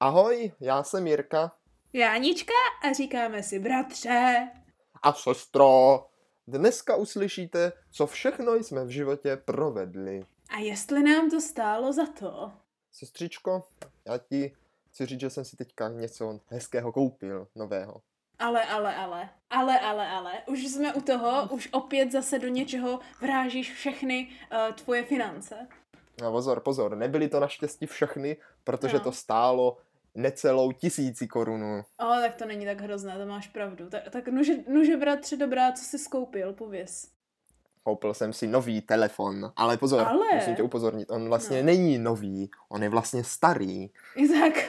Ahoj, 0.00 0.52
já 0.60 0.82
jsem 0.82 1.06
Jirka. 1.06 1.52
Já 1.92 2.12
Anička 2.12 2.52
a 2.82 2.92
říkáme 2.92 3.42
si 3.42 3.58
bratře. 3.58 4.48
A 5.02 5.12
sestro. 5.12 6.06
Dneska 6.46 6.96
uslyšíte, 6.96 7.72
co 7.90 8.06
všechno 8.06 8.54
jsme 8.54 8.84
v 8.84 8.88
životě 8.88 9.36
provedli. 9.36 10.24
A 10.48 10.58
jestli 10.58 11.02
nám 11.02 11.30
to 11.30 11.40
stálo 11.40 11.92
za 11.92 12.06
to. 12.06 12.52
Sestřičko, 12.92 13.64
já 14.04 14.18
ti 14.18 14.56
chci 14.90 15.06
říct, 15.06 15.20
že 15.20 15.30
jsem 15.30 15.44
si 15.44 15.56
teďka 15.56 15.88
něco 15.88 16.40
hezkého 16.46 16.92
koupil, 16.92 17.48
nového. 17.54 18.02
Ale, 18.38 18.64
ale, 18.64 18.96
ale, 18.96 19.30
ale, 19.50 19.80
ale, 19.80 20.08
ale, 20.08 20.32
už 20.46 20.66
jsme 20.66 20.94
u 20.94 21.00
toho, 21.00 21.48
už 21.50 21.68
opět 21.72 22.12
zase 22.12 22.38
do 22.38 22.48
něčeho 22.48 23.00
vrážíš 23.20 23.72
všechny 23.72 24.28
uh, 24.52 24.74
tvoje 24.74 25.04
finance. 25.04 25.68
No 26.22 26.32
pozor, 26.32 26.60
pozor, 26.60 26.96
nebyly 26.96 27.28
to 27.28 27.40
naštěstí 27.40 27.86
všechny, 27.86 28.36
protože 28.64 28.96
No. 28.96 29.00
to 29.02 29.12
stálo 29.12 29.78
necelou 30.14 30.72
tisíci 30.72 31.26
korunu. 31.28 31.78
O, 31.98 32.04
tak 32.20 32.34
to 32.34 32.44
není 32.46 32.64
tak 32.64 32.80
hrozné, 32.80 33.18
to 33.18 33.26
máš 33.26 33.48
pravdu. 33.48 33.88
Tak, 33.90 34.02
tak 34.10 34.28
nuže, 34.28 34.52
nuže 34.68 34.96
bratře 34.96 35.36
dobrá, 35.36 35.72
co 35.72 35.84
jsi 35.84 35.98
skoupil, 35.98 36.52
pověz. 36.52 37.08
Koupil 37.82 38.14
jsem 38.14 38.32
si 38.32 38.46
nový 38.46 38.80
telefon, 38.80 39.52
ale 39.56 39.76
pozor, 39.76 40.00
Ale? 40.08 40.34
musím 40.34 40.56
tě 40.56 40.62
upozornit, 40.62 41.10
on 41.10 41.28
vlastně 41.28 41.58
No. 41.58 41.66
není 41.66 41.98
nový, 41.98 42.50
on 42.68 42.82
je 42.82 42.88
vlastně 42.88 43.24
starý. 43.24 43.90
Tak. 44.40 44.64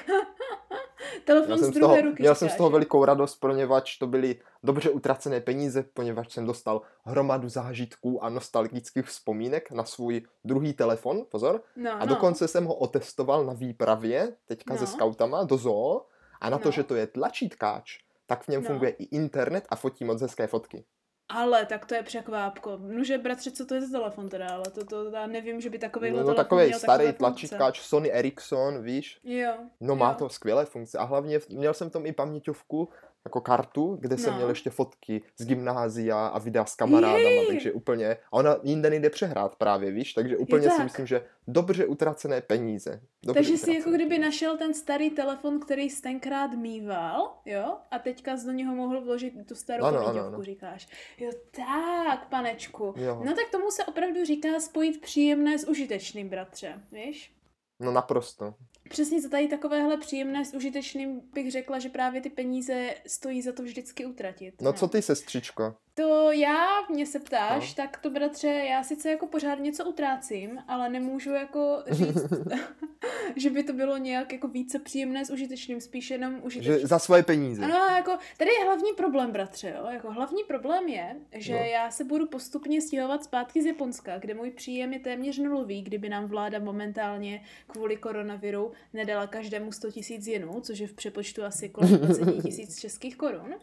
Telefon 1.27 1.48
Měl 1.48 1.58
z 1.58 1.62
jsem, 1.62 1.72
z 1.72 1.76
druhé 1.76 1.95
toho, 1.95 2.09
ruky 2.09 2.23
měl 2.23 2.36
jsem 2.36 2.49
z 2.49 2.55
toho 2.55 2.70
velikou 2.70 3.05
radost, 3.05 3.36
poněvadž 3.36 3.98
to 3.98 4.08
byly 4.08 4.40
dobře 4.63 4.90
utracené 4.90 5.41
peníze, 5.41 5.84
poněvadž 5.84 6.34
jsem 6.34 6.45
dostal 6.45 6.81
hromadu 7.05 7.50
zážitků 7.50 8.23
a 8.23 8.30
nostalgických 8.30 9.05
vzpomínek 9.05 9.72
na 9.72 9.84
svůj 9.84 10.22
druhý 10.44 10.73
telefon, 10.73 11.26
pozor. 11.30 11.62
No, 11.76 11.91
A 12.02 12.05
dokonce 12.05 12.48
jsem 12.48 12.66
ho 12.66 12.76
otestoval 12.76 13.45
na 13.45 13.53
výpravě, 13.53 14.34
teďka 14.45 14.73
No. 14.73 14.80
se 14.80 14.88
skautama, 14.88 15.44
do 15.44 15.58
zoo. 15.58 16.05
A 16.41 16.50
na 16.50 16.58
to, 16.58 16.67
No. 16.67 16.72
že 16.72 16.84
to 16.84 16.95
je 16.95 17.08
tlačítkáč, 17.08 17.98
tak 18.25 18.44
v 18.44 18.48
něm 18.48 18.62
No. 18.64 18.67
funguje 18.67 18.91
i 18.91 19.03
internet 19.03 19.66
a 19.69 19.75
fotí 19.75 20.06
moc 20.06 20.22
hezké 20.22 20.47
fotky. 20.47 20.84
Ale 21.30 21.66
tak 21.66 21.86
to 21.86 21.95
je 21.95 22.03
překvápko. 22.03 22.78
Nuže 22.78 23.17
bratře, 23.17 23.52
co 23.52 23.66
to 23.66 23.75
je 23.75 23.81
za 23.81 24.00
telefon 24.00 24.30
teda, 24.30 24.50
ale 24.50 24.64
to, 24.64 24.86
to 24.86 25.09
já 25.09 25.28
nevím, 25.28 25.61
že 25.61 25.69
by 25.69 25.80
takový 25.80 26.11
No, 26.11 26.23
no 26.23 26.34
takový 26.34 26.73
starý 26.73 27.14
tlačítkáč 27.14 27.81
Sony 27.81 28.11
Ericsson, 28.11 28.84
víš? 28.84 29.19
Jo. 29.23 29.53
No 29.80 29.95
má 29.95 30.09
jo. 30.09 30.16
to 30.19 30.30
skvělé 30.30 30.66
funkce 30.66 30.97
a 30.97 31.03
hlavně 31.03 31.39
měl 31.50 31.73
jsem 31.73 31.89
v 31.89 31.94
tom 31.94 32.06
i 32.06 32.11
paměťovku, 32.11 32.89
jako 33.28 33.42
kartu, 33.42 33.97
kde 34.02 34.17
jsem 34.17 34.31
No. 34.31 34.38
měl 34.38 34.50
ještě 34.50 34.70
fotky 34.70 35.22
z 35.38 35.45
gymnázia 35.45 36.28
a 36.28 36.39
videa 36.39 36.66
s 36.66 36.75
kamarádama, 36.75 37.20
Jej. 37.20 37.47
takže 37.47 37.72
úplně, 37.72 38.14
a 38.14 38.17
ona 38.31 38.56
jinde 38.64 38.89
nejde 38.89 39.09
přehrát 39.09 39.56
právě, 39.56 39.92
víš, 39.92 40.14
takže 40.14 40.38
úplně 40.38 40.64
si 40.69 40.75
tak. 40.78 40.84
myslím, 40.84 41.08
že 41.08 41.25
dobře 41.47 41.86
utracené 41.86 42.42
peníze. 42.42 43.02
Dobře 43.25 43.39
Takže 43.39 43.58
si 43.58 43.73
jako 43.73 43.89
kdyby 43.92 44.17
našel 44.19 44.58
ten 44.58 44.73
starý 44.73 45.09
telefon, 45.09 45.59
který 45.59 45.89
jsi 45.89 46.02
tenkrát 46.02 46.52
mýval, 46.52 47.34
jo? 47.45 47.78
A 47.92 48.00
teďka 48.00 48.38
z 48.38 48.45
do 48.45 48.52
něho 48.52 48.75
mohl 48.75 49.02
vložit 49.02 49.34
tu 49.47 49.56
starou 49.56 49.84
Ano, 49.84 49.97
ano, 49.97 50.06
paměťovku, 50.06 50.34
ano. 50.36 50.44
říkáš. 50.44 50.88
Jo, 51.17 51.31
tak, 51.52 52.28
panečku. 52.30 52.94
Jo. 52.97 53.22
No 53.25 53.34
tak 53.34 53.50
tomu 53.52 53.72
se 53.72 53.86
opravdu 53.86 54.25
říká 54.25 54.59
spojit 54.59 55.02
příjemné 55.02 55.59
s 55.59 55.67
užitečným, 55.67 56.30
bratře, 56.30 56.81
víš? 56.91 57.34
No 57.80 57.91
naprosto. 57.91 58.53
Přesně 58.89 59.21
za 59.21 59.30
tady 59.30 59.47
takovéhle 59.47 59.97
příjemné 59.97 60.45
s 60.45 60.53
užitečným 60.53 61.21
bych 61.33 61.52
řekla, 61.52 61.80
že 61.80 61.89
právě 61.89 62.21
ty 62.21 62.30
peníze 62.30 62.94
stojí 63.07 63.41
za 63.41 63.52
to 63.52 63.63
vždycky 63.63 64.05
utratit. 64.05 64.61
No 64.61 64.73
co 64.73 64.88
ty, 64.88 65.02
sestřičko? 65.02 65.75
To 65.94 66.31
já, 66.31 66.66
mě 66.89 67.05
se 67.05 67.19
ptáš, 67.19 67.75
No. 67.77 67.83
tak 67.83 67.97
to 67.97 68.09
bratře, 68.09 68.47
já 68.47 68.83
sice 68.83 69.11
jako 69.11 69.27
pořád 69.27 69.59
něco 69.59 69.85
utrácím, 69.85 70.59
ale 70.67 70.89
nemůžu 70.89 71.29
jako 71.33 71.83
říct, 71.89 72.17
že 73.35 73.49
by 73.49 73.63
to 73.63 73.73
bylo 73.73 73.97
nějak 73.97 74.33
jako 74.33 74.47
více 74.47 74.79
příjemné 74.79 75.25
s 75.25 75.29
užitečným, 75.29 75.81
spíš 75.81 76.09
jenom 76.09 76.39
užitečné. 76.44 76.79
Že 76.79 76.88
za 76.88 76.99
svoje 76.99 77.23
peníze. 77.23 77.63
Ano, 77.66 77.75
jako, 77.95 78.11
tady 78.38 78.51
je 78.59 78.63
hlavní 78.66 78.91
problém, 78.97 79.31
bratře, 79.31 79.75
jo? 79.77 79.88
Jako 79.91 80.11
hlavní 80.11 80.44
problém 80.44 80.88
je, 80.88 81.16
že 81.33 81.53
No. 81.53 81.59
já 81.59 81.91
se 81.91 82.03
budu 82.03 82.27
postupně 82.27 82.81
stěhovat 82.81 83.23
zpátky 83.23 83.62
z 83.62 83.66
Japonska, 83.66 84.17
kde 84.19 84.33
můj 84.33 84.51
příjem 84.51 84.94
je 84.94 85.00
téměř 85.00 85.38
nulový, 85.38 85.81
kdyby 85.81 86.09
nám 86.09 86.25
vláda 86.28 86.59
momentálně 86.59 87.44
kvůli 87.67 87.97
koronaviru 87.97 88.72
nedala 88.93 89.27
každému 89.27 89.71
100 89.71 89.91
tisíc 89.91 90.27
jenů, 90.27 90.61
což 90.61 90.79
je 90.79 90.88
v 90.88 90.93
přepočtu 90.93 91.43
asi 91.43 91.69
kolem 91.69 91.97
20 91.97 92.41
tisíc 92.43 92.79
českých 92.79 93.15
korun. 93.15 93.55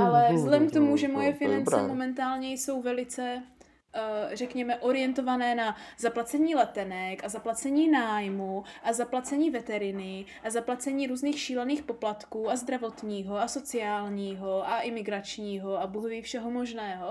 Ale 0.00 0.28
vzhledem 0.34 0.68
k 0.68 0.72
tomu, 0.72 0.96
že 0.96 1.08
moje 1.08 1.32
finance 1.32 1.82
momentálně 1.82 2.52
jsou 2.52 2.82
velice, 2.82 3.42
uh, 3.42 4.34
řekněme, 4.34 4.78
orientované 4.78 5.54
na 5.54 5.76
zaplacení 5.98 6.54
letenek 6.54 7.24
a 7.24 7.28
zaplacení 7.28 7.88
nájmu 7.90 8.64
a 8.82 8.92
zaplacení 8.92 9.50
veteriny 9.50 10.26
a 10.42 10.50
zaplacení 10.50 11.06
různých 11.06 11.40
šílených 11.40 11.82
poplatků 11.82 12.50
a 12.50 12.56
zdravotního 12.56 13.36
a 13.38 13.48
sociálního 13.48 14.68
a 14.68 14.80
imigračního 14.80 15.80
a 15.80 15.86
bohu 15.86 16.08
ví 16.08 16.22
všeho 16.22 16.50
možného. 16.50 17.08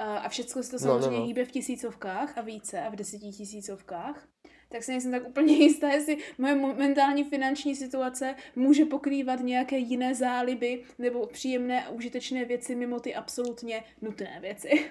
Uh, 0.00 0.06
a 0.06 0.28
všechno 0.28 0.62
se 0.62 0.70
to 0.70 0.76
No, 0.86 0.86
no, 0.86 1.00
samozřejmě 1.00 1.18
no. 1.18 1.24
hýbe 1.26 1.44
v 1.44 1.50
tisícovkách 1.50 2.38
a 2.38 2.40
více 2.40 2.80
a 2.80 2.88
v 2.88 2.96
desetitisícovkách. 2.96 4.29
Tak 4.72 4.82
si 4.82 4.90
nejsem 4.90 5.10
tak 5.10 5.28
úplně 5.28 5.54
jistá, 5.64 5.88
jestli 5.88 6.18
moje 6.38 6.54
momentální 6.54 7.24
finanční 7.24 7.76
situace 7.76 8.34
může 8.56 8.84
pokrývat 8.84 9.40
nějaké 9.40 9.76
jiné 9.76 10.14
záliby 10.14 10.82
nebo 10.98 11.26
příjemné 11.26 11.84
a 11.84 11.90
užitečné 11.90 12.44
věci 12.44 12.74
mimo 12.74 13.00
ty 13.00 13.14
absolutně 13.14 13.84
nutné 14.02 14.38
věci. 14.40 14.90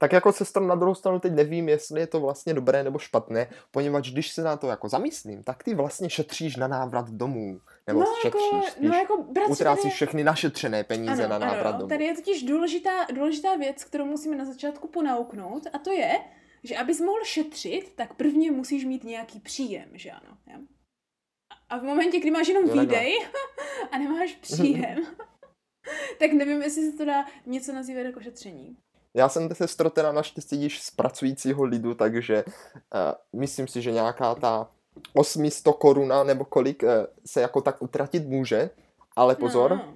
Tak 0.00 0.12
jako 0.12 0.32
sestra 0.32 0.66
na 0.66 0.74
druhou 0.74 0.94
stranu 0.94 1.20
teď 1.20 1.32
nevím, 1.32 1.68
jestli 1.68 2.00
je 2.00 2.06
to 2.06 2.20
vlastně 2.20 2.54
dobré 2.54 2.84
nebo 2.84 2.98
špatné, 2.98 3.46
poněvadž 3.70 4.10
když 4.10 4.32
se 4.32 4.42
na 4.42 4.56
to 4.56 4.68
jako 4.68 4.88
zamyslím, 4.88 5.42
tak 5.42 5.62
ty 5.62 5.74
vlastně 5.74 6.10
šetříš 6.10 6.56
na 6.56 6.68
návrat 6.68 7.10
domů. 7.10 7.60
Nebo 7.86 8.00
no, 8.00 8.06
šetříš, 8.22 8.52
jako, 8.52 8.66
spíš 8.66 8.88
no 8.88 8.94
jako 8.94 9.22
bratře, 9.22 9.52
utrácíš 9.52 9.82
tady 9.82 9.94
všechny 9.94 10.24
našetřené 10.24 10.84
peníze 10.84 11.28
na 11.28 11.38
návrat 11.38 11.70
ano, 11.70 11.78
domů. 11.78 11.88
tady 11.88 12.04
je 12.04 12.14
totiž 12.14 12.42
důležitá, 12.42 13.06
důležitá 13.14 13.56
věc, 13.56 13.84
kterou 13.84 14.04
musíme 14.04 14.36
na 14.36 14.44
začátku 14.44 14.88
ponauknout 14.88 15.66
a 15.72 15.78
to 15.78 15.92
je, 15.92 16.18
že 16.64 16.76
abys 16.76 17.00
mohl 17.00 17.24
šetřit, 17.24 17.92
tak 17.96 18.14
prvně 18.14 18.50
musíš 18.50 18.84
mít 18.84 19.04
nějaký 19.04 19.40
příjem, 19.40 19.88
že 19.92 20.10
ano. 20.10 20.36
Jo? 20.46 20.58
A 21.68 21.78
v 21.78 21.82
momentě, 21.82 22.20
kdy 22.20 22.30
máš 22.30 22.48
jenom 22.48 22.64
Jo, 22.64 22.80
výdej 22.80 23.12
a 23.90 23.98
nemáš 23.98 24.32
příjem, 24.32 24.98
tak 26.18 26.32
nevím, 26.32 26.62
jestli 26.62 26.90
se 26.90 26.96
to 26.96 27.04
dá 27.04 27.24
něco 27.46 27.72
nazývat 27.72 28.06
jako 28.06 28.20
šetření. 28.20 28.76
Já 29.14 29.28
jsem 29.28 29.54
sestro 29.54 29.90
teda 29.90 30.12
naštěstí 30.12 30.62
již 30.62 30.82
z 30.82 30.90
pracujícího 30.90 31.64
lidu, 31.64 31.94
takže 31.94 32.44
uh, 32.44 33.40
myslím 33.40 33.68
si, 33.68 33.82
že 33.82 33.92
nějaká 33.92 34.34
ta 34.34 34.70
800 35.14 35.74
koruna 35.78 36.24
nebo 36.24 36.44
kolik 36.44 36.82
uh, 36.82 36.88
se 37.26 37.40
jako 37.40 37.60
tak 37.60 37.82
utratit 37.82 38.26
může, 38.26 38.70
ale 39.16 39.36
pozor, 39.36 39.70
No, 39.70 39.94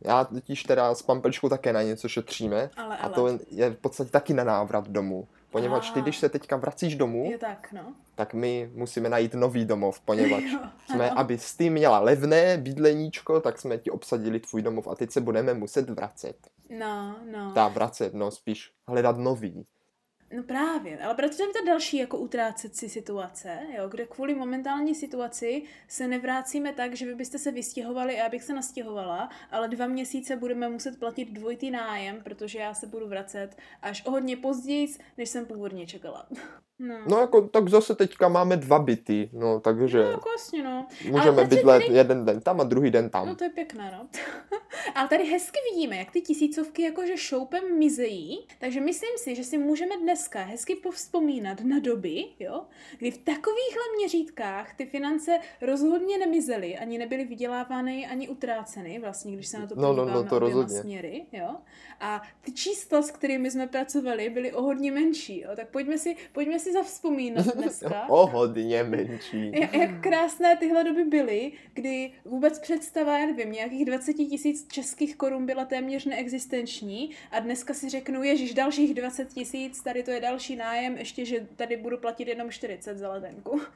já 0.00 0.24
totiž 0.24 0.62
teda 0.62 0.94
s 0.94 1.02
pampeličkou 1.02 1.48
také 1.48 1.72
na 1.72 1.82
něco 1.82 2.08
šetříme 2.08 2.70
ale, 2.76 2.96
a 2.96 3.00
ale. 3.00 3.14
to 3.14 3.38
je 3.50 3.70
v 3.70 3.76
podstatě 3.76 4.10
taky 4.10 4.34
na 4.34 4.44
návrat 4.44 4.88
domů. 4.88 5.28
Poněvadž 5.50 5.90
ty, 5.90 6.02
když 6.02 6.18
se 6.18 6.28
teďka 6.28 6.56
vracíš 6.56 6.96
domů, 6.96 7.28
Je 7.30 7.38
tak, 7.38 7.72
no. 7.72 7.94
tak 8.14 8.34
my 8.34 8.70
musíme 8.74 9.08
najít 9.08 9.34
nový 9.34 9.64
domov, 9.64 10.00
poněvadž 10.00 10.44
Jo, 10.52 10.58
jsme, 10.86 11.10
ano. 11.10 11.20
aby 11.20 11.38
ty 11.56 11.70
měla 11.70 11.98
levné 11.98 12.58
bydleníčko, 12.58 13.40
tak 13.40 13.58
jsme 13.58 13.78
ti 13.78 13.90
obsadili 13.90 14.40
tvůj 14.40 14.62
domov 14.62 14.88
a 14.88 14.94
teď 14.94 15.10
se 15.10 15.20
budeme 15.20 15.54
muset 15.54 15.90
vracet. 15.90 16.36
No, 16.78 17.16
no. 17.32 17.52
Dá 17.54 17.68
vracet, 17.68 18.14
no 18.14 18.30
spíš 18.30 18.72
hledat 18.88 19.18
nový. 19.18 19.66
No 20.32 20.42
právě, 20.42 20.98
ale 20.98 21.14
protože 21.14 21.38
tam 21.38 21.46
je 21.48 21.52
ta 21.52 21.60
další 21.66 21.96
jako 21.96 22.18
utrácecí 22.18 22.88
situace, 22.88 23.58
jo, 23.78 23.88
kde 23.88 24.06
kvůli 24.06 24.34
momentální 24.34 24.94
situaci 24.94 25.62
se 25.88 26.08
nevracíme 26.08 26.72
tak, 26.72 26.94
že 26.96 27.06
vy 27.06 27.14
byste 27.14 27.38
se 27.38 27.50
vystěhovali 27.52 28.14
a 28.14 28.22
já 28.22 28.28
bych 28.28 28.42
se 28.42 28.54
nastěhovala, 28.54 29.28
ale 29.50 29.68
dva 29.68 29.86
měsíce 29.86 30.36
budeme 30.36 30.68
muset 30.68 30.98
platit 30.98 31.32
dvojitý 31.32 31.70
nájem, 31.70 32.20
protože 32.24 32.58
já 32.58 32.74
se 32.74 32.86
budu 32.86 33.08
vracet 33.08 33.56
až 33.82 34.02
o 34.06 34.10
hodně 34.10 34.36
později, 34.36 34.88
než 35.18 35.28
jsem 35.28 35.46
původně 35.46 35.86
čekala. 35.86 36.26
No, 36.78 36.94
No 37.08 37.18
jako, 37.18 37.48
tak 37.48 37.68
zase 37.68 37.94
teďka 37.94 38.28
máme 38.28 38.56
dva 38.56 38.78
byty, 38.78 39.30
no 39.32 39.60
takže 39.60 39.98
no 39.98 40.10
jako 40.10 40.28
vlastně 40.28 40.62
no. 40.62 40.86
můžeme 41.04 41.36
ale 41.36 41.44
bydlet 41.44 41.82
tady- 41.82 41.94
jeden 41.94 42.24
den 42.24 42.40
tam 42.40 42.60
a 42.60 42.64
druhý 42.64 42.90
den 42.90 43.10
tam. 43.10 43.26
No 43.26 43.34
to 43.34 43.44
je 43.44 43.50
pěkné, 43.50 43.92
no. 43.98 44.08
Ale 44.94 45.08
tady 45.08 45.24
hezky 45.24 45.58
vidíme, 45.72 45.96
jak 45.96 46.10
ty 46.10 46.20
tisícovky 46.20 46.82
jakože 46.82 47.16
šoupem 47.16 47.78
mizejí, 47.78 48.46
takže 48.58 48.80
myslím 48.80 49.10
si, 49.18 49.34
že 49.34 49.44
si 49.44 49.58
můžeme 49.58 49.96
dneska 50.16 50.42
hezky 50.42 50.74
povzpomínat 50.74 51.60
na 51.60 51.78
doby, 51.78 52.24
jo, 52.40 52.62
kdy 52.98 53.10
v 53.10 53.18
takovýchhle 53.18 53.82
měřítkách 53.98 54.74
ty 54.74 54.86
finance 54.86 55.38
rozhodně 55.60 56.18
nemizely, 56.18 56.78
ani 56.78 56.98
nebyly 56.98 57.24
vydělávány, 57.24 58.06
ani 58.06 58.28
utráceny, 58.28 58.98
vlastně, 58.98 59.32
když 59.32 59.46
se 59.46 59.58
na 59.58 59.66
to 59.66 59.74
No, 59.74 59.82
no, 59.82 59.88
no, 59.92 60.02
podíváme 60.04 60.28
to 60.28 60.36
oběma 60.36 60.54
rozhodně. 60.54 60.80
směry, 60.80 61.26
jo. 61.32 61.56
A 62.00 62.22
ty 62.40 62.52
čísla, 62.52 63.02
s 63.02 63.10
kterými 63.10 63.50
jsme 63.50 63.66
pracovali, 63.66 64.30
byly 64.30 64.52
o 64.52 64.62
hodně 64.62 64.92
menší, 64.92 65.40
jo. 65.40 65.50
Tak 65.56 65.68
pojďme 65.68 65.98
si, 65.98 66.16
pojďme 66.32 66.58
si 66.58 66.72
zavzpomínat 66.72 67.46
dneska. 67.56 68.08
o 68.08 68.26
hodně 68.26 68.82
menší. 68.82 69.50
Jak, 69.60 69.74
jak 69.74 70.00
krásné 70.02 70.56
tyhle 70.56 70.84
doby 70.84 71.04
byly, 71.04 71.52
kdy 71.74 72.12
vůbec 72.24 72.58
představa, 72.58 73.18
já 73.18 73.26
nevím, 73.26 73.52
nějakých 73.52 73.84
20 73.84 74.14
tisíc 74.14 74.66
českých 74.72 75.16
korun 75.16 75.46
byla 75.46 75.64
téměř 75.64 76.04
neexistenční 76.04 77.10
a 77.30 77.40
dneska 77.40 77.74
si 77.74 77.88
řeknu, 77.88 78.22
ježiš, 78.22 78.54
dalších 78.54 78.94
20 78.94 79.28
tisíc, 79.28 79.80
tady 79.82 80.05
to 80.06 80.12
je 80.12 80.20
další 80.20 80.56
nájem, 80.56 80.96
ještě, 80.96 81.24
že 81.24 81.46
tady 81.56 81.76
budu 81.76 81.98
platit 81.98 82.28
jenom 82.28 82.50
40 82.50 82.98
za 82.98 83.12
letenku. 83.12 83.60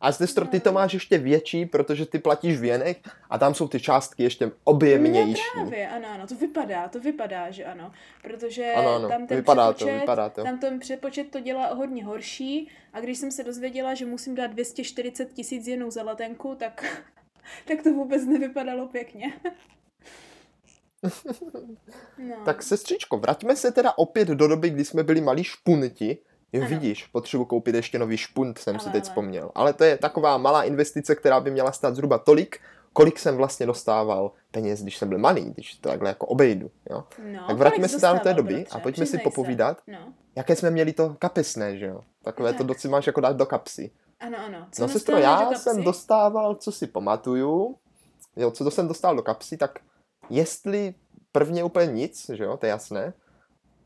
A 0.00 0.12
z 0.12 0.18
Destro, 0.18 0.46
ty 0.46 0.60
to 0.60 0.72
máš 0.72 0.92
ještě 0.92 1.18
větší, 1.18 1.66
protože 1.66 2.06
ty 2.06 2.18
platíš 2.18 2.60
věnek 2.60 3.08
a 3.30 3.38
tam 3.38 3.54
jsou 3.54 3.68
ty 3.68 3.80
částky 3.80 4.22
ještě 4.22 4.50
objemnější. 4.64 5.42
No 5.56 5.66
právě, 5.66 5.88
ano, 5.88 6.08
ano, 6.08 6.26
to 6.26 6.34
vypadá, 6.34 6.88
to 6.88 7.00
vypadá, 7.00 7.50
že 7.50 7.64
ano. 7.64 7.92
Protože 8.22 8.72
Ano, 8.72 8.94
ano, 8.94 9.08
tam 9.08 9.26
ten 9.26 9.36
vypadá 9.36 9.66
to, 9.66 9.74
přepočet, 9.74 10.00
vypadá 10.00 10.28
to. 10.28 10.42
tam 10.42 10.58
ten 10.58 10.78
přepočet 10.78 11.30
to 11.30 11.40
dělá 11.40 11.74
hodně 11.74 12.04
horší 12.04 12.68
a 12.92 13.00
když 13.00 13.18
jsem 13.18 13.30
se 13.30 13.44
dozvěděla, 13.44 13.94
že 13.94 14.06
musím 14.06 14.34
dát 14.34 14.46
240 14.46 15.32
tisíc 15.32 15.66
jenů 15.66 15.90
za 15.90 16.02
letenku, 16.02 16.54
tak, 16.54 17.02
tak 17.64 17.82
to 17.82 17.92
vůbec 17.92 18.26
nevypadalo 18.26 18.88
pěkně. 18.88 19.32
No. 22.18 22.36
Tak 22.44 22.62
sestřičko, 22.62 23.18
vraťme 23.18 23.56
se 23.56 23.72
teda 23.72 23.92
opět 23.98 24.28
do 24.28 24.48
doby, 24.48 24.70
kdy 24.70 24.84
jsme 24.84 25.02
byli 25.02 25.20
malí 25.20 25.44
špunti. 25.44 26.18
Jo, 26.52 26.60
Ano. 26.60 26.68
vidíš, 26.70 27.06
potřebuji 27.06 27.44
koupit 27.44 27.74
ještě 27.74 27.98
nový 27.98 28.16
špunt, 28.16 28.58
jsem 28.58 28.78
si 28.78 28.84
Ale, 28.84 28.92
teď 28.92 29.02
ale. 29.02 29.08
vzpomněl. 29.10 29.50
Ale 29.54 29.72
to 29.72 29.84
je 29.84 29.96
taková 29.98 30.38
malá 30.38 30.62
investice, 30.62 31.14
která 31.14 31.40
by 31.40 31.50
měla 31.50 31.72
stát 31.72 31.94
zhruba 31.94 32.18
tolik, 32.18 32.60
kolik 32.92 33.18
jsem 33.18 33.36
vlastně 33.36 33.66
dostával 33.66 34.32
peněz, 34.50 34.82
když 34.82 34.96
jsem 34.98 35.08
byl 35.08 35.18
malý, 35.18 35.50
když 35.50 35.74
to 35.74 35.88
takhle 35.88 36.08
jako 36.08 36.26
obejdu. 36.26 36.70
Jo? 36.90 37.04
no, 37.32 37.46
tak 37.46 37.56
vraťme 37.56 37.88
se 37.88 38.00
tam 38.00 38.16
do 38.16 38.22
té 38.22 38.34
doby 38.34 38.54
bratře? 38.54 38.76
a 38.76 38.80
pojďme 38.80 39.06
si 39.06 39.18
popovídat. 39.18 39.78
Se. 39.84 39.90
No. 39.92 39.98
Jaké 40.36 40.56
jsme 40.56 40.70
měli 40.70 40.92
to 40.92 41.16
kapesné, 41.18 41.78
že 41.78 41.86
jo? 41.86 42.00
Takové 42.22 42.52
to 42.52 42.58
Tak. 42.58 42.66
doci 42.66 42.88
máš 42.88 43.06
jako 43.06 43.20
dát 43.20 43.36
do 43.36 43.46
kapsy. 43.46 43.90
Ano, 44.20 44.38
ano. 44.46 44.66
Co 44.72 44.82
No 44.82 44.88
sestro, 44.88 45.16
já 45.16 45.54
jsem 45.54 45.82
dostával, 45.82 46.54
co 46.54 46.72
si 46.72 46.86
pamatuju, 46.86 47.76
jo, 48.36 48.50
co 48.50 48.64
to 48.64 48.70
jsem 48.70 48.88
dostal 48.88 49.16
do 49.16 49.22
kapsy, 49.22 49.56
tak 49.56 49.78
jestli 50.30 50.94
prvně 51.32 51.64
úplně 51.64 51.86
nic, 51.86 52.30
že 52.34 52.44
jo, 52.44 52.56
to 52.56 52.66
je 52.66 52.70
jasné, 52.70 53.12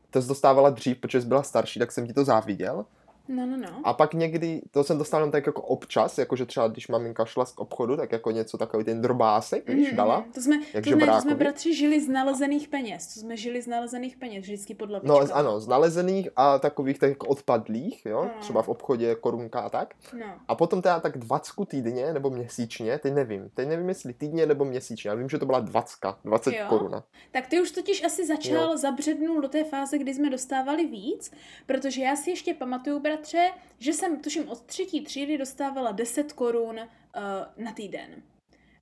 to 0.09 0.21
dostávala 0.21 0.69
dřív, 0.69 0.97
protože 0.97 1.21
jsi 1.21 1.27
byla 1.27 1.43
starší, 1.43 1.79
tak 1.79 1.91
jsem 1.91 2.07
ti 2.07 2.13
to 2.13 2.25
záviděl. 2.25 2.85
No, 3.27 3.45
no, 3.45 3.57
no. 3.57 3.67
A 3.83 3.93
pak 3.93 4.13
někdy, 4.13 4.61
to 4.71 4.83
jsem 4.83 4.97
dostal 4.97 5.19
jenom 5.19 5.31
tak 5.31 5.45
jako 5.45 5.61
občas, 5.61 6.17
jakože 6.17 6.45
třeba 6.45 6.67
když 6.67 6.87
maminka 6.87 7.25
šla 7.25 7.45
z 7.45 7.53
obchodu, 7.57 7.97
tak 7.97 8.11
jako 8.11 8.31
něco 8.31 8.57
takový 8.57 8.83
ten 8.83 9.01
drobásek, 9.01 9.69
víš, 9.69 9.87
Mhm, 9.87 9.97
dala. 9.97 10.19
mhm. 10.19 10.31
To 10.31 10.41
jsme, 10.41 10.55
jak 10.73 10.83
to 10.83 10.89
jsme, 10.89 11.05
to 11.07 11.21
jsme 11.21 11.35
bratři 11.35 11.75
žili 11.75 12.01
z 12.01 12.07
nalezených 12.09 12.67
peněz. 12.67 13.13
To 13.13 13.19
jsme 13.19 13.37
žili 13.37 13.61
z 13.61 13.67
nalezených 13.67 14.17
peněz, 14.17 14.41
vždycky 14.43 14.75
pod 14.75 14.89
No 15.03 15.19
ano, 15.33 15.59
z 15.59 15.67
nalezených 15.67 16.29
a 16.35 16.59
takových 16.59 16.99
tak 16.99 17.09
jako 17.09 17.27
odpadlých, 17.27 18.05
jo, 18.05 18.23
No. 18.23 18.31
třeba 18.39 18.61
v 18.61 18.69
obchodě 18.69 19.15
korunka 19.15 19.59
a 19.59 19.69
tak. 19.69 19.93
No. 20.19 20.25
A 20.47 20.55
potom 20.55 20.81
teda 20.81 20.99
tak 20.99 21.17
20 21.17 21.65
týdně 21.65 22.13
nebo 22.13 22.29
měsíčně, 22.29 22.97
teď 22.99 23.13
nevím. 23.13 23.49
Teď 23.53 23.67
nevím, 23.67 23.89
jestli 23.89 24.13
týdně 24.13 24.45
nebo 24.45 24.65
měsíčně. 24.65 25.09
Já 25.09 25.15
vím, 25.15 25.29
že 25.29 25.37
to 25.37 25.45
byla 25.45 25.59
20, 25.59 25.97
20 26.25 26.51
Jo. 26.55 26.65
koruna. 26.69 27.03
Tak 27.31 27.47
ty 27.47 27.61
už 27.61 27.71
totiž 27.71 28.03
asi 28.03 28.25
začal, 28.25 28.71
Jo. 28.71 28.77
zabřednul 28.77 29.41
do 29.41 29.47
té 29.47 29.63
fáze, 29.63 29.97
kdy 29.97 30.13
jsme 30.13 30.29
dostávali 30.29 30.85
víc, 30.85 31.31
protože 31.65 32.01
já 32.01 32.15
si 32.15 32.29
ještě 32.29 32.53
pamatuju, 32.53 32.99
bratře, 33.13 33.51
že 33.79 33.93
jsem, 33.93 34.19
tuším, 34.21 34.49
od 34.49 34.61
třetí 34.61 35.01
třídy 35.03 35.37
dostávala 35.37 35.91
10 35.91 36.33
korun 36.33 36.79
uh, 36.79 37.63
na 37.65 37.71
týden. 37.73 38.09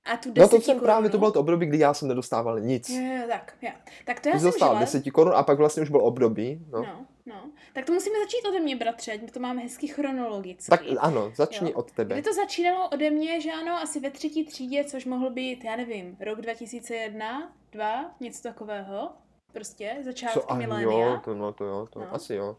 A 0.04 0.16
tu 0.16 0.32
10 0.32 0.40
No 0.42 0.48
to 0.58 0.64
jsem 0.64 0.74
korunu, 0.74 0.84
právě, 0.86 1.10
to 1.10 1.18
bylo 1.18 1.32
to 1.32 1.40
období, 1.40 1.66
kdy 1.66 1.78
já 1.78 1.94
jsem 1.94 2.08
nedostával 2.08 2.60
nic. 2.60 2.88
Jo, 2.88 3.00
jo, 3.02 3.22
tak, 3.28 3.54
jo. 3.62 3.70
Tak 4.04 4.20
to 4.20 4.28
já 4.28 4.34
jsem 4.38 4.44
dostal 4.44 4.68
žila. 4.68 4.80
10 4.80 5.10
korun 5.10 5.32
a 5.36 5.42
pak 5.42 5.58
vlastně 5.58 5.82
už 5.82 5.90
byl 5.90 6.04
období. 6.06 6.66
No. 6.72 6.82
No, 6.82 7.06
no. 7.26 7.50
Tak 7.74 7.84
to 7.86 7.92
musíme 7.92 8.18
začít 8.18 8.48
ode 8.48 8.60
mě, 8.60 8.76
bratře, 8.76 9.12
ať 9.12 9.30
to 9.30 9.40
máme 9.40 9.62
hezky 9.62 9.86
chronologicky. 9.86 10.70
Tak 10.70 10.80
ano, 10.98 11.32
začni 11.34 11.70
Jo. 11.70 11.76
od 11.76 11.92
tebe. 11.92 12.14
Kdy 12.14 12.22
to 12.22 12.34
začínalo 12.34 12.88
ode 12.88 13.10
mě, 13.10 13.40
že 13.40 13.52
ano, 13.52 13.72
asi 13.74 14.00
ve 14.00 14.10
třetí 14.10 14.44
třídě, 14.44 14.84
což 14.84 15.04
mohl 15.04 15.30
být, 15.30 15.64
já 15.64 15.76
nevím, 15.76 16.16
rok 16.20 16.40
2001, 16.40 17.52
2, 17.72 18.14
něco 18.20 18.42
takového. 18.42 19.10
Prostě, 19.52 19.96
začátky 20.02 20.54
milénia. 20.54 21.06
jo, 21.06 21.20
to, 21.24 21.34
no, 21.34 21.52
to 21.52 21.64
jo, 21.64 21.86
to 21.90 21.98
No. 22.00 22.14
asi 22.14 22.34
jo. 22.34 22.56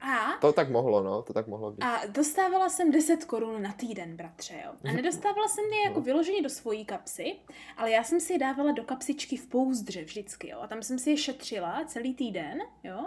A, 0.00 0.38
To 0.40 0.52
tak 0.52 0.70
mohlo, 0.70 1.02
no, 1.02 1.22
to 1.22 1.32
tak 1.32 1.46
mohlo 1.46 1.70
být. 1.70 1.82
a 1.84 2.00
dostávala 2.06 2.68
jsem 2.68 2.90
10 2.90 3.24
korun 3.24 3.62
na 3.62 3.72
týden, 3.72 4.16
bratře, 4.16 4.62
jo. 4.64 4.72
A 4.90 4.92
nedostávala 4.92 5.48
jsem 5.48 5.64
je 5.64 5.80
jako 5.84 5.98
No. 5.98 6.04
vyloženě 6.04 6.42
do 6.42 6.50
svojí 6.50 6.84
kapsy, 6.84 7.36
ale 7.76 7.90
já 7.90 8.04
jsem 8.04 8.20
si 8.20 8.32
je 8.32 8.38
dávala 8.38 8.72
do 8.72 8.84
kapsičky 8.84 9.36
v 9.36 9.46
pouzdře 9.46 10.04
vždycky, 10.04 10.48
jo. 10.48 10.58
A 10.60 10.66
tam 10.66 10.82
jsem 10.82 10.98
si 10.98 11.10
je 11.10 11.16
šetřila 11.16 11.84
celý 11.86 12.14
týden, 12.14 12.58
jo. 12.84 13.06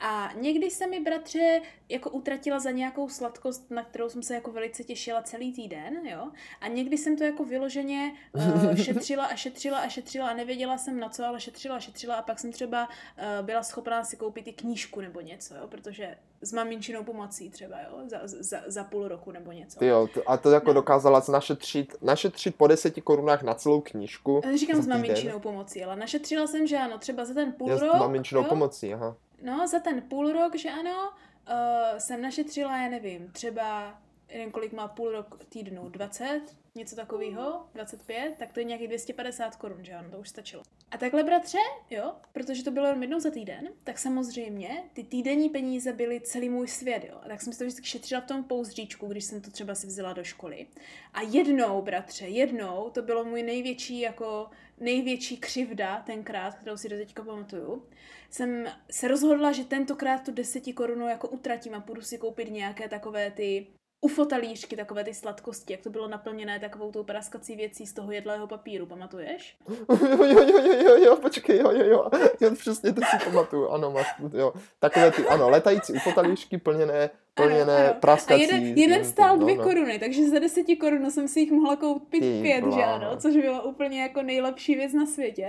A 0.00 0.30
někdy 0.40 0.70
se 0.70 0.86
mi, 0.86 1.00
bratře, 1.00 1.60
jako 1.88 2.10
utratila 2.10 2.58
za 2.58 2.70
nějakou 2.70 3.08
sladkost, 3.08 3.70
na 3.70 3.84
kterou 3.84 4.08
jsem 4.08 4.22
se 4.22 4.34
jako 4.34 4.52
velice 4.52 4.84
těšila 4.84 5.22
celý 5.22 5.52
týden, 5.52 6.00
jo. 6.06 6.30
A 6.60 6.68
někdy 6.68 6.98
jsem 6.98 7.16
to 7.16 7.24
jako 7.24 7.44
vyloženě 7.44 8.12
uh, 8.32 8.74
šetřila 8.82 9.24
a 9.24 9.36
šetřila 9.36 9.78
a 9.78 9.88
šetřila 9.88 10.28
a 10.28 10.34
nevěděla 10.34 10.78
jsem 10.78 11.00
na 11.00 11.08
co, 11.08 11.24
ale 11.24 11.40
šetřila 11.40 11.76
a 11.76 11.80
šetřila 11.80 12.14
a 12.16 12.22
pak 12.22 12.38
jsem 12.38 12.52
třeba 12.52 12.88
uh, 12.88 13.46
byla 13.46 13.62
schopná 13.62 14.04
si 14.04 14.16
koupit 14.16 14.46
i 14.48 14.52
knížku 14.52 15.00
nebo 15.00 15.20
něco, 15.20 15.54
jo, 15.54 15.68
protože 15.68 16.16
s 16.42 16.52
maminčinou 16.52 17.04
pomocí 17.04 17.50
třeba, 17.50 17.76
jo, 17.80 17.98
za, 18.06 18.18
za, 18.24 18.60
za 18.66 18.84
půl 18.84 19.08
roku 19.08 19.30
nebo 19.32 19.52
něco. 19.52 19.78
Ty 19.78 19.86
jo, 19.86 20.08
a 20.26 20.36
to 20.36 20.50
jako 20.50 20.66
No. 20.66 20.74
dokázala 20.74 21.22
našetřit, 21.32 21.94
našetřit 22.02 22.56
po 22.56 22.66
10 22.66 23.00
korunách 23.00 23.42
na 23.42 23.54
celou 23.54 23.80
knížku. 23.80 24.40
Já 24.44 24.56
Říkám 24.56 24.82
s 24.82 24.86
maminčinou 24.86 25.40
pomocí, 25.40 25.84
ale 25.84 25.96
našetřila 25.96 26.46
jsem, 26.46 26.66
že 26.66 26.76
ano, 26.78 26.98
třeba 26.98 27.24
za 27.24 27.34
ten 27.34 27.52
půl 27.52 27.70
Já 27.70 27.78
s 27.78 27.82
rok, 27.82 27.94
maminčinou 27.94 28.40
jo, 28.42 28.48
pomocí, 28.48 28.94
aha. 28.94 29.16
no, 29.42 29.68
za 29.68 29.78
ten 29.80 30.02
půl 30.02 30.32
rok, 30.32 30.56
že 30.56 30.70
ano, 30.70 31.10
uh, 31.50 31.98
jsem 31.98 32.22
našetřila, 32.22 32.78
já 32.78 32.90
nevím, 32.90 33.28
třeba, 33.32 33.94
nevím, 34.32 34.50
kolik 34.52 34.72
má 34.72 34.88
půl 34.88 35.10
rok 35.10 35.44
týdnu, 35.48 35.88
20, 35.88 36.40
něco 36.74 36.96
takového, 36.96 37.66
25, 37.74 38.34
tak 38.38 38.52
to 38.52 38.60
je 38.60 38.64
nějakých 38.64 38.88
250 38.88 39.56
korun, 39.56 39.84
že 39.84 39.92
ano, 39.92 40.10
to 40.10 40.18
už 40.18 40.28
stačilo. 40.28 40.62
A 40.90 40.98
takhle, 40.98 41.24
bratře, 41.24 41.58
jo, 41.90 42.12
protože 42.32 42.64
to 42.64 42.70
bylo 42.70 42.86
jen 42.86 43.02
jednou 43.02 43.20
za 43.20 43.30
týden, 43.30 43.68
tak 43.84 43.98
samozřejmě 43.98 44.84
ty 44.92 45.04
týdenní 45.04 45.48
peníze 45.48 45.92
byly 45.92 46.20
celý 46.20 46.48
můj 46.48 46.68
svět, 46.68 47.04
jo. 47.08 47.18
A 47.22 47.28
tak 47.28 47.42
jsem 47.42 47.52
si 47.52 47.58
to 47.58 47.64
vždycky 47.64 47.86
šetřila 47.86 48.20
v 48.20 48.26
tom 48.26 48.44
pouzdříčku, 48.44 49.06
když 49.06 49.24
jsem 49.24 49.40
to 49.40 49.50
třeba 49.50 49.74
si 49.74 49.86
vzala 49.86 50.12
do 50.12 50.24
školy. 50.24 50.66
A 51.12 51.22
jednou, 51.22 51.82
bratře, 51.82 52.26
jednou, 52.26 52.90
to 52.90 53.02
bylo 53.02 53.24
můj 53.24 53.42
největší, 53.42 54.00
jako 54.00 54.50
největší 54.80 55.36
křivda 55.36 56.02
tenkrát, 56.06 56.54
kterou 56.54 56.76
si 56.76 56.88
do 56.88 56.96
teďka 56.96 57.24
pamatuju, 57.24 57.86
jsem 58.30 58.66
se 58.90 59.08
rozhodla, 59.08 59.52
že 59.52 59.64
tentokrát 59.64 60.24
tu 60.24 60.32
deseti 60.32 60.72
korunu 60.72 61.08
jako 61.08 61.28
utratím 61.28 61.74
a 61.74 61.80
půjdu 61.80 62.02
si 62.02 62.18
koupit 62.18 62.50
nějaké 62.50 62.88
takové 62.88 63.30
ty 63.30 63.66
ufotalířky, 64.04 64.76
takové 64.76 65.04
ty 65.04 65.14
sladkosti, 65.14 65.72
jak 65.72 65.80
to 65.82 65.90
bylo 65.90 66.08
naplněné 66.08 66.60
takovou 66.60 66.92
tou 66.92 67.02
praskací 67.04 67.56
věcí 67.56 67.86
z 67.86 67.92
toho 67.92 68.12
jedlého 68.12 68.46
papíru, 68.46 68.86
pamatuješ? 68.86 69.56
Jo, 69.90 70.24
jo, 70.24 70.42
jo, 70.48 70.58
jo, 70.58 70.72
jo, 70.88 70.96
jo, 71.04 71.16
počkej, 71.16 71.58
jo, 71.58 71.70
jo, 71.70 71.84
jo, 71.84 72.10
jo, 72.40 72.54
přesně 72.54 72.92
to 72.92 73.00
si 73.10 73.24
pamatuju, 73.24 73.68
ano, 73.68 73.90
máš, 73.90 74.06
jo, 74.36 74.52
takové 74.78 75.10
ty, 75.10 75.26
ano, 75.26 75.48
letající 75.50 75.92
ufotalíšky 75.92 76.58
plněné, 76.58 77.10
plněné, 77.34 77.62
Ano, 77.76 77.84
ano. 77.84 77.90
A 77.90 78.00
praskací. 78.00 78.40
jeden, 78.40 78.64
jeden 78.78 79.00
tím- 79.00 79.10
stál 79.10 79.36
no, 79.36 79.42
dvě 79.42 79.56
no. 79.56 79.64
koruny, 79.64 79.98
takže 79.98 80.28
za 80.28 80.38
deseti 80.38 80.76
korun 80.76 81.10
jsem 81.10 81.28
si 81.28 81.40
jich 81.40 81.52
mohla 81.52 81.76
koupit 81.76 82.20
Ty 82.20 82.38
pět, 82.42 82.64
že 82.74 82.82
ano, 82.84 83.16
což 83.16 83.36
bylo 83.36 83.62
úplně 83.62 84.02
jako 84.02 84.22
nejlepší 84.22 84.74
věc 84.74 84.92
na 84.92 85.06
světě. 85.06 85.48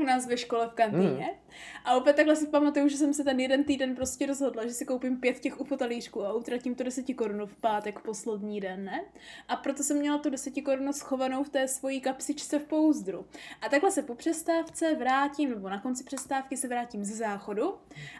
U 0.00 0.04
nás 0.04 0.26
ve 0.26 0.36
škole 0.36 0.68
v 0.68 0.72
kantýně. 0.72 1.24
Hmm. 1.24 1.36
A 1.84 1.94
opět 1.94 2.16
takhle 2.16 2.36
si 2.36 2.46
pamatuju, 2.46 2.88
že 2.88 2.96
jsem 2.96 3.14
se 3.14 3.24
ten 3.24 3.40
jeden 3.40 3.64
týden 3.64 3.94
prostě 3.94 4.26
rozhodla, 4.26 4.66
že 4.66 4.72
si 4.72 4.84
koupím 4.84 5.20
pět 5.20 5.40
těch 5.40 5.60
ufotalířků 5.60 6.24
a 6.24 6.32
utratím 6.32 6.74
to 6.74 6.84
deseti 6.84 7.14
korun 7.14 7.46
v 7.46 7.56
pátek 7.56 7.98
poslední 7.98 8.60
den, 8.60 8.84
ne? 8.84 9.04
A 9.48 9.56
proto 9.56 9.82
jsem 9.82 9.98
měla 9.98 10.18
tu 10.18 10.30
deseti 10.30 10.62
korunu 10.62 10.92
schovanou 10.92 11.44
v 11.44 11.48
té 11.48 11.68
svojí 11.68 12.00
kapsičce 12.00 12.58
v 12.58 12.64
pouzdru. 12.64 13.26
A 13.60 13.68
takhle 13.68 13.90
se 13.90 14.02
po 14.02 14.14
přestávce 14.14 14.94
vrátím, 14.94 15.50
nebo 15.50 15.68
na 15.68 15.80
konci 15.80 16.04
přestávky 16.04 16.56
se 16.56 16.68
vrátím 16.68 17.04
ze 17.04 17.14
záchodu 17.14 17.74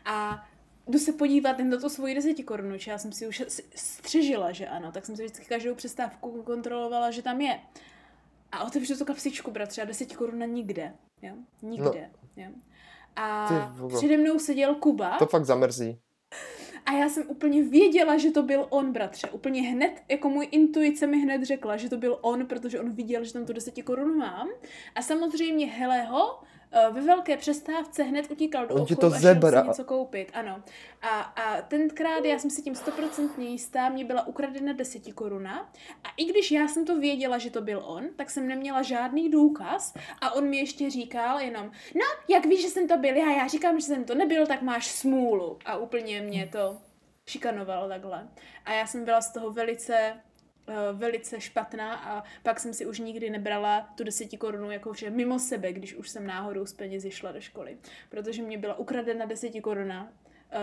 a 0.04 0.46
jdu 0.88 0.98
se 0.98 1.12
podívat 1.12 1.58
na 1.58 1.76
to 1.76 1.90
svoji 1.90 2.14
deseti 2.14 2.42
korunu, 2.42 2.76
já 2.86 2.98
jsem 2.98 3.12
si 3.12 3.26
už 3.26 3.42
střežila, 3.74 4.52
že 4.52 4.68
ano, 4.68 4.92
tak 4.92 5.06
jsem 5.06 5.16
si 5.16 5.22
vždycky 5.22 5.44
každou 5.44 5.74
přestávku 5.74 6.42
kontrolovala, 6.42 7.10
že 7.10 7.22
tam 7.22 7.40
je. 7.40 7.60
A 8.52 8.64
otevřu 8.64 8.96
tu 8.96 9.04
kapsičku, 9.04 9.50
bratře, 9.50 9.82
a 9.82 9.84
deseti 9.84 10.14
koruna 10.14 10.46
nikde, 10.46 10.94
jo, 11.22 11.34
nikde, 11.62 12.10
jo. 12.36 12.50
A 13.16 13.48
přede 13.96 14.16
mnou 14.16 14.38
seděl 14.38 14.74
Kuba 14.74 15.18
To 15.18 15.26
fakt 15.26 15.44
zamrzí. 15.44 15.98
a 16.86 16.92
já 16.92 17.08
jsem 17.08 17.24
úplně 17.28 17.62
věděla, 17.62 18.18
že 18.18 18.30
to 18.30 18.42
byl 18.42 18.66
on, 18.70 18.92
bratře. 18.92 19.30
Úplně 19.30 19.62
hned, 19.62 20.02
jako 20.08 20.28
můj 20.28 20.48
intuice 20.50 21.06
mi 21.06 21.18
hned 21.18 21.42
řekla, 21.42 21.76
že 21.76 21.88
to 21.88 21.96
byl 21.96 22.18
on, 22.20 22.46
protože 22.46 22.80
on 22.80 22.90
viděl, 22.90 23.24
že 23.24 23.32
tam 23.32 23.46
tu 23.46 23.52
deseti 23.52 23.82
korun 23.82 24.16
mám. 24.16 24.48
A 24.94 25.02
samozřejmě 25.02 25.66
Helého 25.66 26.38
eh, 26.42 26.46
ve 26.92 27.00
velké 27.00 27.36
přestávce 27.36 28.02
hned 28.02 28.30
utíkal 28.30 28.66
do 28.66 28.74
obchodu 28.74 29.00
to 29.00 29.06
a 29.06 29.10
šel 29.10 29.20
zebra. 29.20 29.62
si 29.62 29.68
něco 29.68 29.84
koupit. 29.84 30.30
Ano. 30.34 30.62
A, 31.02 31.20
a 31.20 31.62
tenkrát 31.62 32.24
já 32.24 32.38
jsem 32.38 32.50
si 32.50 32.62
tím 32.62 32.74
stoprocentně 32.74 33.46
jistá, 33.46 33.88
mě 33.88 34.04
byla 34.04 34.26
ukradena 34.26 34.72
deseti 34.72 35.12
koruna. 35.12 35.72
A 36.04 36.08
i 36.16 36.24
když 36.24 36.50
já 36.50 36.68
jsem 36.68 36.84
to 36.84 36.98
věděla, 36.98 37.38
že 37.38 37.50
to 37.50 37.60
byl 37.60 37.82
on, 37.86 38.04
tak 38.16 38.30
jsem 38.30 38.48
neměla 38.48 38.82
žádný 38.82 39.30
důkaz 39.30 39.94
a 40.20 40.34
on 40.34 40.48
mi 40.48 40.56
ještě 40.56 40.90
říkal 40.90 41.40
jenom, 41.40 41.70
no, 41.94 42.06
jak 42.28 42.46
víš, 42.46 42.62
že 42.62 42.68
jsem 42.68 42.88
to 42.88 42.96
byl 42.96 43.16
já, 43.16 43.30
já 43.30 43.48
říkám, 43.48 43.80
že 43.80 43.86
jsem 43.86 44.04
to 44.04 44.14
nebyl, 44.14 44.46
tak 44.46 44.62
máš 44.62 44.90
smůlu. 44.90 45.58
A 45.64 45.76
úplně 45.76 46.20
mě 46.20 46.48
to 46.52 46.78
šikanoval 47.26 47.88
takhle. 47.88 48.28
A 48.64 48.72
já 48.72 48.86
jsem 48.86 49.04
byla 49.04 49.20
z 49.20 49.32
toho 49.32 49.50
velice 49.50 49.94
eh, 49.96 50.20
velice 50.92 51.40
špatná 51.40 51.94
a 51.94 52.24
pak 52.42 52.60
jsem 52.60 52.74
si 52.74 52.86
už 52.86 52.98
nikdy 52.98 53.30
nebrala 53.30 53.80
tu 53.94 54.04
deseti 54.04 54.36
korunu 54.36 54.70
jakože 54.70 55.10
mimo 55.10 55.38
sebe, 55.38 55.72
když 55.72 55.94
už 55.94 56.08
jsem 56.08 56.26
náhodou 56.26 56.66
z 56.66 56.72
penězi 56.72 57.10
šla 57.10 57.32
do 57.32 57.40
školy. 57.40 57.76
Protože 58.08 58.42
mě 58.42 58.58
byla 58.58 58.78
ukradena 58.78 59.26
deseti 59.26 59.60
koruna 59.60 60.12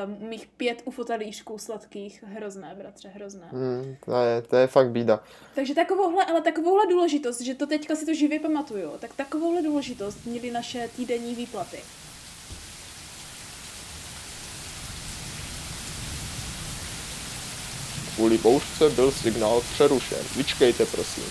um, 0.05 0.29
mých 0.29 0.47
pět 0.47 0.81
ufotalíšků 0.85 1.57
sladkých. 1.57 2.23
Hrozné, 2.23 2.75
bratře, 2.77 3.09
hrozné. 3.09 3.47
Hmm, 3.51 3.95
to, 4.05 4.21
je, 4.21 4.41
to 4.41 4.55
je 4.55 4.67
fakt 4.67 4.89
bída. 4.89 5.23
Takže 5.55 5.75
takovouhle, 5.75 6.25
ale 6.25 6.41
takovouhle 6.41 6.87
důležitost, 6.87 7.41
že 7.41 7.55
to 7.55 7.67
teďka 7.67 7.95
si 7.95 8.05
to 8.05 8.13
živě 8.13 8.39
pamatuju, 8.39 8.91
tak 8.99 9.13
takovouhle 9.13 9.61
důležitost 9.61 10.25
měly 10.25 10.51
naše 10.51 10.89
týdenní 10.95 11.35
výplaty. 11.35 11.77
Kvůli 18.19 18.37
bouřce 18.37 18.89
byl 18.89 19.11
signál 19.11 19.61
přerušen. 19.61 20.17
Vyčkejte, 20.37 20.85
prosím. 20.85 21.23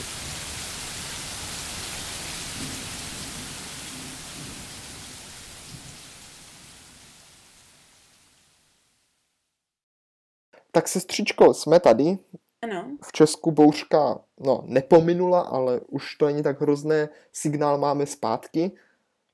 Tak 10.73 10.89
sestřičko, 10.89 11.55
jsme 11.55 11.81
tady. 11.81 12.19
Ano. 12.63 12.97
V 13.03 13.13
Česku 13.13 13.51
bouřka 13.51 14.21
no, 14.41 14.63
nepominula, 14.67 15.41
ale 15.41 15.81
už 15.81 16.17
to 16.17 16.27
není 16.27 16.43
tak 16.43 16.61
hrozné. 16.61 17.09
Signál 17.33 17.79
máme 17.79 18.07
zpátky. 18.07 18.71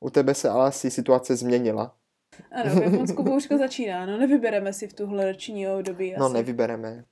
U 0.00 0.10
tebe 0.10 0.34
se 0.34 0.48
ale 0.48 0.66
asi 0.66 0.90
situace 0.90 1.36
změnila. 1.36 1.96
Ano, 2.52 2.74
v 2.74 2.82
Japonsku 2.82 3.22
bouřka 3.22 3.58
začíná, 3.58 4.06
no 4.06 4.18
nevybereme 4.18 4.72
si 4.72 4.88
v 4.88 4.92
tuhle 4.92 5.32
roční 5.32 5.68
období 5.68 6.14
asi. 6.14 6.20
No, 6.20 6.28
nevybereme. 6.28 7.04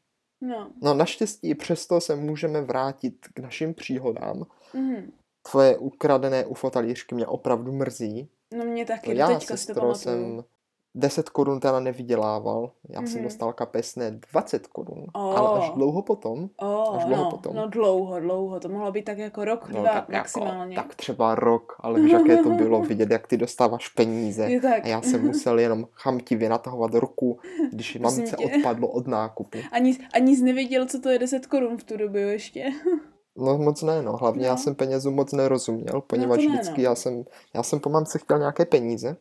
No. 0.43 0.71
No, 0.83 0.95
naštěstí 0.95 1.49
i 1.49 1.55
přesto 1.55 2.01
se 2.01 2.17
můžeme 2.17 2.61
vrátit 2.61 3.15
k 3.35 3.39
našim 3.39 3.75
příhodám. 3.75 4.47
Mhm. 4.75 5.13
Tvoje 5.51 5.79
ukradené 5.79 6.47
UFO 6.47 6.71
talířky 6.71 7.15
mě 7.15 7.27
opravdu 7.27 7.73
mrzí. 7.73 8.29
No 8.59 8.65
mě 8.65 8.85
taky, 8.87 9.09
No, 9.15 9.15
já 9.15 9.27
teďka 9.29 9.57
si 9.57 9.67
to 9.67 9.75
pamatuju. 9.75 9.95
jsem 9.95 10.45
10 10.95 11.29
korun 11.29 11.61
teda 11.61 11.81
nevydělával. 11.81 12.71
Já 12.89 13.01
jsem 13.03 13.15
Mhm. 13.15 13.25
dostal 13.25 13.53
kapesné 13.53 14.11
20 14.33 14.67
korun. 14.67 15.05
O. 15.15 15.37
Ale 15.37 15.61
až 15.61 15.71
dlouho 15.71 16.03
potom. 16.03 16.49
Oh, 16.57 16.97
až 16.97 17.05
dlouho 17.05 17.25
no, 17.25 17.31
potom. 17.31 17.57
no 17.57 17.69
dlouho, 17.69 18.21
dlouho, 18.21 18.61
to 18.61 18.69
mohlo 18.69 18.93
být 18.93 19.05
tak 19.05 19.19
jako 19.19 19.45
rok, 19.45 19.69
No, 19.69 19.81
dva 19.81 19.93
tak, 19.93 20.09
maximálně. 20.09 20.77
Jako, 20.77 20.89
tak 20.89 20.97
třeba 20.97 21.35
rok, 21.35 21.77
ale 21.81 22.01
víš, 22.01 22.13
jaké 22.13 22.37
to 22.37 22.51
bylo 22.51 22.81
vidět, 22.89 23.11
jak 23.11 23.27
ty 23.27 23.37
dostáváš 23.37 23.89
peníze. 23.89 24.51
Je 24.51 24.61
tak. 24.61 24.85
A 24.85 24.89
já 24.89 25.03
jsem 25.03 25.27
musel 25.27 25.59
jenom 25.59 25.87
chamtivě 25.93 26.49
natahovat 26.49 26.95
ruku, 26.95 27.39
když 27.73 27.97
mamce 28.01 28.37
odpadlo 28.37 28.89
od 28.89 29.07
nákupu. 29.07 29.59
Ani, 29.73 29.99
ani 30.15 30.37
jsi 30.37 30.43
nevěděl, 30.45 30.87
co 30.87 31.01
to 31.01 31.09
je 31.09 31.19
10 31.19 31.47
korun 31.47 31.77
v 31.79 31.85
tu 31.85 31.97
dobu 31.97 32.17
ještě. 32.17 32.65
No 33.37 33.59
moc 33.59 33.83
ne, 33.83 34.03
no. 34.03 34.17
Hlavně 34.17 34.47
já 34.47 34.53
No. 34.53 34.59
jsem 34.59 34.75
penězům 34.75 35.15
moc 35.15 35.33
nerozuměl, 35.33 36.01
poněvadž 36.01 36.43
to 36.45 36.49
ne, 36.51 36.55
vždycky 36.57 36.81
no. 36.83 36.85
já 36.85 36.95
jsem, 36.95 37.25
já 37.55 37.63
jsem 37.63 37.81
po 37.81 37.91
mamce 37.91 38.19
chtěl 38.19 38.39
nějaké 38.39 38.65
peníze 38.65 39.17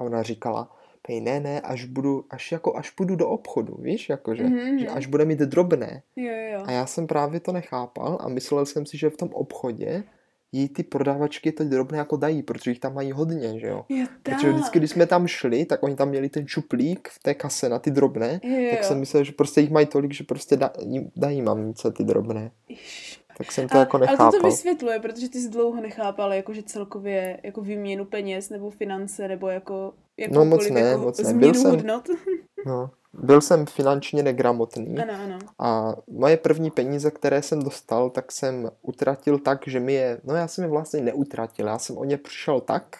a 0.00 0.04
ona 0.04 0.22
říkala, 0.22 0.76
pej 1.02 1.20
ne, 1.20 1.40
ne, 1.40 1.60
až 1.60 1.84
budu, 1.84 2.24
až 2.30 2.52
jako, 2.52 2.76
až 2.76 2.90
půjdu 2.90 3.16
do 3.16 3.28
obchodu, 3.28 3.76
víš, 3.80 4.08
jakože, 4.08 4.44
Mhm, 4.44 4.78
že 4.78 4.88
až 4.88 5.06
bude 5.06 5.24
mít 5.24 5.38
drobné. 5.38 6.02
Jo, 6.16 6.32
jo. 6.52 6.62
A 6.66 6.72
já 6.72 6.86
jsem 6.86 7.06
právě 7.06 7.40
to 7.40 7.52
nechápal 7.52 8.18
a 8.20 8.28
myslel 8.28 8.66
jsem 8.66 8.86
si, 8.86 8.98
že 8.98 9.10
v 9.10 9.16
tom 9.16 9.28
obchodě 9.32 10.04
jí 10.52 10.68
ty 10.68 10.82
prodavačky 10.82 11.52
to 11.52 11.64
drobné 11.64 11.98
jako 11.98 12.16
dají, 12.16 12.42
protože 12.42 12.70
jich 12.70 12.80
tam 12.80 12.94
mají 12.94 13.12
hodně, 13.12 13.60
že 13.60 13.66
jo. 13.66 13.84
Je 13.88 14.06
Protože 14.22 14.52
vždycky, 14.52 14.78
když 14.78 14.90
jsme 14.90 15.06
tam 15.06 15.26
šli, 15.26 15.64
tak 15.64 15.82
oni 15.82 15.96
tam 15.96 16.08
měli 16.08 16.28
ten 16.28 16.46
čuplík 16.46 17.08
v 17.08 17.18
té 17.22 17.34
kase 17.34 17.68
na 17.68 17.78
ty 17.78 17.90
drobné, 17.90 18.40
jo, 18.42 18.70
tak 18.70 18.78
jo. 18.78 18.84
jsem 18.84 19.00
myslel, 19.00 19.24
že 19.24 19.32
prostě 19.32 19.60
jich 19.60 19.70
mají 19.70 19.86
tolik, 19.86 20.12
že 20.12 20.24
prostě 20.24 20.56
da, 20.56 20.72
dají 21.16 21.42
mamce 21.42 21.90
ty 21.90 22.04
drobné. 22.04 22.50
Ježiš. 22.68 23.19
Tak 23.40 23.52
jsem 23.52 23.68
to 23.68 23.76
A, 23.76 23.80
jako 23.80 23.96
ale 23.96 24.06
nechápal. 24.06 24.32
to 24.32 24.38
to 24.40 24.46
vysvětluje, 24.46 25.00
protože 25.00 25.28
ty 25.28 25.38
jsi 25.40 25.48
dlouho 25.48 25.80
nechápal 25.80 26.32
jakože 26.32 26.62
celkově 26.62 27.40
jako 27.42 27.60
výměnu 27.60 28.04
peněz 28.04 28.50
nebo 28.50 28.70
finance 28.70 29.28
nebo 29.28 29.48
jako 29.48 29.92
No 30.30 30.44
moc 30.44 30.68
ne, 30.70 30.80
jako 30.80 31.00
moc 31.02 31.18
ne. 31.18 31.34
Byl 31.34 31.54
jsem- 31.54 31.70
hodnot. 31.70 32.08
No, 32.66 32.90
byl 33.12 33.40
jsem 33.40 33.66
finančně 33.66 34.22
negramotný 34.22 34.98
ano, 34.98 35.12
ano. 35.24 35.38
a 35.58 35.94
moje 36.10 36.36
první 36.36 36.70
peníze, 36.70 37.10
které 37.10 37.42
jsem 37.42 37.62
dostal, 37.62 38.10
tak 38.10 38.32
jsem 38.32 38.70
utratil 38.82 39.38
tak, 39.38 39.62
že 39.66 39.80
mi 39.80 39.92
je, 39.92 40.20
no 40.24 40.34
já 40.34 40.48
jsem 40.48 40.64
je 40.64 40.70
vlastně 40.70 41.00
neutratil, 41.00 41.66
já 41.66 41.78
jsem 41.78 41.98
o 41.98 42.04
ně 42.04 42.16
přišel 42.18 42.60
tak, 42.60 42.96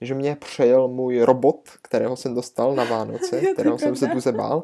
že 0.00 0.14
mě 0.14 0.36
přejel 0.36 0.88
můj 0.88 1.20
robot, 1.20 1.60
kterého 1.82 2.16
jsem 2.16 2.34
dostal 2.34 2.74
na 2.74 2.84
Vánoce, 2.84 3.40
kterého 3.52 3.78
jsem 3.78 3.96
se 3.96 4.06
tu 4.06 4.20
zebál. 4.20 4.62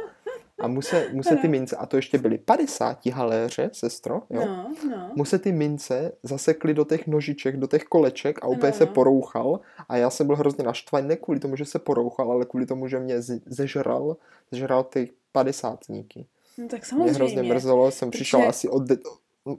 A 0.61 0.69
mu 0.69 0.83
se, 0.83 1.09
mu 1.13 1.23
se 1.23 1.37
ty 1.37 1.49
mince, 1.49 1.77
a 1.77 1.87
to 1.87 1.97
ještě 1.97 2.19
byly 2.19 2.39
50 2.39 3.07
haléře, 3.07 3.71
sestro, 3.73 4.23
jo? 4.31 4.41
No, 4.47 4.75
no. 4.91 5.11
mu 5.15 5.25
se 5.25 5.39
ty 5.39 5.53
mince 5.53 6.13
zasekly 6.23 6.75
do 6.75 6.85
těch 6.85 7.07
nožiček, 7.07 7.57
do 7.57 7.67
těch 7.67 7.85
koleček 7.85 8.39
a 8.43 8.47
úplně 8.47 8.73
Ano, 8.73 8.79
se 8.79 8.87
porouchal 8.87 9.61
a 9.89 9.97
já 9.97 10.11
jsem 10.11 10.27
byl 10.27 10.37
hrozně 10.37 10.65
naštvaný, 10.65 11.09
ne 11.09 11.17
kvůli 11.17 11.41
tomu, 11.41 11.57
že 11.57 11.65
se 11.65 11.79
porouchal, 11.79 12.33
ale 12.33 12.45
kvůli 12.45 12.67
tomu, 12.67 12.89
že 12.89 12.99
mě 12.99 13.23
zežral, 13.47 14.17
zežral 14.51 14.85
ty 14.85 15.11
padesátníky. 15.33 16.27
no 16.59 16.69
tak 16.69 16.93
Mě 16.93 17.03
hrozně 17.05 17.19
samozřejmě. 17.19 17.55
mrzelo, 17.55 17.91
jsem 17.91 18.11
přišel 18.11 18.41
protože- 18.41 18.49
asi 18.49 18.69
od... 18.69 18.83
De- 18.83 18.97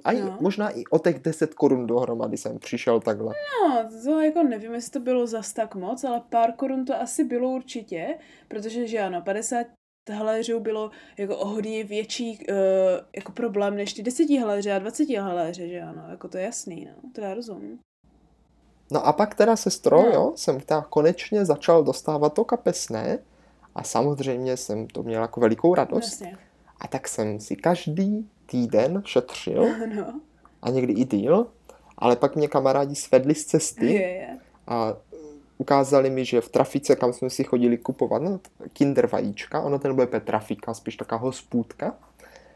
a 0.03 0.11
No. 0.13 0.37
možná 0.41 0.69
i 0.69 0.83
o 0.89 0.99
těch 0.99 1.19
10 1.19 1.53
korun 1.53 1.87
dohromady 1.87 2.37
jsem 2.37 2.59
přišel 2.59 2.99
takhle. 2.99 3.33
No, 3.67 3.89
to 4.03 4.21
jako 4.21 4.43
nevím, 4.43 4.73
jestli 4.73 4.91
to 4.91 4.99
bylo 4.99 5.27
zas 5.27 5.53
tak 5.53 5.75
moc, 5.75 6.03
ale 6.03 6.21
pár 6.29 6.51
korun 6.51 6.85
to 6.85 6.95
asi 7.01 7.23
bylo 7.23 7.49
určitě, 7.49 8.17
protože 8.47 8.87
že 8.87 8.99
ano, 8.99 9.21
50 9.21 9.67
haléřů 10.09 10.59
bylo 10.59 10.91
jako 11.17 11.37
o 11.37 11.47
hodně 11.47 11.83
větší 11.83 12.39
uh, 12.49 12.55
jako 13.15 13.31
problém 13.31 13.75
než 13.75 13.93
ty 13.93 14.03
10 14.03 14.29
haléře 14.29 14.73
a 14.73 14.79
20 14.79 15.09
haléře, 15.09 15.67
že 15.67 15.81
ano, 15.81 16.03
jako 16.09 16.27
to 16.27 16.37
je 16.37 16.43
jasný, 16.43 16.85
no, 16.85 17.09
to 17.15 17.21
já 17.21 17.33
rozumím. 17.33 17.79
No 18.91 19.07
a 19.07 19.13
pak 19.13 19.35
teda 19.35 19.55
sestro, 19.55 19.97
No. 20.01 20.09
jo, 20.09 20.33
jsem 20.35 20.59
teda 20.59 20.81
konečně 20.89 21.45
začal 21.45 21.83
dostávat 21.83 22.33
to 22.33 22.43
kapesné 22.45 23.19
a 23.75 23.83
samozřejmě 23.83 24.57
jsem 24.57 24.87
to 24.87 25.03
měl 25.03 25.21
jako 25.21 25.39
velikou 25.39 25.75
radost. 25.75 26.03
Jasně. 26.21 26.37
A 26.79 26.87
tak 26.87 27.07
jsem 27.07 27.39
si 27.39 27.55
každý 27.55 28.29
týden 28.45 29.01
šetřil 29.05 29.63
Ano, 29.83 30.19
a 30.61 30.69
někdy 30.69 30.93
i 30.93 31.05
díl, 31.05 31.47
ale 31.97 32.15
pak 32.15 32.35
mě 32.35 32.47
kamarádi 32.47 32.95
svedli 32.95 33.35
z 33.35 33.45
cesty 33.45 33.93
je, 33.93 34.01
je. 34.01 34.37
a 34.67 34.93
ukázali 35.57 36.09
mi, 36.09 36.25
že 36.25 36.41
v 36.41 36.49
trafice, 36.49 36.95
kam 36.95 37.13
jsme 37.13 37.29
si 37.29 37.43
chodili 37.43 37.77
kupovat, 37.77 38.21
no, 38.21 38.39
kinder 38.73 39.07
vajíčka, 39.07 39.61
ono 39.61 39.79
to 39.79 39.87
nebude 39.87 40.19
trafika, 40.19 40.73
spíš 40.73 40.95
taková 40.95 41.21
hospůdka, 41.21 41.95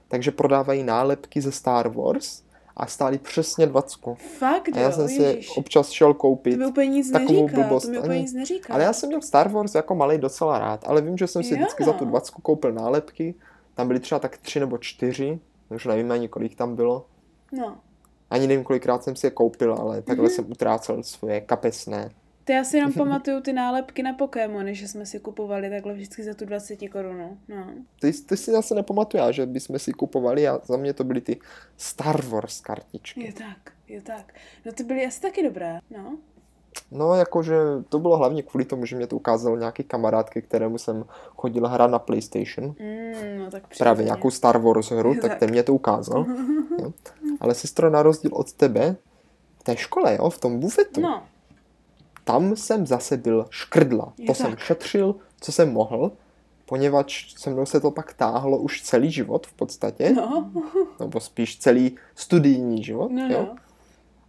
takže 0.07 0.31
prodávají 0.31 0.83
nálepky 0.83 1.41
ze 1.41 1.51
Star 1.51 1.87
Wars 1.89 2.41
a 2.75 2.87
stály 2.87 3.17
přesně 3.17 3.67
20. 3.67 3.99
Fakt, 4.39 4.69
A 4.73 4.79
já 4.79 4.85
jo, 4.87 4.91
jsem 4.91 5.07
si 5.07 5.21
ježiš. 5.21 5.57
občas 5.57 5.89
šel 5.89 6.13
To 6.13 6.19
koupit, 6.19 6.57
mi 6.57 6.65
úplně 6.65 6.87
nic 6.87 7.11
takovou 7.11 7.41
neříká, 7.43 7.61
blbost 7.61 7.85
to 7.85 7.91
mi 7.91 7.99
úplně 7.99 8.19
nic 8.21 8.33
neříká. 8.33 8.73
ale 8.73 8.83
já 8.83 8.93
jsem 8.93 9.09
měl 9.09 9.21
Star 9.21 9.49
Wars 9.51 9.75
jako 9.75 9.95
malý 9.95 10.17
docela 10.17 10.59
rád, 10.59 10.83
ale 10.87 11.01
vím, 11.01 11.17
že 11.17 11.27
jsem 11.27 11.43
si 11.43 11.53
Jo. 11.53 11.57
vždycky 11.57 11.83
za 11.83 11.93
tu 11.93 12.05
20 12.05 12.31
koupil 12.35 12.71
nálepky, 12.73 13.35
tam 13.75 13.87
byly 13.87 13.99
třeba 13.99 14.19
tak 14.19 14.37
tři 14.37 14.59
nebo 14.59 14.77
čtyři, 14.77 15.39
už 15.69 15.85
nevím 15.85 16.11
ani 16.11 16.27
kolik 16.27 16.55
tam 16.55 16.75
bylo, 16.75 17.05
No, 17.51 17.77
ani 18.29 18.47
nevím 18.47 18.63
kolikrát 18.63 19.03
jsem 19.03 19.15
si 19.15 19.27
je 19.27 19.31
koupil, 19.31 19.73
ale 19.79 20.01
takhle 20.01 20.29
jsem 20.29 20.51
utrácel 20.51 21.03
svoje 21.03 21.41
kapesné. 21.41 22.09
To 22.47 22.53
já 22.53 22.63
si 22.63 22.77
jenom 22.77 22.93
pamatuju 22.93 23.41
ty 23.41 23.53
nálepky 23.53 24.03
na 24.03 24.13
Pokémony, 24.13 24.75
že 24.75 24.87
jsme 24.87 25.05
si 25.05 25.19
kupovali 25.19 25.69
takhle 25.69 25.93
vždycky 25.93 26.23
za 26.23 26.33
tu 26.33 26.45
20 26.45 26.77
korunu, 26.91 27.37
no. 27.47 27.67
Ty, 28.01 28.11
ty 28.13 28.37
si 28.37 28.51
zase 28.51 28.75
nepamatuješ, 28.75 29.35
že 29.35 29.45
bychom 29.45 29.79
si 29.79 29.93
kupovali 29.93 30.47
a 30.47 30.59
za 30.65 30.77
mě 30.77 30.93
to 30.93 31.03
byly 31.03 31.21
ty 31.21 31.39
Star 31.77 32.25
Wars 32.25 32.61
kartičky. 32.61 33.23
Je 33.25 33.33
tak, 33.33 33.71
je 33.87 34.01
tak. 34.01 34.33
No 34.65 34.71
ty 34.71 34.83
byly 34.83 35.05
asi 35.05 35.21
taky 35.21 35.43
dobré, 35.43 35.79
no. 35.91 36.17
No, 36.91 37.15
jakože 37.15 37.55
to 37.89 37.99
bylo 37.99 38.17
hlavně 38.17 38.43
kvůli 38.43 38.65
tomu, 38.65 38.85
že 38.85 38.95
mě 38.95 39.07
to 39.07 39.15
ukázal 39.15 39.57
nějaký 39.57 39.83
kamarád, 39.83 40.29
ke 40.29 40.41
kterému 40.41 40.77
jsem 40.77 41.05
chodil 41.35 41.67
hrát 41.67 41.87
na 41.91 41.99
PlayStation. 41.99 42.65
Mm, 42.79 43.37
no 43.39 43.51
tak 43.51 43.61
Právě 43.61 43.69
přirozeně. 43.69 44.05
nějakou 44.05 44.31
Star 44.31 44.57
Wars 44.57 44.89
hru, 44.91 45.13
tak 45.13 45.21
Tak. 45.31 45.39
ten 45.39 45.49
mě 45.49 45.63
to 45.63 45.73
ukázal. 45.73 46.25
Jo. 46.81 46.93
Ale 47.39 47.55
sestro, 47.55 47.89
na 47.89 48.03
rozdíl 48.03 48.31
od 48.33 48.53
tebe, 48.53 48.95
v 49.59 49.63
té 49.63 49.77
škole, 49.77 50.15
jo, 50.15 50.29
v 50.29 50.39
tom 50.39 50.59
bufetu, 50.59 51.01
No, 51.01 51.23
tam 52.27 52.55
jsem 52.55 52.85
zase 52.87 53.17
byl 53.17 53.45
škrdla. 53.49 54.13
Je 54.17 54.25
To 54.27 54.33
jsem 54.33 54.49
tak. 54.49 54.59
šetřil, 54.59 55.15
co 55.41 55.51
jsem 55.51 55.73
mohl, 55.73 56.11
poněvadž 56.65 57.33
se 57.37 57.49
mnou 57.49 57.65
se 57.65 57.79
to 57.79 57.91
pak 57.91 58.13
táhlo 58.13 58.57
už 58.57 58.81
celý 58.81 59.11
život 59.11 59.47
v 59.47 59.53
podstatě, 59.53 60.13
no, 60.13 60.51
nebo 60.99 61.19
spíš 61.19 61.59
celý 61.59 61.95
studijní 62.15 62.83
život. 62.83 63.11
no, 63.11 63.27
jo. 63.29 63.39
no. 63.49 63.55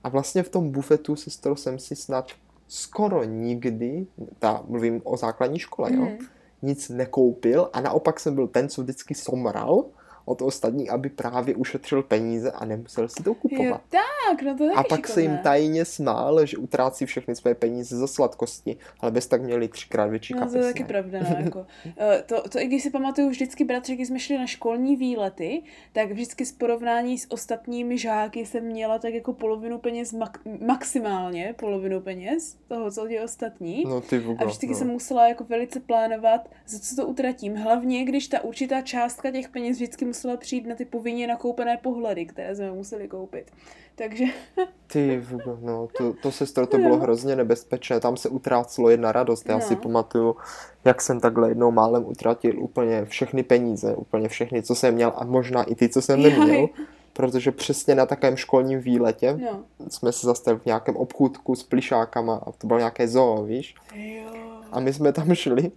A 0.05 0.09
vlastně 0.09 0.43
v 0.43 0.49
tom 0.49 0.71
bufetu, 0.71 1.17
sestro, 1.17 1.57
jsem 1.57 1.79
si 1.79 1.97
snad 1.97 2.31
skoro 2.69 3.25
nikdy, 3.25 4.07
ta, 4.39 4.63
mluvím 4.69 5.01
o 5.05 5.17
základní 5.17 5.59
škole, 5.59 5.95
jo, 5.95 6.01
Mhm. 6.03 6.19
nic 6.63 6.89
nekoupil 6.89 7.71
a 7.73 7.81
naopak 7.81 8.21
jsem 8.21 8.35
byl 8.35 8.47
ten, 8.49 8.69
co 8.69 8.83
vždycky 8.83 9.15
somral 9.15 9.85
od 10.29 10.43
ostatních, 10.43 10.91
aby 10.91 11.09
právě 11.09 11.55
ušetřil 11.55 12.03
peníze 12.03 12.53
a 12.53 12.65
nemusel 12.65 13.09
si 13.09 13.23
to 13.23 13.31
Jo, 13.31 13.35
kupovat. 13.35 13.81
tak, 13.89 14.43
no 14.43 14.57
to 14.57 14.65
je 14.65 14.71
A 14.73 14.83
pak 14.85 15.09
se 15.09 15.23
jim 15.23 15.39
tajně 15.43 15.85
smál, 15.85 16.47
že 16.47 16.57
utrácí 16.57 17.07
všechny 17.07 17.37
své 17.37 17.55
peníze 17.55 17.97
za 17.97 18.07
sladkosti, 18.07 18.77
ale 19.01 19.11
bez 19.13 19.27
tak 19.27 19.43
měli 19.43 19.69
třikrát 19.69 20.07
větší 20.07 20.35
No, 20.35 20.41
to 20.41 20.47
kapesy. 20.47 20.59
je 20.59 20.73
taky 20.73 20.85
pravda, 20.85 21.19
no, 21.31 21.37
jako. 21.45 21.67
Eh, 21.99 22.23
to, 22.27 22.49
to, 22.49 22.61
i 22.61 22.67
když 22.67 22.83
si 22.83 22.91
pamatuju, 22.91 23.29
vždycky 23.31 23.65
bratře, 23.65 23.95
když 23.95 24.09
jsme 24.09 24.19
šli 24.19 24.39
na 24.39 24.47
školní 24.47 24.97
výlety, 24.97 25.63
tak 25.93 26.13
vždycky 26.13 26.47
z 26.47 26.53
porovnání 26.53 27.19
s 27.19 27.31
ostatními 27.31 27.99
žáky 27.99 28.47
jsem 28.47 28.65
měla 28.65 28.99
tak 28.99 29.15
jako 29.15 29.33
polovinu 29.33 29.79
peněz, 29.79 30.13
mak- 30.15 30.59
maximálně 30.67 31.55
polovinu 31.59 32.01
peněz, 32.01 32.57
toho, 32.69 32.91
co 32.91 33.09
ti 33.09 33.21
ostatní. 33.21 33.85
No 33.89 34.01
ty 34.01 34.17
A 34.17 34.21
vůbec, 34.21 34.47
vždycky 34.47 34.67
no. 34.67 34.75
jsem 34.75 34.89
musela 34.89 35.29
jako 35.29 35.45
velice 35.45 35.81
plánovat, 35.81 36.49
za 36.67 36.79
co 36.79 36.97
to 36.97 37.07
utratím. 37.07 37.57
Hlavně, 37.57 38.05
když 38.05 38.29
ta 38.29 38.45
určitá 38.45 38.81
částka 38.83 39.31
těch 39.31 39.49
peněz 39.49 39.77
vždycky 39.77 40.05
musela 40.05 40.18
přijít 40.37 40.67
na 40.67 40.75
ty 40.75 40.85
povinně 40.85 41.27
nakoupené 41.27 41.77
pohledy, 41.77 42.27
které 42.27 42.57
jsme 42.57 42.71
museli 42.73 43.09
koupit. 43.09 43.51
Takže, 43.95 44.25
Ty 44.87 45.23
no, 45.63 45.89
to, 45.99 46.13
to 46.23 46.33
sestro, 46.33 46.67
to 46.67 46.79
bylo 46.79 46.97
hrozně 46.97 47.37
nebezpečné, 47.37 48.01
tam 48.01 48.17
se 48.17 48.29
utrácelo 48.29 48.91
jedna 48.91 49.13
radost, 49.13 49.49
já 49.49 49.61
si 49.61 49.75
No. 49.75 49.81
pamatuju, 49.81 50.37
jak 50.85 51.03
jsem 51.03 51.21
takhle 51.21 51.49
jednou 51.49 51.71
málem 51.71 52.05
utratil 52.07 52.63
úplně 52.63 53.05
všechny 53.05 53.43
peníze, 53.43 53.95
úplně 53.95 54.29
všechny, 54.29 54.63
co 54.63 54.75
jsem 54.75 54.95
měl 54.95 55.13
a 55.17 55.25
možná 55.25 55.63
i 55.63 55.75
ty, 55.75 55.89
co 55.89 56.03
jsem 56.03 56.21
Jaj. 56.21 56.31
neměl, 56.39 56.69
protože 57.13 57.53
přesně 57.53 57.95
na 57.95 58.07
takovém 58.07 58.37
školním 58.37 58.81
výletě 58.81 59.33
no. 59.33 59.61
jsme 59.89 60.13
se 60.13 60.27
zastavili 60.27 60.61
v 60.61 60.67
nějakém 60.67 60.97
obchůdku 60.97 61.55
s 61.55 61.63
plišákama 61.63 62.43
a 62.47 62.53
to 62.53 62.67
bylo 62.67 62.79
nějaké 62.79 63.09
zoo, 63.09 63.45
víš, 63.45 63.75
Jo. 63.95 64.31
a 64.73 64.81
my 64.81 64.93
jsme 64.93 65.13
tam 65.13 65.35
šli 65.35 65.71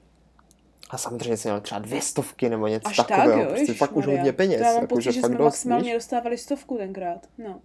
a 0.92 0.98
samozřejmě 0.98 1.38
jsem 1.38 1.52
měl 1.52 1.62
třeba 1.62 1.80
dvě 1.80 2.02
stovky 2.02 2.50
nebo 2.50 2.68
něco 2.68 2.88
Až 2.90 2.98
tak, 2.98 3.08
takového, 3.08 3.42
jo, 3.42 3.48
prostě 3.50 3.74
fakt 3.74 3.92
už 3.98 4.06
hodně 4.08 4.34
peněz, 4.34 4.58
To 4.62 4.64
já 4.66 4.74
mám 4.74 4.82
jakože 4.82 4.96
pocit, 5.10 5.12
že 5.12 5.22
fakt 5.22 5.30
jsme 5.30 5.38
dost, 5.38 5.46
maximálně 5.46 5.84
víš. 5.84 5.94
dostávali 5.94 6.38
stovku 6.38 6.78
tenkrát. 6.78 7.28
No. 7.38 7.60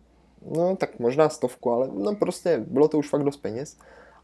No, 0.56 0.76
tak 0.76 0.98
možná 0.98 1.28
stovku, 1.28 1.70
ale 1.72 1.88
no 1.94 2.14
prostě 2.14 2.62
bylo 2.66 2.88
to 2.88 2.98
už 2.98 3.08
fakt 3.08 3.22
dost 3.24 3.36
peněz. 3.36 3.76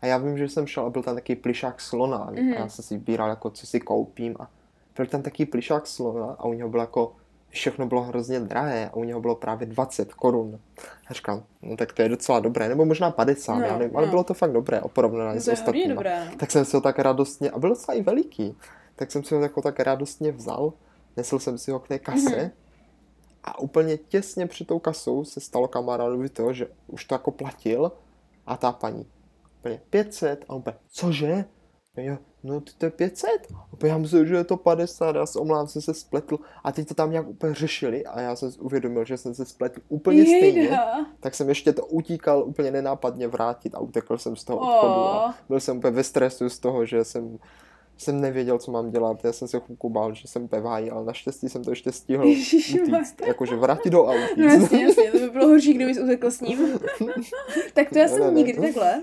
A 0.02 0.06
já 0.06 0.18
vím, 0.18 0.38
že 0.38 0.48
jsem 0.48 0.66
šel 0.66 0.86
a 0.86 0.90
byl 0.90 1.02
tam 1.02 1.14
takový 1.14 1.36
plišák 1.36 1.80
slona. 1.80 2.30
Mm. 2.30 2.52
A 2.52 2.58
já 2.60 2.68
jsem 2.68 2.84
si 2.84 2.94
vybíral, 2.94 3.28
jako 3.28 3.50
co 3.50 3.66
si 3.66 3.80
koupím. 3.80 4.36
A 4.40 4.50
byl 4.96 5.06
tam 5.06 5.22
takový 5.22 5.46
plišák 5.46 5.86
slona 5.86 6.36
a 6.38 6.44
u 6.44 6.52
něho 6.52 6.68
bylo 6.68 6.82
jako, 6.82 7.12
všechno 7.48 7.86
bylo 7.86 8.02
hrozně 8.02 8.40
drahé 8.40 8.88
a 8.88 8.96
u 8.96 9.04
něho 9.04 9.20
bylo 9.20 9.34
právě 9.34 9.66
20 9.66 10.14
korun. 10.14 10.58
A 11.08 11.14
říkám, 11.14 11.42
no 11.62 11.76
tak 11.76 11.92
to 11.92 12.02
je 12.02 12.08
docela 12.08 12.40
dobré, 12.40 12.68
nebo 12.68 12.84
možná 12.84 13.10
50, 13.10 13.54
No, 13.58 13.66
já 13.66 13.78
nevím, 13.78 13.96
ale 13.96 14.06
no. 14.06 14.10
bylo 14.10 14.24
to 14.24 14.34
fakt 14.34 14.52
dobré, 14.52 14.80
oporovnané 14.80 15.34
No 15.34 15.40
s 15.40 15.62
dobré. 15.88 16.26
no. 16.30 16.36
Tak 16.36 16.50
jsem 16.50 16.64
si 16.64 16.76
ho 16.76 16.80
tak 16.80 16.98
radostně, 16.98 17.50
a 17.50 17.58
byl 17.58 17.68
docela 17.68 17.98
i 17.98 18.02
veliký, 18.02 18.56
tak 18.96 19.10
jsem 19.10 19.24
si 19.24 19.34
ho 19.34 19.40
jako 19.40 19.62
tak 19.62 19.80
radostně 19.80 20.32
vzal, 20.32 20.72
nesl 21.16 21.38
jsem 21.38 21.58
si 21.58 21.70
ho 21.70 21.78
k 21.78 21.88
té 21.88 21.98
kase 21.98 22.36
Mhm. 22.36 22.50
a 23.44 23.58
úplně 23.60 23.96
těsně 23.96 24.46
před 24.46 24.66
tou 24.66 24.78
kasou 24.78 25.24
se 25.24 25.40
stalo 25.40 25.68
kamarádovi 25.68 26.28
to, 26.28 26.52
že 26.52 26.66
už 26.86 27.04
to 27.04 27.14
jako 27.14 27.30
platil 27.30 27.92
a 28.46 28.56
ta 28.56 28.72
paní 28.72 29.06
úplně 29.60 29.80
500 29.90 30.44
a 30.48 30.52
on 30.52 30.56
úplně, 30.58 30.76
cože? 30.92 31.44
A 31.96 32.00
já, 32.00 32.18
no 32.42 32.60
ty 32.60 32.72
to 32.78 32.86
je 32.86 32.90
500? 32.90 33.30
A 33.54 33.66
úplně 33.72 33.92
já 33.92 33.98
myslím, 33.98 34.26
že 34.26 34.34
je 34.34 34.44
to 34.44 34.56
50, 34.56 35.16
já 35.16 35.26
se 35.26 35.38
omlám, 35.38 35.68
jsem 35.68 35.82
se 35.82 35.94
spletl 35.94 36.38
a 36.64 36.72
teď 36.72 36.88
to 36.88 36.94
tam 36.94 37.10
nějak 37.10 37.28
úplně 37.28 37.54
řešili 37.54 38.06
a 38.06 38.20
já 38.20 38.36
jsem 38.36 38.50
uvědomil, 38.58 39.04
že 39.04 39.16
jsem 39.16 39.34
se 39.34 39.44
spletl 39.44 39.80
úplně 39.88 40.22
stejně. 40.22 40.60
Jejda. 40.62 41.06
Tak 41.20 41.34
jsem 41.34 41.48
ještě 41.48 41.72
to 41.72 41.86
utíkal 41.86 42.42
úplně 42.46 42.70
nenápadně 42.70 43.28
vrátit 43.28 43.74
a 43.74 43.78
utekl 43.78 44.18
jsem 44.18 44.36
z 44.36 44.44
toho 44.44 44.58
obchodu 44.58 45.00
a 45.00 45.26
Oh. 45.26 45.32
byl 45.48 45.60
jsem 45.60 45.78
úplně 45.78 45.90
ve 45.96 46.04
stresu 46.04 46.48
z 46.48 46.58
toho, 46.58 46.84
že 46.86 47.04
jsem, 47.04 47.38
jsem 48.02 48.20
nevěděl, 48.20 48.58
co 48.58 48.70
mám 48.72 48.90
dělat. 48.90 49.24
Já 49.24 49.32
jsem 49.32 49.48
se 49.48 49.60
chvilku 49.60 49.90
bál, 49.90 50.14
že 50.14 50.28
jsem 50.28 50.48
háji, 50.64 50.90
ale 50.90 51.04
naštěstí 51.04 51.48
jsem 51.48 51.64
to 51.64 51.70
ještě 51.70 51.92
stihl 51.92 52.26
utíct, 52.26 53.20
jakože 53.26 53.56
vrátit 53.56 53.90
do 53.90 54.04
auta. 54.04 54.26
No 54.36 54.44
jasně, 54.44 54.82
jasně, 54.84 55.10
to 55.10 55.18
by 55.18 55.30
bylo 55.30 55.48
horší, 55.48 55.74
kdybys 55.74 55.98
utekl 55.98 56.30
s 56.30 56.40
ním. 56.40 56.58
tak 57.74 57.88
to 57.90 57.98
já 57.98 58.04
Ne, 58.04 58.08
jsem 58.08 58.20
ne, 58.20 58.26
ne. 58.30 58.32
nikdy 58.32 58.60
takhle. 58.60 59.02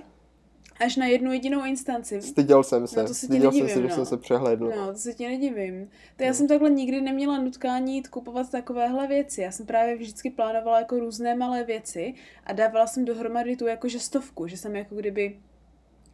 Až 0.79 0.96
na 0.96 1.06
jednu 1.06 1.32
jedinou 1.34 1.65
instanci. 1.65 2.22
Styděl 2.22 2.63
jsem 2.63 2.88
se, 2.88 3.00
No, 3.01 3.08
to 3.08 3.13
se 3.13 3.25
styděl 3.27 3.51
jsem 3.51 3.60
nedivím, 3.62 3.75
se, 3.75 3.82
že 3.82 3.88
no. 3.88 3.96
jsem 3.96 4.06
se 4.06 4.18
přehlédl. 4.18 4.72
No, 4.77 4.88
to 4.94 4.98
se 5.00 5.13
ti 5.13 5.27
nedivím. 5.27 5.89
To 6.18 6.24
já 6.24 6.29
No. 6.29 6.34
jsem 6.36 6.48
takhle 6.48 6.70
nikdy 6.70 7.01
neměla 7.01 7.38
nutkání 7.39 7.96
jít 7.96 8.08
kupovat 8.08 8.51
takovéhle 8.51 9.08
věci. 9.08 9.41
Já 9.41 9.51
jsem 9.51 9.65
právě 9.65 9.96
vždycky 9.96 10.29
plánovala 10.29 10.79
jako 10.79 11.00
různé 11.00 11.36
malé 11.36 11.63
věci 11.63 12.13
a 12.44 12.53
dávala 12.53 12.88
jsem 12.88 13.06
dohromady 13.06 13.56
tu 13.56 13.68
jakože 13.68 14.00
stovku, 14.00 14.48
že 14.48 14.58
jsem 14.58 14.75
jako 14.75 14.96
kdyby 14.96 15.36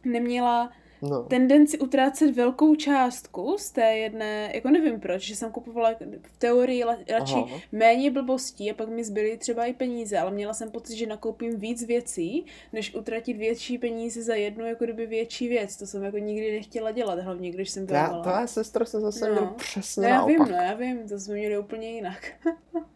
neměla 0.04 0.70
No. 1.02 1.22
tendenci 1.22 1.78
utrácet 1.78 2.36
velkou 2.36 2.74
částku 2.74 3.56
z 3.58 3.70
té 3.70 3.96
jedné, 3.96 4.50
jako 4.54 4.70
nevím 4.70 5.00
proč, 5.00 5.22
že 5.22 5.36
jsem 5.36 5.50
kupovala 5.52 5.94
v 6.22 6.38
teorii 6.38 6.84
radši 7.08 7.34
Aha. 7.34 7.60
méně 7.72 8.10
blbostí 8.10 8.70
a 8.70 8.74
pak 8.74 8.88
mi 8.88 9.04
zbyly 9.04 9.36
třeba 9.38 9.64
i 9.64 9.72
peníze, 9.72 10.18
ale 10.18 10.30
měla 10.30 10.54
jsem 10.54 10.70
pocit, 10.70 10.96
že 10.96 11.06
nakoupím 11.06 11.56
víc 11.60 11.84
věcí, 11.86 12.46
než 12.72 12.94
utratit 12.94 13.36
větší 13.36 13.78
peníze 13.78 14.22
za 14.22 14.34
jednu 14.34 14.66
jako 14.66 14.84
kdyby 14.84 15.06
větší 15.06 15.48
věc. 15.48 15.76
To 15.76 15.86
jsem 15.86 16.02
jako 16.02 16.18
nikdy 16.18 16.52
nechtěla 16.52 16.90
dělat, 16.90 17.18
hlavně 17.18 17.50
když 17.50 17.70
jsem 17.70 17.86
byla 17.86 18.22
to 18.22 18.28
já 18.28 18.46
sestra 18.46 18.84
jsem 18.84 19.00
zase 19.00 19.26
No. 19.26 19.32
měl 19.32 19.44
No 19.44 19.54
přesně 19.56 20.06
já 20.06 20.24
vím, 20.26 20.38
naopak. 20.38 20.56
no 20.56 20.62
já 20.62 20.74
vím, 20.74 21.08
to 21.08 21.18
jsme 21.18 21.34
měli 21.34 21.58
úplně 21.58 21.90
jinak. 21.90 22.32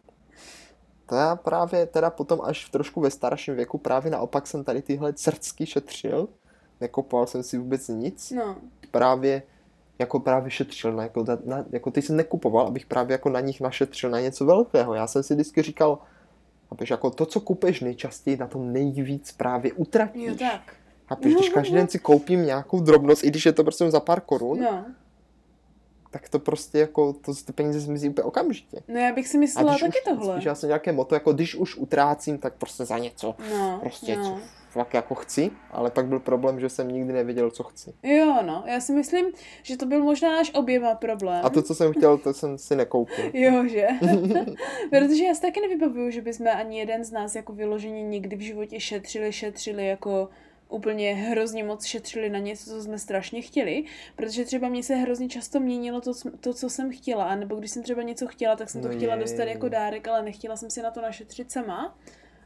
To 1.05 1.15
já 1.15 1.35
právě 1.35 1.85
teda 1.85 2.09
potom 2.09 2.41
až 2.43 2.65
v 2.65 2.69
trošku 2.71 3.01
ve 3.01 3.11
starším 3.11 3.55
věku 3.55 3.77
právě 3.77 4.11
naopak 4.11 4.47
jsem 4.47 4.63
tady 4.63 4.81
tyhle 4.81 5.13
crcky 5.13 5.65
šetřil. 5.65 6.27
Nekopoval 6.81 7.27
jsem 7.27 7.43
si 7.43 7.57
vůbec 7.57 7.87
nic. 7.87 8.31
No, 8.31 8.55
právě 8.91 9.43
jako 9.99 10.19
právě 10.19 10.51
šetřil 10.51 10.93
na, 10.93 11.03
jako, 11.03 11.25
na, 11.45 11.65
jako 11.71 11.91
ty 11.91 12.01
jsem 12.01 12.15
nekupoval, 12.15 12.67
abych 12.67 12.85
právě 12.85 13.11
jako 13.13 13.29
na 13.29 13.39
nich 13.39 13.61
našetřil 13.61 14.09
na 14.09 14.19
něco 14.19 14.45
velkého. 14.45 14.93
Já 14.93 15.07
jsem 15.07 15.23
si 15.23 15.33
vždycky 15.33 15.61
říkal, 15.61 15.99
abych 16.71 16.91
jako 16.91 17.09
to, 17.09 17.25
co 17.25 17.39
kupuješ 17.39 17.81
nejčastěji, 17.81 18.37
na 18.37 18.47
tom 18.47 18.73
nejvíc 18.73 19.31
právě 19.31 19.73
utratíš. 19.73 20.27
jo 20.27 20.35
tak. 20.39 20.61
A 21.09 21.15
když 21.15 21.49
každý 21.49 21.73
den 21.75 21.87
si 21.87 21.99
koupím 21.99 22.45
nějakou 22.45 22.79
drobnost, 22.79 23.23
i 23.23 23.27
když 23.27 23.45
je 23.45 23.51
to 23.51 23.63
prostě 23.63 23.91
za 23.91 23.99
pár 23.99 24.21
korun, 24.21 24.59
No. 24.59 24.85
Tak 26.11 26.29
to 26.29 26.39
prostě 26.39 26.79
jako, 26.79 27.13
to 27.13 27.33
ty 27.45 27.53
peníze 27.53 27.79
zmizí 27.79 28.09
úplně 28.09 28.23
okamžitě. 28.23 28.81
no 28.87 28.99
já 28.99 29.13
bych 29.13 29.27
si 29.27 29.37
myslela 29.37 29.77
taky 29.77 29.99
už, 29.99 30.03
tohle. 30.05 30.33
Spíš 30.33 30.45
já 30.45 30.55
jsem 30.55 30.67
nějaké 30.67 30.91
moto, 30.91 31.15
jako 31.15 31.33
když 31.33 31.55
už 31.55 31.77
utrácím, 31.77 32.37
tak 32.37 32.53
prostě 32.53 32.85
za 32.85 32.97
něco. 32.97 33.35
No, 33.51 33.79
Prostě 33.81 34.15
no. 34.15 34.23
co 34.23 34.61
fakt 34.71 34.93
jako 34.93 35.15
chci, 35.15 35.51
ale 35.71 35.91
pak 35.91 36.05
byl 36.05 36.19
problém, 36.19 36.59
že 36.59 36.69
jsem 36.69 36.87
nikdy 36.91 37.13
nevěděl, 37.13 37.51
co 37.51 37.63
chci. 37.63 37.93
Jo, 38.03 38.37
no, 38.41 38.63
já 38.67 38.79
si 38.79 38.93
myslím, 38.93 39.25
že 39.63 39.77
to 39.77 39.85
byl 39.85 40.03
možná 40.03 40.31
náš 40.31 40.51
oběma 40.53 40.95
problém. 40.95 41.41
A 41.45 41.49
to, 41.49 41.61
co 41.61 41.75
jsem 41.75 41.93
chtěl, 41.93 42.17
to 42.17 42.33
jsem 42.33 42.57
si 42.57 42.75
nekoupil. 42.75 43.25
Jo, 43.33 43.67
že? 43.67 43.87
Protože 44.89 45.23
já 45.23 45.33
si 45.35 45.41
taky 45.41 45.61
nevybavuju, 45.61 46.09
že 46.11 46.21
bychom 46.21 46.47
ani 46.47 46.79
jeden 46.79 47.03
z 47.03 47.11
nás 47.11 47.35
jako 47.35 47.53
vyloženě 47.53 48.03
nikdy 48.03 48.35
v 48.35 48.39
životě 48.41 48.79
šetřili, 48.79 49.31
šetřili 49.33 49.87
jako 49.87 50.29
úplně 50.71 51.13
hrozně 51.13 51.63
moc 51.63 51.85
šetřili 51.85 52.29
na 52.29 52.39
něco, 52.39 52.69
co 52.69 52.81
jsme 52.81 52.99
strašně 52.99 53.41
chtěli, 53.41 53.83
protože 54.15 54.45
třeba 54.45 54.69
mě 54.69 54.83
se 54.83 54.95
hrozně 54.95 55.29
často 55.29 55.59
měnilo 55.59 56.01
to, 56.01 56.11
to 56.39 56.53
co 56.53 56.69
jsem 56.69 56.91
chtěla, 56.91 57.23
a 57.25 57.35
nebo 57.35 57.55
když 57.55 57.71
jsem 57.71 57.83
třeba 57.83 58.01
něco 58.01 58.27
chtěla, 58.27 58.55
tak 58.55 58.69
jsem 58.69 58.81
to 58.81 58.87
No 58.87 58.93
chtěla 58.95 59.13
jej. 59.15 59.21
dostat 59.23 59.43
jako 59.43 59.69
dárek, 59.69 60.07
ale 60.07 60.23
nechtěla 60.23 60.55
jsem 60.57 60.69
si 60.69 60.81
na 60.81 60.91
to 60.91 61.01
našetřit 61.01 61.51
sama, 61.51 61.97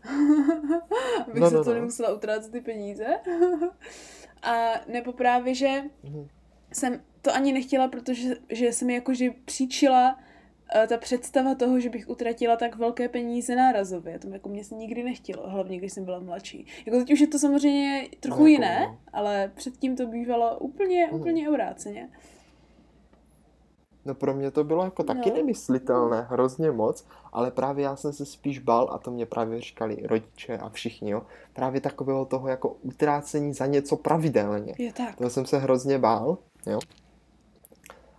abych 1.28 1.42
No, 1.42 1.50
se 1.50 1.56
no, 1.56 1.64
to 1.64 1.70
no. 1.70 1.76
nemusela 1.76 2.14
utrácet 2.16 2.52
ty 2.52 2.62
peníze. 2.62 3.06
a 4.44 4.72
nebo 4.88 5.14
právě, 5.14 5.56
že 5.56 5.82
Mhm. 6.04 6.28
jsem 6.74 7.02
to 7.22 7.36
ani 7.36 7.54
nechtěla, 7.54 7.88
protože 7.88 8.36
že 8.50 8.72
se 8.74 8.86
mi 8.86 8.94
jakože 8.94 9.30
příčila 9.46 10.20
ta 10.90 10.98
představa 10.98 11.56
toho, 11.56 11.80
že 11.80 11.90
bych 11.90 12.10
utratila 12.10 12.56
tak 12.56 12.76
velké 12.76 13.10
peníze 13.10 13.56
nárazově. 13.56 14.20
To 14.20 14.28
jako 14.30 14.50
mě 14.50 14.64
se 14.64 14.76
nikdy 14.76 15.04
nechtělo, 15.04 15.50
hlavně 15.50 15.78
když 15.78 15.94
jsem 15.94 16.06
byla 16.06 16.20
mladší. 16.20 16.66
Jako 16.86 17.00
teď 17.00 17.14
už 17.14 17.20
je 17.20 17.28
to 17.28 17.40
samozřejmě 17.40 18.08
trochu 18.20 18.40
No, 18.42 18.48
jako 18.48 18.48
jiné, 18.48 18.80
no. 18.88 18.98
ale 19.14 19.52
předtím 19.56 19.96
to 19.96 20.08
bývalo 20.08 20.58
úplně, 20.60 21.08
Mhm. 21.12 21.20
úplně 21.22 21.50
obráceně. 21.50 22.10
No 24.06 24.16
pro 24.16 24.34
mě 24.34 24.52
to 24.52 24.64
bylo 24.64 24.84
jako 24.84 25.04
taky 25.04 25.30
No. 25.30 25.36
nemyslitelné, 25.36 26.22
hrozně 26.30 26.72
moc, 26.72 27.06
ale 27.34 27.52
právě 27.52 27.84
já 27.84 27.96
jsem 27.96 28.14
se 28.14 28.26
spíš 28.26 28.60
bál, 28.60 28.90
a 28.92 28.98
to 28.98 29.12
mě 29.12 29.26
právě 29.26 29.62
říkali 29.62 29.98
rodiče 30.04 30.58
a 30.58 30.70
všichni, 30.70 31.12
jo, 31.12 31.22
právě 31.54 31.82
takového 31.82 32.26
toho 32.26 32.48
jako 32.48 32.70
utrácení 32.70 33.54
za 33.54 33.66
něco 33.66 33.96
pravidelně. 33.98 34.74
Je 34.78 34.94
tak. 34.94 35.16
To 35.16 35.30
jsem 35.30 35.46
se 35.46 35.58
hrozně 35.58 35.98
bál, 36.00 36.38
jo. 36.68 36.80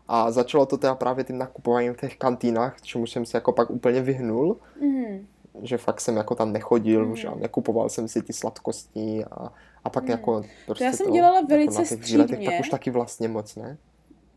A 0.09 0.31
začalo 0.31 0.67
to 0.67 0.77
teda 0.77 0.95
právě 0.95 1.25
tím 1.25 1.39
nakupováním 1.39 1.95
v 1.95 2.01
těch 2.01 2.17
kantýnách, 2.17 2.81
čemu 2.83 3.07
jsem 3.07 3.27
se 3.27 3.37
jako 3.37 3.53
pak 3.53 3.71
úplně 3.71 4.01
vyhnul, 4.03 4.57
Mm. 4.81 5.27
že 5.63 5.79
fakt 5.79 6.01
jsem 6.01 6.17
jako 6.17 6.35
tam 6.35 6.53
nechodil 6.53 7.03
Mhm. 7.03 7.13
už 7.13 7.25
a 7.25 7.35
nekupoval 7.35 7.89
jsem 7.89 8.09
si 8.09 8.23
ty 8.23 8.33
sladkosti 8.33 9.25
a, 9.31 9.53
a 9.85 9.91
pak 9.91 10.03
Mhm. 10.03 10.13
jako 10.13 10.43
prostě 10.67 10.85
já 10.85 10.93
jsem 10.93 11.13
dělala 11.13 11.41
velice 11.41 11.83
jako 11.83 11.89
těch 11.97 12.05
výletech, 12.09 12.27
střídmě. 12.37 12.51
tak 12.51 12.61
už 12.61 12.69
taky 12.69 12.91
vlastně 12.91 13.29
moc, 13.29 13.57
ne? 13.57 13.77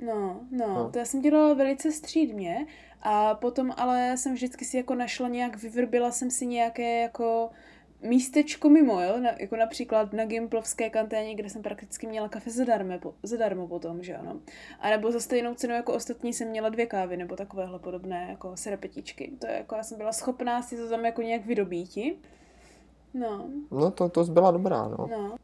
No, 0.06 0.40
no, 0.52 0.68
No. 0.68 0.90
to 0.90 1.00
já 1.00 1.06
jsem 1.06 1.22
dělala 1.22 1.54
velice 1.54 1.92
střídmě 1.92 2.66
a 3.02 3.36
potom 3.36 3.72
ale 3.78 4.18
jsem 4.18 4.34
vždycky 4.34 4.66
si 4.66 4.78
jako 4.78 4.96
našla 4.96 5.28
nějak, 5.28 5.56
vyvrbila 5.62 6.12
jsem 6.12 6.32
si 6.32 6.46
nějaké 6.46 7.02
jako 7.02 7.50
místečko 8.02 8.70
mimo, 8.70 9.02
jo? 9.02 9.20
Na, 9.20 9.30
jako 9.40 9.56
například 9.56 10.14
na 10.14 10.26
Gimplovské 10.26 10.90
kanténě, 10.90 11.36
kde 11.36 11.50
jsem 11.50 11.62
prakticky 11.62 12.08
měla 12.08 12.30
kafe 12.30 12.52
zadarmo, 12.52 13.00
po, 13.00 13.14
zadarmo 13.24 13.68
potom, 13.68 14.04
že 14.04 14.16
ano. 14.16 14.40
A 14.80 14.90
nebo 14.90 15.12
za 15.12 15.20
stejnou 15.20 15.54
cenu 15.56 15.74
jako 15.74 15.94
ostatní 15.94 16.34
jsem 16.34 16.48
měla 16.48 16.70
dvě 16.70 16.86
kávy, 16.86 17.18
nebo 17.18 17.36
takovéhle 17.36 17.80
podobné 17.80 18.28
jako 18.30 18.58
serepetičky. 18.58 19.32
To 19.40 19.48
je 19.48 19.54
jako, 19.54 19.76
já 19.76 19.84
jsem 19.84 19.98
byla 19.98 20.12
schopná 20.14 20.62
si 20.62 20.78
to 20.78 20.90
tam 20.90 21.06
jako 21.06 21.22
nějak 21.22 21.46
vydobíti. 21.46 22.18
No. 23.14 23.50
No 23.72 23.92
to, 23.92 24.10
to 24.10 24.24
byla 24.24 24.52
dobrá, 24.52 24.88
no. 24.88 25.08
No. 25.12 25.36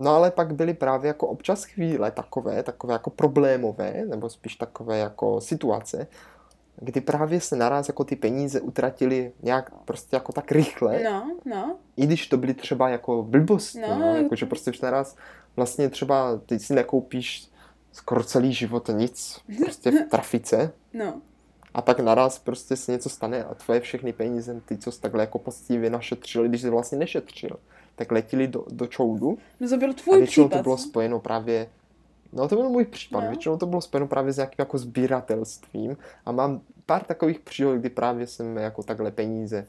No 0.00 0.10
ale 0.10 0.30
pak 0.30 0.54
byly 0.54 0.74
právě 0.74 1.08
jako 1.08 1.26
občas 1.28 1.64
chvíle 1.64 2.10
takové, 2.10 2.62
takové 2.62 2.92
jako 2.92 3.10
problémové, 3.10 4.04
nebo 4.06 4.28
spíš 4.28 4.56
takové 4.56 4.98
jako 4.98 5.40
situace, 5.40 6.06
kdy 6.80 7.00
právě 7.00 7.40
se 7.40 7.56
naraz 7.56 7.88
jako 7.88 8.04
ty 8.04 8.16
peníze 8.16 8.60
utratily 8.60 9.32
nějak 9.42 9.70
prostě 9.84 10.16
jako 10.16 10.32
tak 10.32 10.52
rychle. 10.52 11.02
No, 11.02 11.36
no. 11.44 11.76
I 11.96 12.06
když 12.06 12.26
to 12.26 12.36
byly 12.36 12.54
třeba 12.54 12.88
jako 12.88 13.22
blbosti, 13.22 13.80
No. 13.80 13.98
no, 13.98 14.16
jakože 14.16 14.46
prostě 14.46 14.70
už 14.70 14.80
naraz 14.80 15.16
vlastně 15.56 15.88
třeba 15.90 16.40
ty 16.46 16.58
si 16.58 16.74
nekoupíš 16.74 17.48
skoro 17.92 18.24
celý 18.24 18.52
život 18.52 18.90
nic, 18.92 19.40
prostě 19.64 19.90
v 19.90 19.94
trafice 20.10 20.72
No. 20.94 21.14
a 21.74 21.82
pak 21.82 22.00
naraz 22.00 22.38
prostě 22.38 22.76
se 22.76 22.92
něco 22.92 23.08
stane 23.08 23.44
a 23.44 23.54
tvoje 23.54 23.80
všechny 23.80 24.12
peníze, 24.12 24.60
ty, 24.64 24.76
co 24.78 24.92
jsi 24.92 25.00
takhle 25.00 25.22
jako 25.22 25.38
poctivě 25.38 25.90
našetřil, 25.90 26.48
když 26.48 26.60
jsi 26.60 26.70
vlastně 26.70 26.98
nešetřil, 26.98 27.50
tak 27.96 28.12
letili 28.12 28.48
do, 28.48 28.64
do 28.70 28.86
čoudu 28.86 29.38
No 29.60 29.68
to 29.68 29.76
byl 29.76 29.90
a 29.90 29.92
tvůj 29.92 30.18
většinou 30.18 30.46
případ. 30.48 30.58
to 30.58 30.62
bylo 30.62 30.78
spojeno 30.78 31.20
právě, 31.20 31.68
no 32.32 32.48
to 32.48 32.56
byl 32.56 32.68
můj 32.68 32.84
případ, 32.84 33.20
No. 33.20 33.28
většinou 33.28 33.56
to 33.56 33.66
bylo 33.66 33.80
spojeno 33.80 34.06
právě 34.08 34.32
s 34.32 34.36
nějakým 34.36 34.56
jako 34.58 34.78
sbíratelstvím 34.78 35.96
a 36.26 36.32
mám 36.32 36.60
pár 36.86 37.04
takových 37.04 37.40
příhod, 37.40 37.76
kdy 37.76 37.90
právě 37.90 38.26
jsem 38.26 38.56
jako 38.56 38.82
takhle 38.82 39.10
peníze 39.10 39.66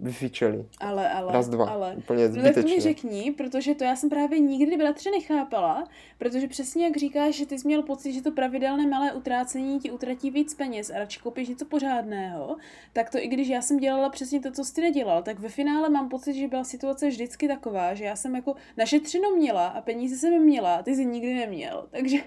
vyfičeli. 0.00 0.64
Ale, 0.80 1.10
ale, 1.10 1.32
Raz, 1.32 1.48
dva. 1.48 1.70
ale. 1.70 1.94
Úplně 1.96 2.28
No 2.28 2.34
tak 2.34 2.42
to 2.42 2.46
mi 2.46 2.52
zbytečně. 2.52 2.80
řekni, 2.80 3.32
protože 3.36 3.74
to 3.74 3.84
já 3.84 3.96
jsem 3.96 4.10
právě 4.10 4.38
nikdy 4.38 4.76
bratře 4.76 5.10
nechápala, 5.10 5.88
protože 6.18 6.48
přesně 6.48 6.84
jak 6.84 6.96
říkáš, 6.96 7.34
že 7.34 7.46
ty 7.46 7.58
jsi 7.58 7.66
měl 7.68 7.82
pocit, 7.82 8.12
že 8.12 8.22
to 8.22 8.30
pravidelné 8.30 8.86
malé 8.86 9.12
utrácení 9.12 9.80
ti 9.80 9.90
utratí 9.90 10.30
víc 10.30 10.54
peněz 10.54 10.90
a 10.90 10.98
radši 10.98 11.20
koupíš 11.20 11.48
něco 11.48 11.64
pořádného, 11.64 12.56
tak 12.92 13.10
to 13.10 13.18
i 13.18 13.26
když 13.28 13.48
já 13.48 13.62
jsem 13.62 13.76
dělala 13.78 14.08
přesně 14.08 14.40
to, 14.40 14.50
co 14.50 14.64
jsi 14.64 14.74
ty 14.74 14.80
nedělal, 14.80 15.22
tak 15.22 15.38
ve 15.38 15.48
finále 15.48 15.88
mám 15.88 16.08
pocit, 16.08 16.34
že 16.34 16.48
byla 16.48 16.64
situace 16.64 17.08
vždycky 17.08 17.48
taková, 17.48 17.94
že 17.94 18.04
já 18.04 18.16
jsem 18.16 18.34
jako 18.36 18.54
našetřeno 18.76 19.30
měla 19.30 19.66
a 19.66 19.80
peníze 19.80 20.16
jsem 20.16 20.42
měla 20.42 20.74
a 20.74 20.82
ty 20.82 20.94
jsi 20.94 21.04
nikdy 21.06 21.34
neměl, 21.34 21.86
takže 21.90 22.18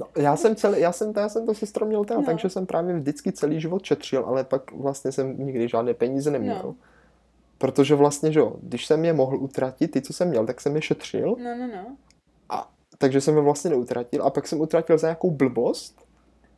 No, 0.00 0.06
já 0.16 0.36
jsem 0.36 0.56
celý, 0.56 0.80
já 0.80 0.92
jsem, 0.92 1.12
já 1.16 1.28
jsem 1.28 1.46
to 1.46 1.54
sestro 1.54 1.86
měl 1.86 2.04
teda, 2.04 2.20
No. 2.20 2.26
takže 2.26 2.48
jsem 2.48 2.66
právě 2.66 2.94
vždycky 2.94 3.32
celý 3.32 3.60
život 3.60 3.84
šetřil, 3.84 4.24
ale 4.26 4.44
pak 4.44 4.72
vlastně 4.72 5.12
jsem 5.12 5.38
nikdy 5.46 5.68
žádné 5.68 5.94
peníze 5.94 6.30
neměl. 6.30 6.60
No. 6.64 6.74
Protože 7.58 7.94
vlastně, 7.94 8.32
že 8.32 8.40
jo, 8.40 8.52
když 8.62 8.86
jsem 8.86 9.04
je 9.04 9.12
mohl 9.12 9.36
utratit, 9.36 9.90
ty, 9.90 10.00
co 10.02 10.12
jsem 10.12 10.28
měl, 10.28 10.46
tak 10.46 10.60
jsem 10.60 10.76
je 10.76 10.82
šetřil, 10.82 11.36
no, 11.44 11.56
no, 11.58 11.66
no. 11.66 11.96
a, 12.48 12.70
takže 12.98 13.20
jsem 13.20 13.36
je 13.36 13.42
vlastně 13.42 13.70
neutratil 13.70 14.22
a 14.22 14.30
pak 14.30 14.46
jsem 14.48 14.60
utratil 14.60 14.98
za 14.98 15.06
nějakou 15.06 15.30
blbost, 15.30 16.04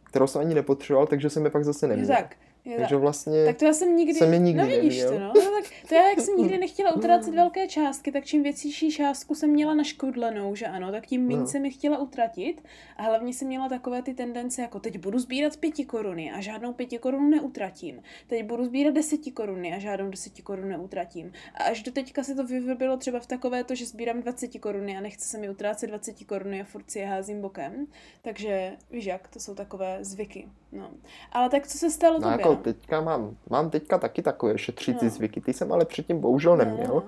kterou 0.05 0.27
jsem 0.27 0.41
ani 0.41 0.55
nepotřeboval, 0.55 1.07
takže 1.07 1.31
jsem 1.31 1.45
je 1.45 1.51
pak 1.51 1.65
zase 1.65 1.87
neměl. 1.89 2.09
tak, 2.09 2.37
je 2.65 2.77
takže 2.77 2.95
tak. 2.95 3.01
vlastně, 3.03 3.45
Tak 3.47 3.57
to 3.57 3.65
já 3.65 3.73
jsem 3.73 3.97
nikdy, 3.97 4.15
jsem 4.15 4.33
je 4.33 4.39
nikdy 4.39 4.63
no 4.63 4.69
vidíš 4.69 5.05
to, 5.05 5.11
neměl. 5.11 5.33
no. 5.35 5.43
no 5.45 5.46
to 5.89 5.95
já, 5.95 6.09
jak 6.09 6.21
jsem 6.21 6.37
nikdy 6.37 6.59
nechtěla 6.59 6.93
utrácet 6.97 7.35
velké 7.35 7.69
částky, 7.69 8.13
tak 8.13 8.25
čím 8.25 8.43
větší 8.43 8.91
částku 8.91 9.35
jsem 9.35 9.51
měla 9.51 9.75
naškodlenou, 9.75 10.55
že 10.55 10.67
ano, 10.67 10.93
tak 10.93 11.07
tím 11.07 11.27
méně 11.27 11.41
No. 11.41 11.47
jsem 11.47 11.65
je 11.65 11.71
chtěla 11.71 11.99
utratit 11.99 12.63
a 12.97 13.03
hlavně 13.03 13.35
jsem 13.35 13.49
měla 13.49 13.69
takové 13.69 14.03
ty 14.03 14.15
tendence, 14.15 14.63
jako 14.63 14.81
teď 14.81 14.99
budu 14.99 15.19
sbírat 15.19 15.57
pěti 15.57 15.85
koruny 15.85 16.33
a 16.33 16.41
žádnou 16.41 16.73
pěti 16.73 16.99
korunu 16.99 17.29
neutratím. 17.31 18.03
Teď 18.27 18.45
budu 18.45 18.65
sbírat 18.65 18.95
deseti 18.95 19.31
koruny 19.31 19.75
a 19.75 19.79
žádnou 19.79 20.11
deseti 20.11 20.43
korunu 20.43 20.69
neutratím. 20.69 21.33
A 21.55 21.65
až 21.65 21.83
do 21.83 21.93
teďka 21.93 22.23
se 22.25 22.35
to 22.35 22.45
vyvrbilo 22.45 22.97
třeba 22.97 23.21
v 23.21 23.27
takové 23.27 23.65
to, 23.65 23.75
že 23.75 23.87
sbírám 23.87 24.21
20 24.23 24.59
koruny 24.59 24.97
a 24.97 25.01
nechce 25.01 25.29
se 25.29 25.39
mi 25.39 25.51
utrácet 25.51 25.91
20 25.91 26.25
koruny 26.25 26.61
a 26.61 26.65
furt 26.65 26.91
si 26.91 26.99
je 26.99 27.07
házím 27.07 27.41
bokem. 27.41 27.87
Takže 28.23 28.73
víš 28.91 29.05
jak, 29.05 29.29
to 29.29 29.41
jsou 29.41 29.55
takové 29.55 29.99
zvyky. 30.01 30.49
No. 30.73 30.91
Ale 31.33 31.49
tak 31.49 31.67
co 31.67 31.79
se 31.79 31.91
stalo 31.91 32.15
no 32.15 32.31
tobě? 32.31 32.47
jako 32.47 32.57
teďka 32.57 33.01
mám, 33.01 33.37
mám 33.51 33.71
teďka 33.71 33.99
taky 33.99 34.23
takové 34.23 34.59
šetřící 34.59 35.05
No. 35.05 35.11
zvyky, 35.11 35.41
ty 35.41 35.53
jsem 35.57 35.73
ale 35.73 35.85
předtím 35.85 36.21
bohužel 36.21 36.57
neměl. 36.57 36.89
No. 36.95 37.03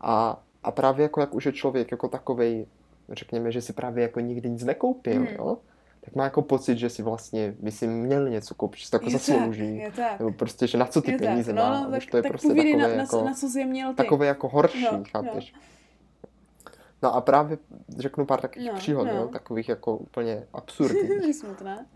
A, 0.00 0.42
a 0.62 0.70
právě 0.70 1.02
jako 1.02 1.20
jak 1.20 1.34
už 1.34 1.46
je 1.46 1.52
člověk 1.52 1.90
jako 1.90 2.08
takovej, 2.08 2.66
řekněme, 3.08 3.52
že 3.52 3.62
si 3.62 3.72
právě 3.72 4.02
jako 4.02 4.20
nikdy 4.20 4.50
nic 4.50 4.64
nekoupil, 4.64 5.14
Hmm. 5.16 5.26
jo, 5.38 5.58
tak 6.04 6.14
má 6.14 6.24
jako 6.24 6.42
pocit, 6.42 6.78
že 6.78 6.88
si 6.90 7.02
vlastně 7.02 7.54
by 7.60 7.70
si 7.72 7.86
měl 7.86 8.28
něco 8.28 8.54
koupit, 8.54 8.78
že 8.78 8.84
si 8.84 8.90
to 8.90 8.96
jako 8.96 9.06
Je 9.06 9.12
zaslouží. 9.12 9.82
Tak, 9.84 9.96
tak. 9.96 10.18
Nebo 10.18 10.32
prostě, 10.32 10.66
že 10.66 10.78
na 10.78 10.86
co 10.86 11.02
ty 11.02 11.12
je 11.12 11.18
peníze 11.18 11.52
tak. 11.54 11.62
má. 11.64 11.70
No, 11.74 11.80
no, 11.80 11.88
a 11.88 11.90
tak, 11.90 12.10
to 12.10 12.16
je 12.16 12.22
tak 12.22 12.32
prostě 12.32 12.48
takové 12.48 12.76
na, 12.76 12.88
jako, 12.88 13.24
na 13.24 13.34
co 13.34 13.48
jsi 13.48 13.64
měl 13.64 13.90
ty. 13.90 13.96
takové 13.96 14.26
jako 14.26 14.48
horší, 14.48 14.84
No, 14.92 15.02
chápeš? 15.10 15.54
No 17.02 17.14
a 17.14 17.20
právě 17.20 17.58
řeknu 17.98 18.26
pár 18.26 18.40
takových 18.40 18.68
No, 18.70 18.74
příhod, 18.76 19.06
no. 19.06 19.12
jo, 19.14 19.28
takových 19.32 19.68
jako 19.68 19.96
úplně 19.96 20.42
absurdních. 20.52 21.36
Smutné. 21.36 21.86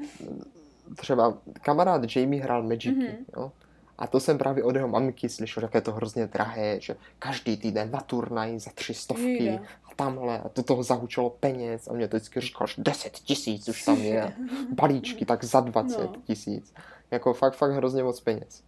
Třeba 0.96 1.38
kamarád 1.62 2.16
Jamie 2.16 2.42
hrál 2.42 2.62
Magicy, 2.62 2.90
Mhm. 2.94 3.24
jo. 3.37 3.52
A 3.98 4.07
to 4.07 4.20
jsem 4.20 4.38
právě 4.38 4.64
od 4.64 4.76
jeho 4.76 4.88
mamky 4.88 5.28
slyšel, 5.28 5.62
jak 5.62 5.74
je 5.74 5.80
to 5.80 5.92
hrozně 5.92 6.26
drahé, 6.26 6.80
že 6.80 6.96
každý 7.18 7.57
týden 7.57 7.90
na 7.90 8.00
turnaj 8.00 8.59
za 8.59 8.70
tři 8.74 8.94
stovky 8.94 9.50
a 9.85 9.94
tamhle 9.96 10.38
a 10.38 10.50
do 10.57 10.62
toho 10.62 10.83
zahučelo 10.83 11.30
peněz 11.30 11.88
a 11.88 11.92
mě 11.92 12.09
to 12.09 12.16
vždycky 12.16 12.40
říkal, 12.40 12.66
že 12.66 12.74
10 12.83 13.12
tisíc 13.12 13.68
už 13.68 13.83
tam 13.85 13.96
je. 13.98 14.33
Balíčky 14.72 15.24
tak 15.24 15.44
za 15.44 15.61
20 15.61 15.98
No. 16.00 16.12
tisíc. 16.26 16.74
Jako 17.11 17.35
fakt, 17.35 17.54
fakt 17.57 17.72
hrozně 17.72 18.02
moc 18.02 18.20
peněz. 18.20 18.62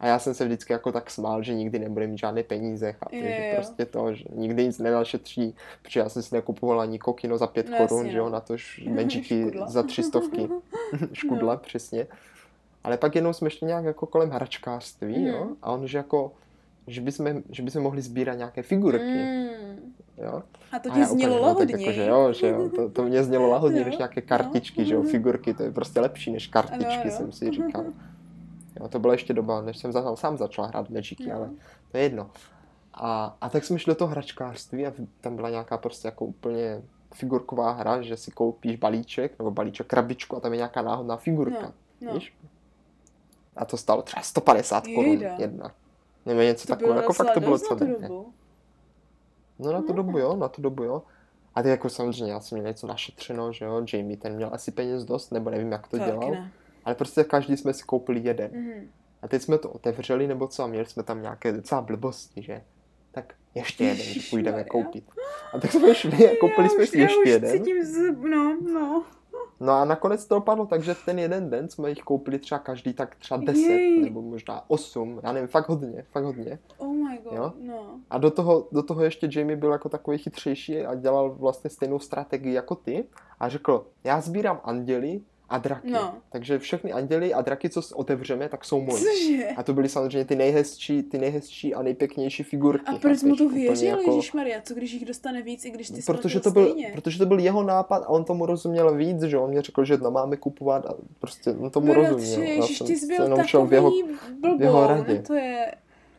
A 0.00 0.06
já 0.06 0.18
jsem 0.18 0.34
se 0.34 0.44
vždycky 0.44 0.72
jako 0.72 0.92
tak 0.92 1.10
smál, 1.10 1.42
že 1.42 1.54
nikdy 1.54 1.78
nebude 1.78 2.06
mít 2.06 2.18
žádné 2.18 2.42
peníze, 2.42 2.92
chápeš, 2.92 3.18
Jo, 3.20 3.26
že 3.26 3.46
jo. 3.48 3.54
prostě 3.54 3.86
to, 3.86 4.14
že 4.14 4.24
nikdy 4.34 4.64
nic 4.66 4.78
nenašetří, 4.78 5.54
protože 5.82 6.00
já 6.00 6.08
jsem 6.08 6.22
si 6.22 6.34
nekupoval 6.34 6.80
ani 6.80 6.98
kokino 6.98 7.38
za 7.38 7.46
pět 7.46 7.68
No, 7.68 7.76
korun, 7.76 7.98
jasně, 7.98 8.12
že 8.12 8.18
jo, 8.18 8.24
no. 8.24 8.30
na 8.30 8.40
to 8.40 8.54
Magicy 8.94 9.52
za 9.66 9.82
tři 9.82 10.02
stovky. 10.02 10.48
Škudla, 11.12 11.54
No. 11.54 11.60
přesně. 11.60 12.06
Ale 12.84 12.96
pak 12.96 13.14
jednou 13.14 13.32
jsme 13.32 13.50
šli 13.50 13.66
nějak 13.66 13.84
jako 13.84 14.06
kolem 14.06 14.30
hračkářství, 14.30 15.18
Mhm. 15.18 15.26
jo, 15.26 15.48
a 15.62 15.70
on, 15.72 15.86
že 15.86 15.98
jako, 15.98 16.32
že 16.86 17.00
bychom, 17.00 17.42
že 17.50 17.62
bychom 17.62 17.82
mohli 17.82 18.02
sbírat 18.02 18.34
nějaké 18.34 18.62
figurky, 18.62 19.04
Mm. 19.24 19.92
jo. 20.24 20.42
A 20.72 20.78
to 20.78 20.90
ti 20.90 21.04
znělo 21.04 21.32
úplně, 21.34 21.40
no, 21.40 21.42
lahodně. 21.48 21.74
jako, 21.86 21.92
že 21.92 22.06
jo, 22.06 22.32
že 22.32 22.48
jo, 22.48 22.68
to, 22.76 22.90
to 22.90 23.02
mě 23.04 23.24
znělo 23.24 23.48
lahodně, 23.50 23.80
No, 23.80 23.86
než 23.86 23.96
nějaké 23.98 24.20
no. 24.20 24.26
kartičky, 24.26 24.84
že 24.84 24.94
jo, 24.94 25.02
figurky, 25.10 25.54
to 25.54 25.62
je 25.62 25.72
prostě 25.72 26.00
lepší 26.00 26.30
než 26.30 26.46
kartičky, 26.46 27.02
ano. 27.02 27.10
jsem 27.10 27.32
si 27.32 27.50
říkal. 27.52 27.84
Jo, 28.80 28.88
to 28.88 28.98
byla 28.98 29.12
ještě 29.12 29.32
doba, 29.34 29.62
než 29.62 29.78
jsem 29.78 29.92
za, 29.92 30.16
sám 30.16 30.36
začal 30.38 30.64
hrát 30.66 30.90
Magicy, 30.90 31.28
No. 31.28 31.36
ale 31.36 31.50
to 31.90 31.96
je 31.96 32.02
jedno. 32.02 32.30
A, 32.94 33.36
a 33.40 33.48
tak 33.48 33.64
jsme 33.64 33.78
šli 33.78 33.90
do 33.90 33.94
toho 33.94 34.08
hračkářství 34.10 34.86
a 34.86 34.92
tam 35.20 35.36
byla 35.36 35.50
nějaká 35.50 35.78
prostě 35.78 36.08
jako 36.08 36.24
úplně 36.24 36.82
figurková 37.14 37.72
hra, 37.72 38.02
že 38.02 38.16
si 38.16 38.30
koupíš 38.30 38.76
balíček, 38.76 39.38
nebo 39.38 39.50
balíček, 39.50 39.86
krabičku 39.86 40.36
a 40.36 40.40
tam 40.40 40.52
je 40.52 40.56
nějaká 40.56 40.82
náhodná 40.82 41.16
figurka, 41.16 41.72
No, 42.00 42.06
no. 42.08 42.12
víš? 42.14 42.34
A 43.60 43.64
to 43.64 43.76
stálo 43.76 44.02
třeba 44.02 44.22
150 44.22 44.84
korun 44.94 45.22
jedna. 45.38 45.74
Nebo 46.26 46.40
něco 46.40 46.68
takového, 46.68 46.96
jako 47.00 47.12
fakt 47.12 47.34
to 47.34 47.40
bylo 47.40 47.58
dobu. 47.78 48.32
No 49.58 49.72
na 49.72 49.80
tu 49.82 49.88
No. 49.88 49.94
dobu 49.94 50.18
jo, 50.18 50.36
na 50.36 50.48
tu 50.48 50.62
dobu 50.62 50.82
jo. 50.84 51.02
A 51.54 51.62
ty 51.62 51.68
jako 51.68 51.88
samozřejmě, 51.88 52.32
já 52.32 52.40
jsem 52.40 52.58
měl 52.58 52.68
něco 52.70 52.86
našetřeno, 52.86 53.52
že 53.52 53.64
jo, 53.64 53.84
Jamie 53.92 54.16
ten 54.16 54.36
měl 54.36 54.50
asi 54.52 54.70
peněz 54.70 55.04
dost, 55.04 55.30
nebo 55.32 55.50
nevím, 55.50 55.72
jak 55.72 55.88
to 55.88 55.98
Taky 55.98 56.10
dělal. 56.10 56.30
ne. 56.30 56.52
Ale 56.84 56.94
prostě 56.94 57.24
každý 57.24 57.56
jsme 57.56 57.74
si 57.74 57.82
koupili 57.84 58.20
jeden. 58.24 58.50
Mhm. 58.54 58.90
A 59.22 59.28
teď 59.28 59.42
jsme 59.42 59.58
to 59.58 59.70
otevřeli, 59.70 60.26
nebo 60.26 60.48
co, 60.48 60.62
a 60.62 60.66
měli 60.66 60.86
jsme 60.86 61.02
tam 61.02 61.22
nějaké 61.22 61.52
docela 61.52 61.80
blbosti, 61.80 62.42
že? 62.42 62.62
Tak 63.12 63.34
ještě 63.54 63.84
jeden, 63.84 64.06
že 64.06 64.20
půjdeme 64.30 64.64
koupit. 64.64 65.04
A 65.54 65.58
tak 65.60 65.72
jsme 65.72 65.94
šli 65.94 66.30
a 66.30 66.36
koupili 66.40 66.62
Já 66.62 66.68
jsme 66.68 66.86
si 66.86 66.98
já 66.98 67.02
ještě 67.04 67.18
už 67.20 67.28
jeden. 67.28 67.52
Cítím 67.52 67.84
z... 67.84 68.12
No, 68.30 68.58
no. 68.72 69.04
No 69.60 69.72
a 69.72 69.84
nakonec 69.84 70.26
to 70.26 70.34
dopadlo 70.34 70.66
tak, 70.66 70.82
že 70.82 70.94
ten 71.04 71.18
jeden 71.18 71.50
den 71.50 71.68
jsme 71.68 71.88
jich 71.88 71.98
koupili 71.98 72.38
třeba 72.38 72.58
každý 72.58 72.92
tak 72.92 73.16
třeba 73.16 73.40
10, 73.40 73.60
Jej. 73.60 74.02
nebo 74.02 74.22
možná 74.22 74.62
8, 74.68 75.20
já 75.22 75.32
nevím, 75.32 75.48
fakt 75.48 75.68
hodně, 75.68 76.04
fakt 76.12 76.24
hodně. 76.24 76.58
Oh 76.78 76.88
my 76.94 77.18
god, 77.24 77.32
Jo? 77.32 77.52
no. 77.60 78.00
A 78.10 78.18
do 78.18 78.30
toho, 78.30 78.68
do 78.72 78.82
toho 78.82 79.04
ještě 79.04 79.28
Jamie 79.32 79.56
byl 79.56 79.72
jako 79.72 79.88
takový 79.88 80.18
chytřejší 80.18 80.80
a 80.80 80.94
dělal 80.94 81.30
vlastně 81.30 81.70
stejnou 81.70 81.98
strategii 81.98 82.52
jako 82.54 82.74
ty 82.74 83.04
a 83.40 83.48
řekl, 83.48 83.86
já 84.04 84.20
sbírám 84.20 84.60
anděly 84.64 85.20
a 85.50 85.58
draky. 85.58 85.90
No. 85.90 86.14
Takže 86.32 86.58
všechny 86.58 86.92
anděly 86.92 87.34
a 87.34 87.42
draky, 87.42 87.70
co 87.70 87.80
otevřeme, 87.94 88.48
tak 88.48 88.64
jsou 88.64 88.80
moje. 88.80 89.02
Cože? 89.02 89.48
A 89.56 89.62
to 89.62 89.72
byly 89.72 89.88
samozřejmě 89.88 90.24
ty 90.24 90.36
nejhezčí, 90.36 91.02
ty 91.02 91.18
nejhezčí 91.18 91.74
a 91.74 91.82
nejpěknější 91.82 92.42
figurky. 92.42 92.84
A 92.86 92.98
proč 92.98 93.22
mu 93.22 93.36
to 93.36 93.48
věřil, 93.48 93.88
jako- 93.88 94.16
jako... 94.16 94.36
Maria? 94.36 94.60
Co 94.62 94.74
když 94.74 94.92
jich 94.92 95.04
dostane 95.04 95.42
víc, 95.42 95.64
i 95.64 95.70
když 95.70 95.90
ty 95.90 96.02
Protože 96.06 96.38
splatil 96.38 96.40
to, 96.40 96.50
byl, 96.50 96.70
stejně? 96.70 96.90
protože 96.94 97.18
to 97.18 97.26
byl 97.26 97.38
jeho 97.38 97.62
nápad 97.62 98.02
a 98.02 98.08
on 98.08 98.24
tomu 98.24 98.46
rozuměl 98.46 98.94
víc, 98.94 99.22
že 99.22 99.38
on 99.38 99.50
mě 99.50 99.62
řekl, 99.62 99.84
že 99.84 99.98
to 99.98 100.10
máme 100.10 100.36
kupovat 100.36 100.86
a 100.86 100.94
prostě 101.18 101.50
on 101.50 101.70
tomu 101.70 101.86
Bratře, 101.92 102.10
rozuměl. 102.12 102.66
Jsem 102.66 102.86
ty 102.86 102.96
jsi 102.96 103.06
byl 103.06 103.16
v 103.16 103.20
jeho, 103.72 103.90
takový 103.90 104.04
blbou, 104.40 104.62
jeho 104.62 104.86
radě. 104.86 105.14
no 105.14 105.22
to 105.22 105.34
je... 105.34 105.72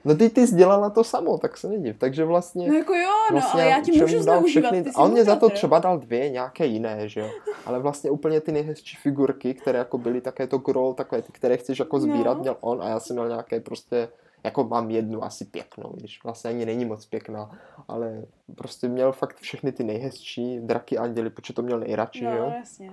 No 0.05 0.15
ty 0.15 0.29
ty 0.29 0.47
jsi 0.47 0.55
dělala 0.55 0.89
to 0.89 1.03
samo, 1.03 1.37
tak 1.37 1.57
se 1.57 1.67
nediv. 1.67 1.97
Takže 1.99 2.25
vlastně... 2.25 2.67
No 2.67 2.73
jako 2.73 2.93
jo, 2.93 3.09
no, 3.31 3.35
vlastně 3.35 3.61
ale 3.61 3.71
já 3.71 3.81
ti 3.81 3.91
můžu 4.01 4.21
zneužívat, 4.21 4.69
ty 4.71 4.83
jsi 4.83 4.91
A 4.95 5.03
on 5.03 5.11
mě 5.11 5.23
za 5.23 5.35
to 5.35 5.49
třeba 5.49 5.79
dal 5.79 5.97
dvě 5.99 6.29
nějaké 6.29 6.65
jiné, 6.65 7.09
že 7.09 7.19
jo. 7.19 7.29
Ale 7.65 7.79
vlastně 7.79 8.09
úplně 8.11 8.41
ty 8.41 8.51
nejhezčí 8.51 8.97
figurky, 8.97 9.53
které 9.53 9.79
jako 9.79 9.97
byly 9.97 10.21
také 10.21 10.47
to 10.47 10.57
gro, 10.57 10.93
takové 10.93 11.21
ty, 11.21 11.31
které 11.31 11.57
chceš 11.57 11.79
jako 11.79 11.99
sbírat, 11.99 12.37
No. 12.37 12.41
měl 12.41 12.57
on 12.61 12.81
a 12.81 12.89
já 12.89 12.99
jsem 12.99 13.15
měl 13.15 13.27
nějaké 13.27 13.59
prostě 13.59 14.09
Jako 14.43 14.63
mám 14.63 14.89
jednu 14.89 15.23
asi 15.23 15.45
pěknou, 15.45 15.89
když 15.93 16.23
vlastně 16.23 16.49
ani 16.49 16.65
není 16.65 16.85
moc 16.85 17.05
pěkná, 17.05 17.51
ale 17.87 18.25
prostě 18.55 18.87
měl 18.87 19.11
fakt 19.11 19.37
všechny 19.37 19.71
ty 19.71 19.83
nejhezčí 19.83 20.59
draky 20.59 20.97
anděly, 20.97 21.29
protože 21.29 21.53
to 21.53 21.61
měl 21.61 21.79
nejradši, 21.79 22.23
No, 22.25 22.31
jo. 22.37 22.53
jasně. 22.57 22.91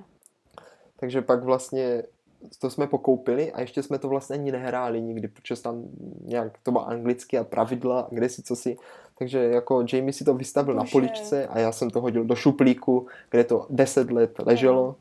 Takže 0.96 1.22
pak 1.22 1.44
vlastně 1.44 2.02
to 2.61 2.70
jsme 2.70 2.87
pokoupili 2.87 3.53
a 3.53 3.61
ještě 3.61 3.83
jsme 3.83 3.98
to 3.98 4.09
vlastně 4.09 4.35
ani 4.35 4.53
nehráli 4.53 5.01
nikdy, 5.03 5.29
protože 5.29 5.62
tam 5.62 5.83
nějak 6.24 6.59
to 6.62 6.70
bylo 6.72 6.88
anglicky 6.88 7.38
a 7.38 7.44
pravidla 7.44 8.01
a 8.01 8.09
kde 8.11 8.29
si 8.29 8.42
co 8.42 8.57
si. 8.57 8.77
Takže 9.18 9.38
jako 9.38 9.85
Jamie 9.92 10.12
si 10.12 10.24
to 10.24 10.35
vystavil 10.35 10.74
na 10.74 10.83
Bože. 10.83 10.92
poličce 10.92 11.46
a 11.46 11.59
já 11.59 11.72
jsem 11.72 11.90
to 11.90 12.01
hodil 12.01 12.24
do 12.24 12.35
šuplíku, 12.35 13.07
kde 13.31 13.44
to 13.44 13.66
10 13.70 14.11
let 14.11 14.38
leželo. 14.46 14.96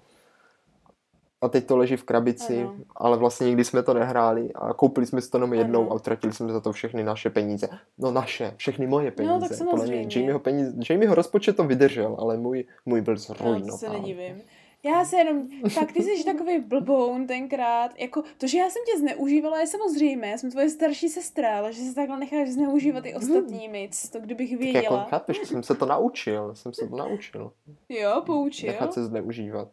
A 1.41 1.47
teď 1.47 1.65
to 1.65 1.77
leží 1.77 1.95
v 1.97 2.03
krabici, 2.03 2.61
Ano. 2.61 2.75
ale 2.95 3.17
vlastně 3.17 3.47
nikdy 3.47 3.63
jsme 3.63 3.83
to 3.83 3.93
nehráli 3.93 4.53
a 4.53 4.73
koupili 4.73 5.05
jsme 5.05 5.21
si 5.21 5.29
to 5.29 5.37
jenom 5.37 5.53
jednou 5.53 5.81
Ano. 5.81 5.91
a 5.91 5.93
utratili 5.95 6.33
jsme 6.33 6.53
za 6.53 6.59
to 6.61 6.71
všechny 6.71 7.03
naše 7.03 7.29
peníze. 7.29 7.67
No 7.97 8.11
naše, 8.11 8.53
všechny 8.57 8.87
moje 8.87 9.11
peníze. 9.11 9.33
No, 9.33 9.39
tak 9.41 9.53
samozřejmě. 9.53 10.07
Jamieho, 10.15 10.39
peníze, 10.39 10.73
Jamieho 10.89 11.15
rozpočet 11.15 11.55
to 11.55 11.63
vydržel, 11.63 12.15
ale 12.19 12.37
můj, 12.37 12.65
můj 12.85 13.01
byl 13.01 13.13
No, 13.13 13.17
to 13.17 13.21
se 13.21 13.33
zrujnován. 13.33 13.91
nedivím. 14.01 14.41
Já 14.83 15.05
se 15.05 15.17
jenom, 15.17 15.47
fakt 15.69 15.91
ty 15.91 16.03
jsi 16.03 16.23
takový 16.23 16.59
blboun 16.59 17.27
tenkrát, 17.27 17.91
jako 17.99 18.23
to, 18.37 18.47
že 18.47 18.57
já 18.57 18.69
jsem 18.69 18.81
tě 18.91 18.97
zneužívala 18.99 19.59
je 19.59 19.67
samozřejmé, 19.67 20.27
já 20.27 20.37
jsem 20.37 20.51
tvoje 20.51 20.69
starší 20.69 21.09
sestra, 21.09 21.57
ale 21.57 21.73
že 21.73 21.81
se 21.81 21.95
takhle 21.95 22.19
necháš 22.19 22.49
zneužívat 22.49 23.05
i 23.05 23.15
ostatními, 23.15 23.89
to 24.11 24.19
kdybych 24.19 24.49
Tak 24.49 24.59
jako 24.59 24.73
věděla. 24.73 25.03
chápeš, 25.09 25.37
jsem 25.37 25.63
se 25.63 25.75
to 25.75 25.85
naučil, 25.85 26.55
jsem 26.55 26.73
se 26.73 26.87
to 26.87 26.95
naučil. 26.95 27.51
Jo, 27.89 28.23
poučil. 28.25 28.67
Nechat 28.69 28.93
se 28.93 29.05
zneužívat. 29.05 29.67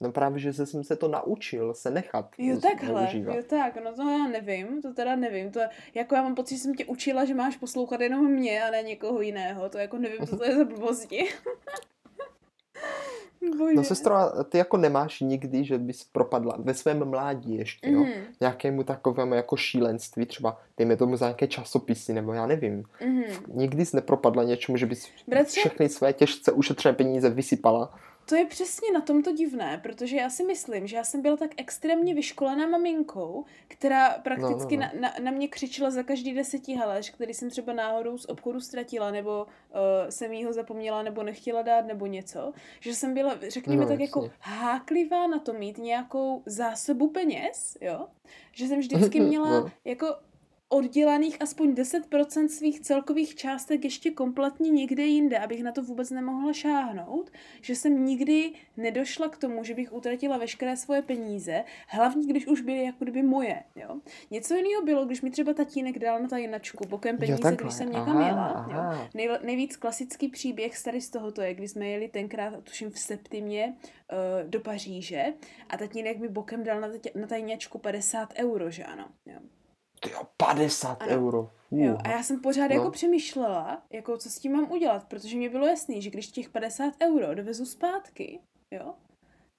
No 0.00 0.12
právě, 0.12 0.38
že 0.38 0.52
se- 0.52 0.66
jsem 0.66 0.84
se 0.84 0.96
to 0.96 1.08
naučil, 1.08 1.74
se 1.74 1.90
nechat 1.90 2.30
Jo, 2.38 2.60
takhle, 2.60 2.88
zneužívat. 2.88 3.36
jo 3.36 3.42
tak, 3.48 3.84
no 3.84 3.92
to 3.94 4.08
já 4.10 4.28
nevím, 4.28 4.82
to 4.82 4.94
teda 4.94 5.16
nevím, 5.16 5.50
to 5.50 5.60
jako 5.94 6.14
já 6.14 6.22
mám 6.22 6.34
pocit, 6.34 6.54
že 6.56 6.60
jsem 6.62 6.74
tě 6.74 6.84
učila, 6.84 7.24
že 7.24 7.34
máš 7.34 7.56
poslouchat 7.56 8.00
jenom 8.00 8.26
mě 8.30 8.62
a 8.64 8.70
ne 8.70 8.82
někoho 8.82 9.20
jiného, 9.20 9.68
to 9.68 9.78
jako 9.78 9.98
nevím, 9.98 10.26
co 10.26 10.36
to 10.36 10.44
je 10.44 10.56
za 10.56 10.64
blbosti. 10.64 11.28
Bože. 13.58 13.74
No 13.74 13.84
sestro, 13.84 14.14
ty 14.48 14.58
jako 14.58 14.76
nemáš 14.76 15.20
nikdy, 15.20 15.64
že 15.64 15.78
bys 15.78 16.04
propadla 16.04 16.56
ve 16.58 16.74
svém 16.74 17.04
mládí 17.04 17.56
ještě, 17.58 17.90
jo? 17.90 18.00
Mhm, 18.00 18.12
Nějakému 18.40 18.82
takovému 18.82 19.34
jako 19.34 19.56
šílenství, 19.56 20.26
třeba 20.26 20.58
dejme 20.78 20.96
tomu 20.96 21.16
za 21.16 21.26
nějaké 21.26 21.46
časopisy, 21.46 22.12
nebo 22.12 22.32
já 22.32 22.46
nevím. 22.46 22.84
mhm. 23.06 23.22
Nikdy 23.54 23.86
jsi 23.86 23.96
nepropadla 23.96 24.44
něčemu, 24.44 24.76
že 24.78 24.86
bys 24.86 25.08
Bratře? 25.26 25.60
všechny 25.60 25.88
své 25.88 26.12
těžce 26.12 26.52
ušetřené 26.52 26.92
peníze 26.94 27.30
vysypala. 27.30 27.94
To 28.24 28.34
je 28.34 28.44
přesně 28.46 28.92
na 28.92 29.00
tomto 29.00 29.32
divné, 29.32 29.80
protože 29.82 30.16
já 30.16 30.30
si 30.30 30.44
myslím, 30.44 30.86
že 30.86 30.96
já 30.96 31.04
jsem 31.04 31.22
byla 31.22 31.36
tak 31.36 31.50
extrémně 31.56 32.14
vyškolená 32.14 32.66
maminkou, 32.66 33.44
která 33.68 34.10
prakticky 34.10 34.76
no. 34.76 34.82
Na, 34.82 34.92
na, 35.00 35.14
na 35.22 35.30
mě 35.30 35.48
křičela 35.48 35.90
za 35.90 36.02
každý 36.02 36.34
desetí 36.34 36.74
haléř, 36.74 37.10
který 37.10 37.34
jsem 37.34 37.50
třeba 37.50 37.72
náhodou 37.72 38.18
z 38.18 38.24
obchodu 38.28 38.60
ztratila, 38.60 39.10
nebo 39.10 39.44
uh, 39.44 39.80
jsem 40.08 40.32
jí 40.32 40.44
ho 40.44 40.52
zapomněla, 40.52 41.02
nebo 41.02 41.22
nechtěla 41.22 41.62
dát, 41.62 41.86
nebo 41.86 42.06
něco. 42.06 42.52
Že 42.80 42.94
jsem 42.94 43.14
byla, 43.14 43.38
řekněme 43.48 43.82
No, 43.82 43.88
tak 43.88 44.00
jako 44.00 44.30
háklivá 44.40 45.26
na 45.26 45.38
to 45.38 45.52
mít 45.52 45.78
nějakou 45.78 46.42
zásobu 46.46 47.10
peněz, 47.10 47.78
jo? 47.80 48.06
Že 48.52 48.66
jsem 48.66 48.78
vždycky 48.78 49.20
měla 49.28 49.50
No. 49.60 49.70
jako 49.84 50.06
oddělaných 50.72 51.36
aspoň 51.40 51.74
10% 51.74 52.46
svých 52.46 52.80
celkových 52.80 53.34
částek 53.34 53.84
ještě 53.84 54.10
kompletně 54.10 54.70
někde 54.70 55.02
jinde, 55.02 55.38
abych 55.38 55.62
na 55.62 55.72
to 55.72 55.82
vůbec 55.82 56.10
nemohla 56.10 56.52
šáhnout, 56.52 57.30
že 57.60 57.76
jsem 57.76 58.04
nikdy 58.04 58.52
nedošla 58.76 59.28
k 59.28 59.36
tomu, 59.36 59.64
že 59.64 59.74
bych 59.74 59.92
utratila 59.92 60.38
veškeré 60.38 60.76
svoje 60.76 61.02
peníze, 61.02 61.64
hlavně 61.88 62.26
když 62.26 62.46
už 62.46 62.60
byly 62.60 62.84
jako 62.84 63.04
kdyby 63.04 63.22
moje. 63.22 63.62
Jo? 63.76 64.00
Něco 64.30 64.54
jiného 64.54 64.82
bylo, 64.84 65.04
když 65.04 65.22
mi 65.22 65.30
třeba 65.30 65.54
tatínek 65.54 65.98
dal 65.98 66.22
na 66.22 66.28
tajnačku 66.28 66.88
bokem 66.88 67.18
peníze, 67.18 67.38
takhle, 67.38 67.64
když 67.64 67.74
jsem 67.74 67.86
někam 67.86 68.16
aha, 68.16 68.26
jela. 68.26 68.66
Jo? 68.68 68.78
aha. 68.78 69.08
Nej, 69.14 69.28
nejvíc 69.42 69.76
klasický 69.76 70.28
příběh 70.28 70.82
tady 70.82 71.00
z 71.00 71.10
tohoto 71.10 71.42
je, 71.42 71.54
kdy 71.54 71.68
jsme 71.68 71.88
jeli 71.88 72.08
tenkrát, 72.08 72.64
tuším 72.64 72.90
v 72.90 72.98
septimě, 72.98 73.74
uh, 74.12 74.50
do 74.50 74.60
Paříže 74.60 75.24
a 75.68 75.76
tatínek 75.76 76.18
mi 76.18 76.28
bokem 76.28 76.64
dal 76.64 76.80
na, 76.80 76.88
na 77.14 77.26
tajňačku 77.26 77.78
50 77.78 78.32
euro, 78.36 78.70
že 78.70 78.84
ano. 78.84 79.08
Jo. 79.26 79.38
Ty 80.02 80.10
jo, 80.10 80.20
50 80.36 81.02
Ano. 81.02 81.12
euro. 81.12 81.50
Jo, 81.70 81.98
a 82.04 82.08
já 82.10 82.22
jsem 82.22 82.40
pořád 82.40 82.68
No. 82.68 82.74
jako 82.74 82.90
přemýšlela, 82.90 83.82
jako 83.90 84.16
co 84.18 84.30
s 84.30 84.38
tím 84.38 84.52
mám 84.52 84.72
udělat, 84.72 85.04
protože 85.08 85.36
mě 85.36 85.48
bylo 85.50 85.66
jasný, 85.66 86.02
že 86.02 86.10
když 86.10 86.26
těch 86.28 86.48
50 86.50 86.94
euro 87.02 87.34
dovezu 87.34 87.66
zpátky, 87.66 88.40
jo, 88.70 88.94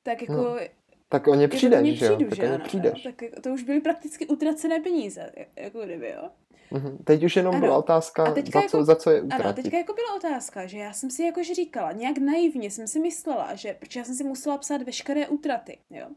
tak 0.03 0.21
jako, 0.21 0.33
No, 0.33 0.55
jako 0.57 0.73
Tak 1.09 1.27
o 1.27 1.35
ně 1.35 1.47
to 1.47 1.55
přijdeš, 1.55 1.81
mě 1.81 1.95
že 1.95 2.05
jo? 2.05 2.15
přijdu, 2.15 2.29
Tak 2.29 2.37
že 2.37 2.55
ano, 2.55 2.63
přijdeš. 2.65 3.05
Jo, 3.05 3.11
tak 3.11 3.21
jako 3.21 3.41
to 3.41 3.49
už 3.49 3.63
byly 3.63 3.81
prakticky 3.81 4.27
utracené 4.27 4.79
peníze, 4.79 5.31
jako 5.55 5.81
kdyby, 5.81 6.09
jo. 6.09 6.29
Mhm. 6.71 6.97
Teď 7.03 7.23
už 7.23 7.35
jenom 7.35 7.55
Ano. 7.55 7.61
byla 7.65 7.77
otázka, 7.77 8.23
A 8.23 8.31
teďka 8.33 8.61
za 8.61 8.67
co, 8.67 8.77
jako- 8.77 8.85
za 8.85 8.95
co 8.95 9.11
je 9.11 9.19
Ano, 9.21 9.27
utratit. 9.35 9.63
teďka 9.63 9.77
jako 9.77 9.93
byla 9.93 10.15
otázka, 10.15 10.65
že 10.65 10.77
já 10.77 10.93
jsem 10.93 11.09
si 11.09 11.23
jakože 11.23 11.53
říkala, 11.53 11.91
nějak 11.91 12.17
naivně 12.17 12.71
jsem 12.71 12.87
si 12.87 12.99
myslela, 12.99 13.55
že, 13.55 13.73
protože 13.79 13.99
já 13.99 14.03
jsem 14.03 14.15
si 14.15 14.23
musela 14.23 14.57
psát 14.57 14.81
veškeré 14.81 15.27
útraty, 15.27 15.77
jo. 15.89 16.07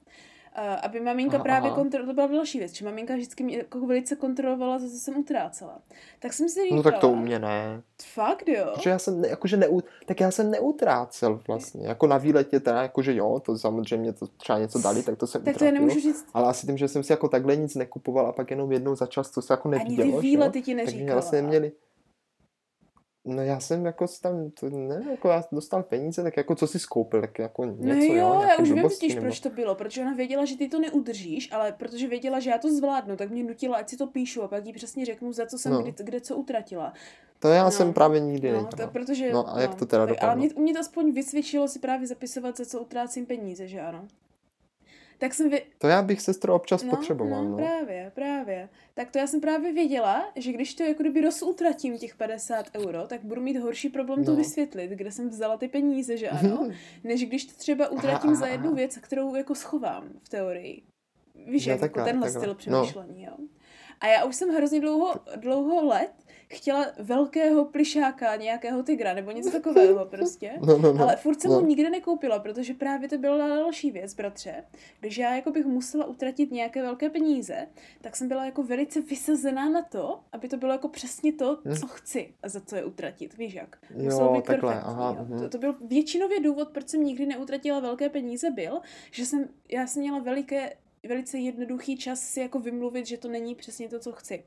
Aby 0.82 1.00
maminka 1.00 1.36
Aha, 1.36 1.44
právě 1.44 1.70
kontrolovala, 1.70 2.12
to 2.12 2.14
byla 2.28 2.38
další 2.38 2.58
věc, 2.58 2.72
že 2.72 2.84
maminka 2.84 3.14
vždycky 3.14 3.44
mě 3.44 3.56
jako 3.56 3.86
velice 3.86 4.16
kontrolovala, 4.16 4.78
za 4.78 4.88
co 4.88 4.96
jsem 4.96 5.16
utrácela. 5.16 5.78
Tak 6.18 6.32
jsem 6.32 6.48
si 6.48 6.62
říkala, 6.62 6.76
No 6.76 6.82
tak 6.82 6.98
to 6.98 7.08
u 7.10 7.16
mě 7.16 7.38
ne. 7.38 7.82
fakt 8.14 8.48
jo, 8.48 8.70
Protože 8.74 8.90
já 8.90 8.98
jsem, 8.98 9.20
ne, 9.20 9.28
jakože 9.28 9.56
neu, 9.56 9.80
tak 10.06 10.20
já 10.20 10.30
jsem 10.30 10.50
neutrácel 10.50 11.40
vlastně. 11.48 11.86
Jako 11.86 12.06
na 12.06 12.18
výletě 12.18 12.60
teda, 12.60 12.82
jakože 12.82 13.14
jo, 13.14 13.40
to 13.40 13.58
samozřejmě 13.58 14.12
to 14.12 14.26
třeba 14.26 14.58
něco 14.58 14.78
dali, 14.78 15.02
tak 15.02 15.16
to 15.18 15.26
jsem 15.26 15.42
tak 15.42 15.56
to 15.58 15.64
já 15.64 15.70
nemůžu 15.70 16.00
říct, 16.00 16.26
Ale 16.34 16.48
asi 16.48 16.66
tím, 16.66 16.76
že 16.76 16.88
jsem 16.88 17.02
si 17.02 17.12
jako 17.12 17.28
takhle 17.28 17.56
nic 17.56 17.74
nekupoval 17.74 18.26
a 18.26 18.32
pak 18.32 18.50
jenom 18.50 18.72
jednou 18.72 18.96
za 18.96 19.06
čas, 19.06 19.30
to 19.30 19.42
se 19.42 19.52
jako 19.52 19.68
ani 19.68 19.78
nevidělo, 19.78 20.04
ty 20.06 20.10
že 20.10 20.16
jo? 20.16 20.20
výlety 20.20 20.62
ti 20.62 20.74
Takže 20.74 20.92
neříkala. 20.92 21.14
vlastně 21.14 21.42
měli... 21.42 21.72
No 23.28 23.42
já 23.42 23.60
jsem 23.60 23.86
jako 23.86 24.06
tam, 24.22 24.50
to 24.50 24.70
ne, 24.70 25.02
jako 25.10 25.28
já 25.28 25.44
dostal 25.52 25.82
peníze, 25.82 26.22
tak 26.22 26.36
jako 26.36 26.54
co 26.54 26.66
si 26.66 26.78
skoupil, 26.78 27.20
tak 27.20 27.38
jako 27.38 27.64
něco, 27.64 27.84
No 27.88 27.94
jo, 27.94 28.14
jo, 28.14 28.42
já 28.48 28.56
už 28.56 28.70
vím 28.70 28.82
totiž, 28.82 29.14
nebo- 29.14 29.24
proč 29.26 29.40
to 29.40 29.50
bylo, 29.50 29.74
protože 29.74 30.02
ona 30.02 30.14
věděla, 30.14 30.44
že 30.44 30.56
ty 30.56 30.68
to 30.68 30.78
neudržíš, 30.80 31.52
ale 31.52 31.72
protože 31.72 32.08
věděla, 32.08 32.40
že 32.40 32.50
já 32.50 32.58
to 32.58 32.68
zvládnu, 32.76 33.16
tak 33.16 33.30
mě 33.30 33.42
nutila, 33.44 33.76
ať 33.76 33.88
si 33.88 33.96
to 33.96 34.06
píšu 34.06 34.42
a 34.42 34.48
pak 34.48 34.66
jí 34.66 34.72
přesně 34.72 35.04
řeknu, 35.06 35.32
za 35.32 35.46
co 35.46 35.58
jsem 35.58 35.72
No. 35.72 35.82
kdy, 35.82 35.94
kde 35.98 36.20
co 36.20 36.36
utratila. 36.36 36.92
To 37.38 37.48
já 37.48 37.64
No. 37.64 37.70
jsem 37.70 37.92
právě 37.92 38.20
nikdy 38.20 38.52
No, 38.52 38.66
to, 38.76 38.86
protože, 38.88 39.32
No 39.32 39.56
a 39.56 39.60
jak 39.60 39.74
to 39.74 39.86
teda 39.86 40.06
tak, 40.06 40.16
Ale 40.22 40.30
dopadlo? 40.34 40.44
mě, 40.56 40.62
mě 40.62 40.72
to 40.74 40.80
aspoň 40.80 41.12
vysvědčilo 41.12 41.68
si 41.68 41.78
právě 41.78 42.06
zapisovat, 42.06 42.56
za 42.56 42.64
co 42.64 42.80
utrácím 42.80 43.26
peníze, 43.26 43.68
že 43.68 43.80
ano. 43.80 44.04
Tak 45.18 45.34
jsem 45.34 45.50
vě... 45.50 45.62
To 45.78 45.86
já 45.88 46.02
bych 46.02 46.20
sestro 46.20 46.54
občas 46.54 46.82
No, 46.82 46.90
potřeboval, 46.90 47.44
no, 47.44 47.50
no. 47.50 47.56
právě, 47.56 48.12
právě. 48.14 48.68
Tak 48.94 49.10
to 49.10 49.18
já 49.18 49.26
jsem 49.26 49.40
právě 49.40 49.72
věděla, 49.72 50.32
že 50.36 50.52
když 50.52 50.74
to 50.74 50.82
jako 50.82 51.02
kdyby 51.02 51.20
rozutratím 51.20 51.98
těch 51.98 52.16
50 52.16 52.66
euro, 52.76 53.06
tak 53.06 53.20
budu 53.24 53.40
mít 53.40 53.56
horší 53.56 53.88
problém 53.88 54.24
to 54.24 54.30
No. 54.30 54.36
vysvětlit, 54.36 54.90
kde 54.90 55.12
jsem 55.12 55.28
vzala 55.28 55.56
ty 55.56 55.68
peníze, 55.68 56.16
že 56.16 56.28
ano, 56.28 56.68
než 57.04 57.26
když 57.26 57.44
to 57.44 57.52
třeba 57.58 57.88
utratím 57.88 58.30
Aha, 58.30 58.38
za 58.40 58.46
jednu 58.46 58.66
aha. 58.66 58.76
věc, 58.76 58.96
kterou 58.96 59.34
jako 59.34 59.54
schovám 59.54 60.08
v 60.22 60.28
teorii. 60.28 60.82
Víš, 61.46 61.66
No, 61.66 61.72
jak 61.72 61.80
jako 61.80 61.94
takhle, 61.94 62.04
tenhle 62.04 62.26
takhle. 62.26 62.40
styl 62.40 62.50
No. 62.72 62.82
přemýšlení, 62.84 63.24
jo. 63.24 63.32
A 64.00 64.06
já 64.06 64.24
už 64.24 64.36
jsem 64.36 64.48
hrozně 64.48 64.80
dlouho, 64.80 65.14
dlouho 65.36 65.86
let 65.86 66.12
chtěla 66.48 66.86
velkého 66.98 67.64
plišáka, 67.64 68.36
nějakého 68.36 68.82
tygra, 68.82 69.14
nebo 69.14 69.30
něco 69.30 69.50
takového 69.50 70.04
prostě. 70.10 70.52
No, 70.66 70.78
no, 70.78 70.92
no. 70.92 71.02
Ale 71.04 71.16
furt 71.16 71.40
jsem 71.40 71.50
no. 71.50 71.56
ho 71.56 71.66
nikde 71.66 71.90
nekoupila, 71.90 72.38
protože 72.38 72.74
právě 72.74 73.08
to 73.08 73.18
byla 73.18 73.48
další 73.48 73.90
věc, 73.90 74.14
bratře. 74.14 74.64
Když 75.00 75.18
já 75.18 75.34
jako 75.36 75.50
bych 75.50 75.66
musela 75.66 76.04
utratit 76.06 76.50
nějaké 76.52 76.82
velké 76.82 77.10
peníze, 77.10 77.66
tak 78.00 78.16
jsem 78.16 78.28
byla 78.28 78.44
jako 78.44 78.62
velice 78.62 79.00
vysazená 79.00 79.68
na 79.68 79.82
to, 79.82 80.20
aby 80.32 80.48
to 80.48 80.56
bylo 80.56 80.72
jako 80.72 80.88
přesně 80.88 81.32
to, 81.32 81.58
Hm. 81.64 81.74
co 81.76 81.86
chci 81.86 82.34
a 82.42 82.48
za 82.48 82.60
co 82.60 82.76
je 82.76 82.84
utratit. 82.84 83.36
Víš 83.36 83.54
jak? 83.54 83.76
Jo, 83.90 84.04
Muselo 84.04 84.32
být 84.34 84.44
takhle, 84.44 84.72
perfektní. 84.72 84.92
aha, 84.94 85.16
jo. 85.18 85.26
mhm. 85.28 85.40
To, 85.40 85.48
to 85.48 85.58
byl 85.58 85.74
většinově 85.80 86.40
důvod, 86.40 86.68
proč 86.68 86.88
jsem 86.88 87.04
nikdy 87.04 87.26
neutratila 87.26 87.80
velké 87.80 88.08
peníze, 88.08 88.50
byl, 88.50 88.80
že 89.10 89.26
jsem, 89.26 89.48
já 89.68 89.86
jsem 89.86 90.02
měla 90.02 90.18
veliké, 90.18 90.72
velice 91.08 91.38
jednoduchý 91.38 91.96
čas 91.96 92.20
si 92.20 92.40
jako 92.40 92.58
vymluvit, 92.58 93.06
že 93.06 93.16
to 93.16 93.28
není 93.28 93.54
přesně 93.54 93.88
to, 93.88 93.98
co 93.98 94.12
chci. 94.12 94.44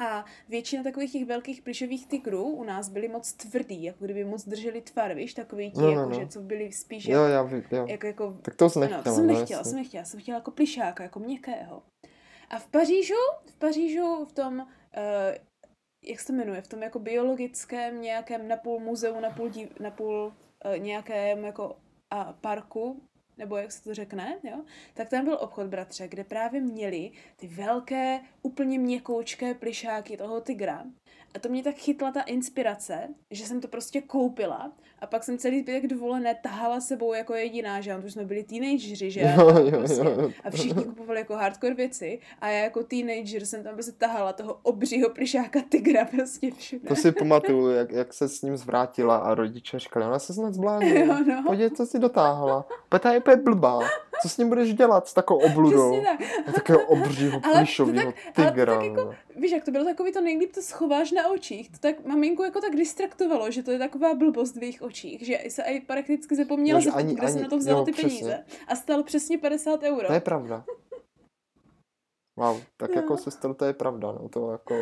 A 0.00 0.24
většina 0.48 0.82
takových 0.82 1.12
těch 1.12 1.24
velkých 1.24 1.62
plišových 1.62 2.06
tygrů 2.06 2.44
u 2.44 2.64
nás 2.64 2.88
byly 2.88 3.08
moc 3.08 3.32
tvrdý, 3.32 3.84
jako 3.84 4.04
kdyby 4.04 4.24
moc 4.24 4.48
drželi 4.48 4.80
tvar, 4.80 5.14
víš, 5.14 5.34
takový 5.34 5.70
ti, 5.70 5.80
No, 5.80 5.86
no, 5.86 5.90
jako, 5.90 6.08
no. 6.10 6.20
že 6.20 6.26
co 6.26 6.40
byli 6.40 6.72
spíš 6.72 7.06
Jo, 7.06 7.22
jak, 7.22 7.50
já 7.52 7.76
jo. 7.76 7.86
jako, 7.88 8.06
jako 8.06 8.38
Tak 8.42 8.54
to 8.54 8.70
jsem 8.70 8.82
ano, 8.82 8.90
nechtěla, 8.90 9.02
to 9.02 9.16
jsem 9.16 9.26
no, 9.26 9.38
nechtěla, 9.38 9.64
jsem 9.64 9.76
nechtěla, 9.76 10.04
jsem 10.04 10.20
chtěla 10.20 10.38
jako 10.38 10.50
plišáka, 10.50 11.02
jako 11.02 11.20
měkkého. 11.20 11.82
A 12.50 12.58
v 12.58 12.66
Pařížu, 12.66 13.14
v 13.46 13.58
Pařížu 13.58 14.24
v 14.24 14.32
tom, 14.32 14.58
uh, 14.58 14.64
jak 16.04 16.20
se 16.20 16.26
to 16.26 16.32
jmenuje, 16.32 16.62
v 16.62 16.68
tom 16.68 16.82
jako 16.82 16.98
biologickém 16.98 18.00
nějakém 18.00 18.48
napůl 18.48 18.80
muzeu, 18.80 19.20
napůl, 19.20 19.48
div, 19.48 19.80
napůl 19.80 20.32
uh, 20.64 20.78
nějakém 20.78 21.44
jako 21.44 21.76
a 22.10 22.32
parku, 22.32 23.02
nebo 23.40 23.56
jak 23.56 23.72
se 23.72 23.84
to 23.84 23.94
řekne, 23.94 24.38
jo, 24.42 24.64
tak 24.94 25.08
tam 25.08 25.24
byl 25.24 25.38
obchod, 25.40 25.66
bratře, 25.66 26.08
kde 26.08 26.24
právě 26.24 26.60
měli 26.60 27.12
ty 27.36 27.48
velké, 27.48 28.20
úplně 28.42 28.78
měkoučké 28.78 29.54
plišáky 29.54 30.16
toho 30.16 30.40
tygra. 30.40 30.84
A 31.34 31.38
to 31.38 31.48
mě 31.48 31.62
tak 31.62 31.74
chytla 31.74 32.10
ta 32.12 32.20
inspirace, 32.20 33.08
že 33.30 33.46
jsem 33.46 33.60
to 33.60 33.68
prostě 33.68 34.00
koupila 34.00 34.72
a 35.00 35.06
pak 35.06 35.24
jsem 35.24 35.38
celý 35.38 35.60
zbytek 35.60 35.86
dovolené 35.86 36.34
tahala 36.42 36.80
sebou 36.80 37.12
jako 37.14 37.34
jediná, 37.34 37.80
že 37.80 37.94
protože 37.96 38.10
jsme 38.10 38.24
byli 38.24 38.42
teenageři, 38.42 39.10
že? 39.10 39.20
Jo, 39.20 39.48
jo, 39.64 39.70
prostě. 39.78 40.00
jo. 40.00 40.30
A 40.44 40.50
všichni 40.50 40.84
kupovali 40.84 41.18
jako 41.20 41.34
hardcore 41.34 41.74
věci 41.74 42.18
a 42.40 42.48
já 42.48 42.64
jako 42.64 42.82
teenager 42.84 43.46
jsem 43.46 43.62
tam 43.62 43.74
prostě 43.74 43.92
tahala 43.92 44.32
toho 44.32 44.58
obřího 44.62 45.10
plišáka 45.10 45.60
tygra 45.68 46.04
prostě 46.04 46.50
všude. 46.50 46.88
To 46.88 46.96
si 46.96 47.12
pamatuju, 47.18 47.70
jak, 47.70 47.92
jak 47.92 48.12
se 48.12 48.28
s 48.28 48.42
ním 48.42 48.56
zvrátila 48.56 49.16
a 49.16 49.34
rodiče 49.34 49.78
říkali, 49.78 50.06
ona 50.06 50.18
se 50.18 50.34
snad 50.34 50.54
zbláznila. 50.54 51.18
Jo, 51.18 51.24
no. 51.26 51.42
Podívej, 51.46 51.70
co 51.70 51.86
si 51.86 51.98
dotáhla. 51.98 52.66
Peta 52.88 53.12
je 53.12 53.18
úplně 53.18 53.36
blbá. 53.36 53.78
Co 54.22 54.28
s 54.28 54.38
ním 54.38 54.48
budeš 54.48 54.74
dělat 54.74 55.08
s 55.08 55.14
takovou 55.14 55.40
obludou? 55.40 56.02
Tak. 56.04 56.20
Takového 56.54 56.86
obřího 56.86 57.40
Ale 57.44 57.52
to 57.54 57.58
plišového 57.58 58.12
tak- 58.12 58.14
ale 58.36 58.46
to 58.46 58.50
tygra. 58.50 58.74
tak 58.76 58.84
jako- 58.84 59.04
no. 59.04 59.14
Víš, 59.36 59.50
jak 59.52 59.64
to 59.64 59.70
bylo 59.70 59.84
takový 59.84 60.12
to 60.12 60.20
nejlíp 60.20 60.52
to 60.54 60.62
schováš 60.62 61.12
na 61.12 61.19
očích. 61.28 61.70
To 61.70 61.78
tak 61.78 62.06
maminku 62.06 62.42
jako 62.42 62.60
tak 62.60 62.76
distraktovalo, 62.76 63.50
že 63.50 63.62
to 63.62 63.70
je 63.70 63.78
taková 63.78 64.14
blbost 64.14 64.56
v 64.56 64.62
jejich 64.62 64.82
očích, 64.82 65.26
že 65.26 65.38
se 65.48 65.62
aj 65.64 65.80
prakticky 65.80 66.36
zapomněla 66.36 66.78
No, 66.78 66.82
že 66.84 66.90
ani- 66.90 67.14
kde 67.14 67.26
ani- 67.26 67.42
na 67.42 67.48
to 67.48 67.58
vzala 67.58 67.78
jo, 67.78 67.84
ty 67.84 67.92
přesně. 67.92 68.08
peníze. 68.08 68.44
A 68.68 68.76
stalo 68.76 69.02
přesně 69.02 69.38
50 69.38 69.82
euro. 69.82 70.06
To 70.06 70.12
je 70.12 70.20
pravda. 70.20 70.64
Wow, 72.40 72.60
tak 72.76 72.90
No. 72.90 72.96
jako 73.00 73.16
sestro, 73.16 73.54
to 73.54 73.64
je 73.64 73.72
pravda, 73.72 74.12
no, 74.12 74.28
to 74.28 74.52
jako, 74.52 74.74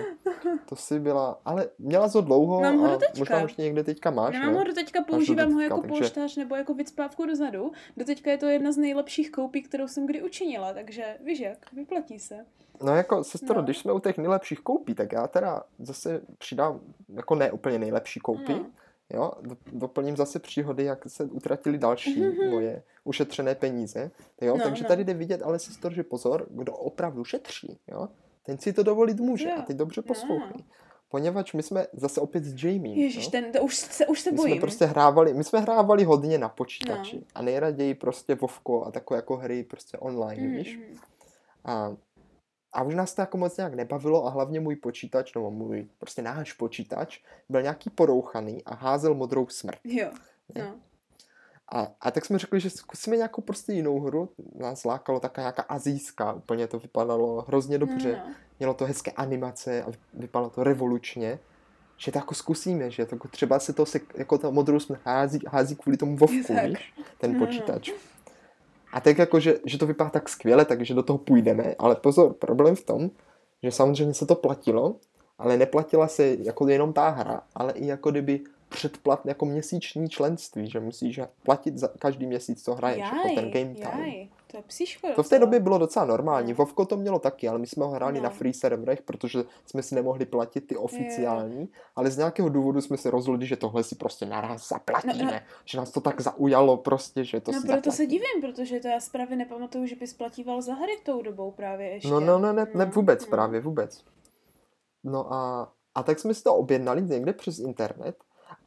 to 0.69 0.77
si 0.77 1.01
byla, 1.01 1.41
ale 1.45 1.69
měla 1.79 2.09
to 2.09 2.21
dlouho 2.21 2.61
Mám 2.61 2.79
ho 2.79 2.87
a 2.87 2.91
doteďka. 2.91 3.19
možná 3.19 3.43
už 3.45 3.57
někde 3.57 3.85
teďka 3.85 4.11
máš, 4.11 4.33
Nemám 4.35 4.53
ne? 4.53 4.59
ho 4.59 4.65
doteďka, 4.65 5.05
používám 5.05 5.47
ho 5.47 5.53
doteďka, 5.53 5.63
jako 5.75 5.81
takže- 5.81 5.89
polštář 6.01 6.37
nebo 6.37 6.57
jako 6.57 6.75
vycpávku 6.75 7.27
dozadu. 7.27 7.73
Doteďka 7.97 8.31
je 8.31 8.39
to 8.39 8.47
jedna 8.47 8.73
z 8.73 8.77
nejlepších 8.77 9.31
koupí, 9.33 9.63
kterou 9.63 9.89
jsem 9.89 10.07
kdy 10.07 10.23
učinila, 10.23 10.73
takže 10.73 11.17
víš 11.25 11.41
jak, 11.41 11.73
vyplatí 11.73 12.19
se. 12.19 12.47
No 12.83 12.97
jako 12.97 13.25
sestro, 13.25 13.55
No. 13.57 13.63
když 13.63 13.79
jsme 13.79 13.93
u 13.93 13.99
těch 13.99 14.19
nejlepších 14.19 14.61
koupí, 14.61 14.95
tak 14.95 15.13
já 15.13 15.27
teda 15.27 15.63
zase 15.79 16.21
přidám, 16.39 16.81
jako 17.15 17.35
ne 17.35 17.53
úplně 17.53 17.79
nejlepší 17.79 18.21
koupy, 18.21 18.53
No. 18.53 18.67
Jo, 19.11 19.33
do- 19.41 19.57
doplním 19.73 20.17
zase 20.17 20.39
příhody, 20.39 20.85
jak 20.85 21.05
se 21.09 21.25
utratili 21.25 21.79
další 21.79 22.23
moje 22.51 22.83
ušetřené 23.05 23.55
peníze, 23.55 24.11
jo, 24.41 24.57
No, 24.57 24.65
takže 24.65 24.83
no. 24.83 24.89
tady 24.89 25.05
jde 25.05 25.15
vidět, 25.15 25.43
ale 25.43 25.59
sestro, 25.59 25.91
že 25.95 26.03
pozor, 26.03 26.47
kdo 26.51 26.73
opravdu 26.73 27.25
šetří, 27.25 27.79
jo, 27.89 28.09
ten 28.43 28.59
si 28.59 28.73
to 28.73 28.83
dovolit 28.83 29.21
může 29.21 29.49
Jo. 29.49 29.55
a 29.59 29.63
teď 29.63 29.77
dobře 29.77 30.01
No. 30.01 30.07
poslouchej. 30.09 30.65
Poněvadž 31.11 31.53
my 31.53 31.63
jsme 31.63 31.87
zase 31.93 32.21
opět 32.21 32.45
s 32.45 32.65
Jamie, 32.65 33.03
Ježíš, 33.03 33.25
jo? 33.25 33.31
ten, 33.31 33.53
to 33.53 33.61
už 33.63 33.77
se, 33.77 34.07
už 34.07 34.21
se 34.21 34.31
My 34.31 34.37
bojím. 34.37 34.55
jsme 34.55 34.61
prostě 34.61 34.85
hrávali, 34.85 35.35
my 35.35 35.45
jsme 35.45 35.61
hrávali 35.61 36.05
hodně 36.05 36.39
na 36.39 36.49
počítači 36.49 37.17
No. 37.17 37.23
a 37.35 37.43
nejraději 37.43 37.95
prostě 37.95 38.35
Vovko 38.35 38.85
a 38.85 38.91
takové 38.91 39.19
jako 39.19 39.37
hry 39.37 39.63
prostě 39.65 39.99
online, 39.99 40.43
Mm, 40.43 40.57
víš? 40.57 40.77
mm. 40.77 40.97
A, 41.65 41.97
a 42.73 42.83
už 42.83 42.95
nás 42.95 43.15
to 43.15 43.23
jako 43.23 43.39
moc 43.39 43.57
nějak 43.57 43.75
nebavilo 43.75 44.27
a 44.27 44.31
hlavně 44.31 44.61
můj 44.61 44.77
počítač, 44.77 45.35
nebo 45.35 45.51
můj, 45.51 45.87
prostě 45.99 46.23
náš 46.23 46.53
počítač, 46.53 47.21
byl 47.49 47.63
nějaký 47.63 47.91
porouchaný 47.91 48.65
a 48.65 48.75
házel 48.75 49.15
modrou 49.15 49.47
smrt. 49.49 49.79
Jo, 49.85 50.11
Ne? 50.55 50.65
no. 50.65 50.75
A, 51.73 51.89
a 52.01 52.11
tak 52.11 52.25
jsme 52.25 52.39
řekli, 52.39 52.61
že 52.61 52.71
zkusíme 52.71 53.17
nějakou 53.17 53.43
prostě 53.43 53.73
jinou 53.73 54.01
hru, 54.01 54.29
nás 54.55 54.85
lákalo 54.85 55.21
taková 55.21 55.43
nějaká 55.43 55.63
azijská, 55.63 56.33
úplně 56.33 56.67
to 56.67 56.79
vypadalo 56.79 57.45
hrozně 57.49 57.79
dobře, 57.79 58.13
No, 58.13 58.29
no. 58.29 58.35
mělo 58.59 58.75
to 58.75 58.85
hezké 58.87 59.11
animace 59.11 59.83
a 59.83 59.87
vypadalo 60.15 60.51
to 60.51 60.65
revolučně, 60.65 61.39
že 61.97 62.13
to 62.13 62.19
jako 62.19 62.35
zkusíme, 62.35 62.91
že 62.91 63.07
to 63.07 63.15
jako 63.15 63.29
třeba 63.29 63.59
se 63.59 63.73
to 63.73 63.87
se, 63.87 64.01
jako 64.15 64.39
ta 64.39 64.51
modrou 64.51 64.81
smrt 64.81 65.01
hází, 65.05 65.39
hází 65.49 65.77
kvůli 65.77 65.97
tomu 65.97 66.17
Vovku, 66.17 66.55
víš, 66.65 66.95
ten 67.19 67.33
No, 67.33 67.39
no. 67.89 67.95
A 68.93 69.01
tak 69.01 69.19
jako, 69.19 69.41
že, 69.41 69.59
že 69.65 69.79
to 69.79 69.87
vypadá 69.87 70.11
tak 70.11 70.29
skvěle, 70.29 70.65
takže 70.65 70.95
do 70.95 71.03
toho 71.03 71.19
půjdeme, 71.19 71.75
ale 71.79 71.97
pozor, 71.97 72.33
problém 72.35 72.77
v 72.77 72.85
tom, 72.85 73.11
že 73.63 73.73
samozřejmě 73.73 74.15
se 74.15 74.27
to 74.27 74.35
platilo, 74.35 74.97
ale 75.39 75.57
neplatila 75.57 76.09
se 76.09 76.37
jako 76.41 76.69
jenom 76.69 76.93
ta 76.93 77.09
hra, 77.09 77.43
ale 77.55 77.73
i 77.73 77.87
jako 77.87 78.11
kdyby 78.11 78.41
předplat 78.69 79.27
jako 79.27 79.47
měsíční 79.47 80.09
členství, 80.09 80.71
že 80.71 80.81
musíš 80.81 81.21
platit 81.43 81.79
za 81.79 81.89
každý 81.99 82.27
měsíc, 82.27 82.65
co 82.65 82.75
hraješ, 82.75 82.99
jako 83.01 83.35
ten 83.35 83.51
game 83.51 83.75
time. 83.75 84.01
jaj, 84.01 84.29
to 84.51 84.57
je 84.57 84.63
psíško 84.63 85.09
To 85.17 85.23
v 85.23 85.29
té 85.29 85.39
době 85.39 85.61
bylo 85.61 85.79
docela 85.79 86.05
normální. 86.05 86.53
No. 86.53 86.57
Vovko 86.57 86.85
to 86.87 86.97
mělo 86.97 87.19
taky, 87.19 87.49
ale 87.49 87.59
my 87.59 87.67
jsme 87.67 87.85
ho 87.85 87.91
hráli 87.91 88.17
No. 88.19 88.23
na 88.23 88.31
free 88.31 88.53
serverech, 88.55 89.03
protože 89.03 89.45
jsme 89.67 89.83
si 89.83 89.95
nemohli 89.95 90.27
platit 90.27 90.61
ty 90.61 90.77
oficiální, 90.77 91.69
ale 91.97 92.11
z 92.11 92.17
nějakého 92.19 92.49
důvodu 92.49 92.81
jsme 92.81 92.97
se 92.97 93.11
rozhodli, 93.11 93.47
že 93.47 93.57
tohle 93.57 93.85
si 93.85 93.95
prostě 93.95 94.27
naraz 94.27 94.69
zaplatíme. 94.69 95.15
No, 95.25 95.31
no. 95.33 95.39
Že 95.65 95.79
nás 95.79 95.91
to 95.91 96.01
tak 96.01 96.21
zaujalo 96.21 96.77
prostě, 96.77 97.25
že 97.25 97.41
to 97.41 97.53
no 97.53 97.61
si 97.61 97.67
proto 97.67 97.91
se 97.91 97.97
zaplatíme. 97.97 98.07
divím, 98.07 98.53
protože 98.53 98.81
to 98.81 98.89
já 98.89 99.01
si 99.01 99.11
právě 99.11 99.37
nepamatuju, 99.37 99.87
že 99.87 99.97
bys 99.97 100.15
platíval 100.15 100.63
za 100.63 100.75
hry 100.75 100.93
tou 101.05 101.23
dobou 101.23 101.51
právě 101.51 101.89
ještě. 101.89 102.09
No, 102.09 102.21
no, 102.21 102.39
no, 102.39 102.53
ne, 102.53 102.67
ne 102.75 102.87
No, 102.87 102.91
vůbec 102.95 103.25
no. 103.27 103.31
právě, 103.31 103.61
vůbec. 103.61 104.05
No 105.05 105.33
a, 105.33 105.73
a 105.95 106.03
tak 106.03 106.19
jsme 106.19 106.35
si 106.35 106.43
to 106.43 106.55
objednali 106.55 107.03
někde 107.03 107.33
přes 107.33 107.59
internet 107.59 108.17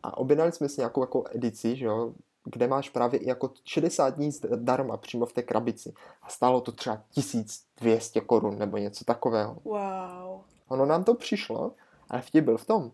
a 0.03 0.17
objednali 0.17 0.51
jsme 0.51 0.69
si 0.69 0.81
nějakou 0.81 1.01
jako 1.01 1.23
edici, 1.35 1.75
že 1.75 1.85
jo, 1.85 2.13
kde 2.43 2.67
máš 2.67 2.89
právě 2.89 3.19
i 3.19 3.29
jako 3.29 3.51
60 3.63 4.09
dní 4.15 4.31
zdarma 4.31 4.97
přímo 4.97 5.25
v 5.25 5.33
té 5.33 5.41
krabici. 5.43 5.93
A 6.21 6.29
stálo 6.29 6.61
to 6.61 6.71
třeba 6.71 7.03
1200 7.13 8.21
korun 8.21 8.57
nebo 8.59 8.77
něco 8.77 9.05
takového. 9.05 9.57
Wow. 9.63 10.41
Ono 10.67 10.85
nám 10.85 11.03
to 11.03 11.13
přišlo, 11.15 11.71
ale 12.09 12.21
vtip 12.21 12.45
byl 12.45 12.57
v 12.57 12.65
tom, 12.65 12.91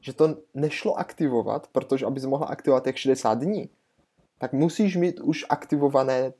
že 0.00 0.12
to 0.12 0.36
nešlo 0.54 0.94
aktivovat, 0.98 1.66
protože 1.72 2.06
abys 2.06 2.24
mohla 2.24 2.46
aktivovat 2.46 2.84
těch 2.84 2.98
60 2.98 3.34
dní, 3.38 3.68
tak 4.38 4.52
musíš 4.52 4.96
mít 4.96 5.20
už 5.20 5.44
aktivované 5.48 6.32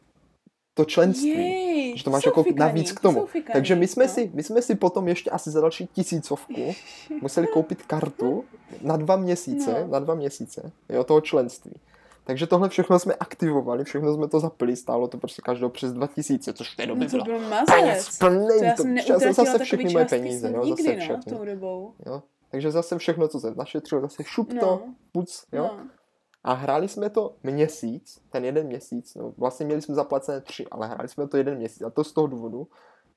to 0.75 0.85
členství. 0.85 1.29
Jej, 1.29 1.97
že 1.99 2.05
to 2.05 2.11
máš 2.11 2.27
jako 2.27 2.43
fikaní, 2.43 2.59
navíc 2.59 2.93
k 2.93 3.01
to 3.01 3.09
tomu. 3.09 3.21
jsou 3.21 3.27
fikaní, 3.27 3.53
Takže 3.53 3.75
my 3.77 3.87
jsme, 3.89 4.07
no. 4.07 4.13
si, 4.13 4.31
my 4.35 4.43
jsme 4.43 4.63
si 4.63 4.75
potom 4.75 5.09
ještě 5.09 5.31
asi 5.31 5.51
za 5.51 5.61
další 5.61 5.87
tisícovku 5.87 6.75
museli 7.23 7.47
koupit 7.47 7.83
kartu 7.83 8.45
na 8.83 8.97
dva 8.97 9.17
měsíce, 9.17 9.81
No. 9.81 9.87
na 9.89 9.99
dva 9.99 10.15
měsíce, 10.15 10.73
jo, 10.89 11.05
toho 11.05 11.21
členství. 11.21 11.75
Takže 12.29 12.47
tohle 12.47 12.69
všechno 12.69 12.99
jsme 12.99 13.15
aktivovali, 13.15 13.85
všechno 13.85 14.15
jsme 14.15 14.29
to 14.29 14.41
zapili, 14.41 14.77
stálo 14.77 15.09
to 15.09 15.19
prostě 15.19 15.43
každého 15.43 15.71
přes 15.71 15.93
2000, 15.93 16.53
což 16.53 16.73
v 16.73 16.77
té 16.77 16.87
době 16.87 17.09
No 17.13 17.19
to 17.19 17.25
bylo 17.25 17.39
byl 17.39 17.49
peněz 17.67 18.19
plný, 18.19 18.47
To 18.59 18.65
já 18.65 18.75
to, 18.75 18.83
jsem 18.83 18.97
já 18.97 19.05
jsem 19.05 19.13
neutratila 19.13 19.33
zase 19.53 19.65
všechny 19.65 19.93
moje 19.93 20.05
peníze, 20.05 20.53
jo, 20.53 20.65
nikdy, 20.65 20.83
zase 20.83 20.97
no, 20.97 21.01
všechny. 21.03 21.33
tou 21.39 21.45
dobou. 21.45 21.95
Jo. 22.07 22.23
Takže 22.51 22.71
zase 22.71 22.99
všechno, 22.99 23.29
co 23.29 23.41
jsem 23.41 23.55
našetřil, 23.57 24.01
zase 24.01 24.25
šup 24.25 24.49
to, 24.49 24.67
No, 24.67 24.95
puc, 25.13 25.45
jo. 25.53 25.63
no. 25.63 25.87
A 26.45 26.53
hráli 26.53 26.89
jsme 26.89 27.11
to 27.11 27.35
měsíc, 27.43 28.21
ten 28.31 28.45
jeden 28.45 28.67
měsíc, 28.67 29.15
no, 29.15 29.33
vlastně 29.39 29.67
měli 29.67 29.83
jsme 29.83 29.95
zaplacené 29.95 30.41
tři, 30.41 30.67
ale 30.71 30.87
hráli 30.89 31.09
jsme 31.09 31.29
to 31.29 31.37
jeden 31.37 31.57
měsíc 31.59 31.83
a 31.83 31.91
to 31.91 32.05
z 32.05 32.13
toho 32.13 32.27
důvodu, 32.27 32.69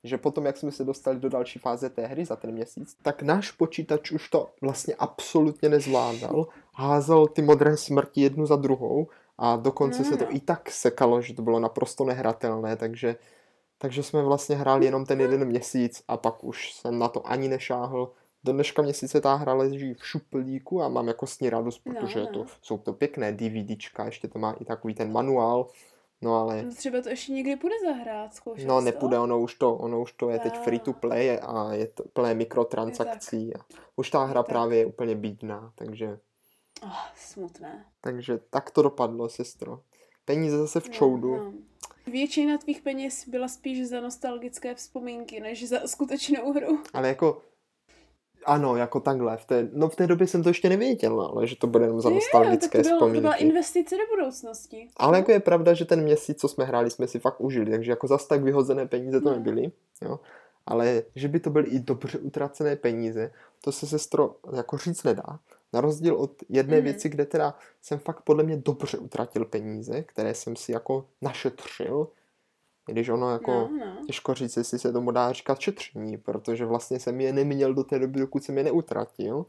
že 0.03 0.17
potom, 0.17 0.45
jak 0.45 0.57
jsme 0.57 0.71
se 0.71 0.83
dostali 0.83 1.19
do 1.19 1.29
další 1.29 1.59
fáze 1.59 1.89
té 1.89 2.07
hry 2.07 2.25
za 2.25 2.35
ten 2.35 2.51
měsíc, 2.51 2.97
tak 3.01 3.21
náš 3.21 3.51
počítač 3.51 4.11
už 4.11 4.29
to 4.29 4.49
vlastně 4.61 4.95
absolutně 4.99 5.69
nezvládal, 5.69 6.47
házel 6.73 7.27
ty 7.27 7.41
modré 7.41 7.77
smrti 7.77 8.21
jednu 8.21 8.45
za 8.45 8.55
druhou 8.55 9.07
a 9.37 9.55
dokonce 9.55 9.99
No, 9.99 10.05
se 10.05 10.11
no. 10.11 10.17
to 10.17 10.25
i 10.35 10.39
tak 10.39 10.71
sekalo, 10.71 11.21
že 11.21 11.33
to 11.33 11.41
bylo 11.41 11.59
naprosto 11.59 12.03
nehratelné, 12.05 12.75
takže, 12.75 13.15
takže 13.77 14.03
jsme 14.03 14.23
vlastně 14.23 14.55
hráli 14.55 14.85
jenom 14.85 15.05
ten 15.05 15.21
jeden 15.21 15.45
měsíc 15.45 16.03
a 16.07 16.17
pak 16.17 16.43
už 16.43 16.73
jsem 16.73 16.99
na 16.99 17.07
to 17.07 17.27
ani 17.27 17.47
nešáhl. 17.47 18.11
Do 18.43 18.53
dneška 18.53 18.81
měsíce 18.81 19.21
ta 19.21 19.35
hra 19.35 19.53
leží 19.53 19.93
v 19.93 20.07
šuplíku 20.07 20.81
a 20.81 20.87
mám 20.89 21.07
jako 21.07 21.27
s 21.27 21.39
ní 21.39 21.49
radost, 21.49 21.81
No, 21.85 21.93
protože 21.93 22.19
no. 22.19 22.27
To, 22.27 22.45
jsou 22.61 22.77
to 22.77 22.93
pěkné 22.93 23.31
DVDčka, 23.31 24.05
ještě 24.05 24.27
to 24.27 24.39
má 24.39 24.51
i 24.59 24.65
takový 24.65 24.93
ten 24.93 25.11
manuál, 25.11 25.67
no 26.21 26.35
ale 26.35 26.63
No 26.63 26.71
třeba 26.75 27.01
to 27.01 27.09
ještě 27.09 27.31
někdy 27.31 27.55
půjde 27.55 27.75
zahrát, 27.85 28.33
zkoušel 28.33 28.67
no 28.67 28.81
nepůjde, 28.81 29.19
ono 29.19 29.39
už 29.39 29.55
to, 29.55 29.75
ono 29.75 30.01
už 30.01 30.13
to 30.13 30.29
je 30.29 30.39
teď 30.39 30.57
free 30.57 30.79
to 30.79 30.93
play 30.93 31.39
a 31.41 31.73
je 31.73 31.87
to 31.87 32.03
plné 32.13 32.33
mikrotransakcí 32.33 33.55
a 33.55 33.59
už 33.95 34.09
ta 34.09 34.23
hra 34.25 34.43
právě 34.43 34.77
je 34.77 34.85
úplně 34.85 35.15
bídná, 35.15 35.71
takže, 35.75 36.19
Oh, 36.83 37.05
smutné. 37.15 37.85
takže 38.01 38.39
tak 38.49 38.71
to 38.71 38.81
dopadlo, 38.81 39.29
sestro. 39.29 39.79
Peníze 40.25 40.57
zase 40.57 40.79
v 40.79 40.87
No, 40.87 40.93
čoudu. 40.93 41.35
no. 41.37 41.53
Většina 42.07 42.57
tvých 42.57 42.81
peněz 42.81 43.27
byla 43.27 43.47
spíš 43.47 43.87
za 43.87 44.01
nostalgické 44.01 44.75
vzpomínky, 44.75 45.39
než 45.39 45.69
za 45.69 45.79
skutečnou 45.87 46.53
hru. 46.53 46.83
Ale 46.93 47.07
jako, 47.07 47.41
ano, 48.45 48.75
jako 48.75 48.99
takhle. 48.99 49.37
V 49.37 49.45
té, 49.45 49.69
no 49.73 49.89
v 49.89 49.95
té 49.95 50.07
době 50.07 50.27
jsem 50.27 50.43
to 50.43 50.49
ještě 50.49 50.69
nevěděl, 50.69 51.21
ale 51.21 51.47
že 51.47 51.55
to 51.55 51.67
bude 51.67 51.85
jenom 51.85 52.01
za 52.01 52.09
nostalgické 52.09 52.77
tak 52.77 52.83
to, 52.83 52.89
bylo, 52.89 52.99
to 52.99 53.05
byla 53.05 53.31
vzpomínky. 53.31 53.43
investice 53.43 53.95
do 53.95 54.15
budoucnosti. 54.15 54.87
Ale 54.97 55.17
jako 55.17 55.31
je 55.31 55.39
pravda, 55.39 55.73
že 55.73 55.85
ten 55.85 56.01
měsíc, 56.03 56.39
co 56.41 56.47
jsme 56.47 56.65
hráli, 56.65 56.89
jsme 56.91 57.07
si 57.07 57.19
fakt 57.19 57.41
užili, 57.41 57.71
takže 57.71 57.91
jako 57.91 58.07
zas 58.07 58.27
tak 58.27 58.43
vyhozené 58.43 58.87
peníze 58.87 59.21
to 59.21 59.29
No. 59.29 59.35
nebyly, 59.35 59.71
jo. 60.01 60.19
Ale 60.65 61.03
že 61.15 61.27
by 61.27 61.39
to 61.39 61.49
byly 61.49 61.69
i 61.69 61.79
dobře 61.79 62.17
utracené 62.19 62.75
peníze, 62.75 63.31
to 63.63 63.71
se 63.71 63.87
sestro 63.87 64.35
jako 64.55 64.77
říct 64.77 65.03
nedá. 65.03 65.39
Na 65.73 65.81
rozdíl 65.81 66.15
od 66.15 66.31
jedné 66.49 66.75
Mhm. 66.75 66.83
věci, 66.83 67.09
kde 67.09 67.25
teda 67.25 67.55
jsem 67.81 67.99
fakt 67.99 68.21
podle 68.21 68.43
mě 68.43 68.57
dobře 68.57 68.97
utratil 68.97 69.45
peníze, 69.45 70.01
které 70.03 70.33
jsem 70.33 70.55
si 70.55 70.71
jako 70.71 71.05
našetřil, 71.21 72.07
i 72.87 72.91
když 72.91 73.09
ono 73.09 73.31
jako 73.31 73.51
No, 73.51 73.69
no. 73.85 74.05
těžko 74.07 74.33
říct, 74.33 74.57
jestli 74.57 74.79
se 74.79 74.91
tomu 74.91 75.11
dá 75.11 75.31
říkat 75.31 75.59
šetření, 75.59 76.17
protože 76.17 76.65
vlastně 76.65 76.99
jsem 76.99 77.21
je 77.21 77.33
neměl 77.33 77.73
do 77.73 77.83
té 77.83 77.99
doby, 77.99 78.19
dokud 78.19 78.43
jsem 78.43 78.57
je 78.57 78.63
neutratil, 78.63 79.45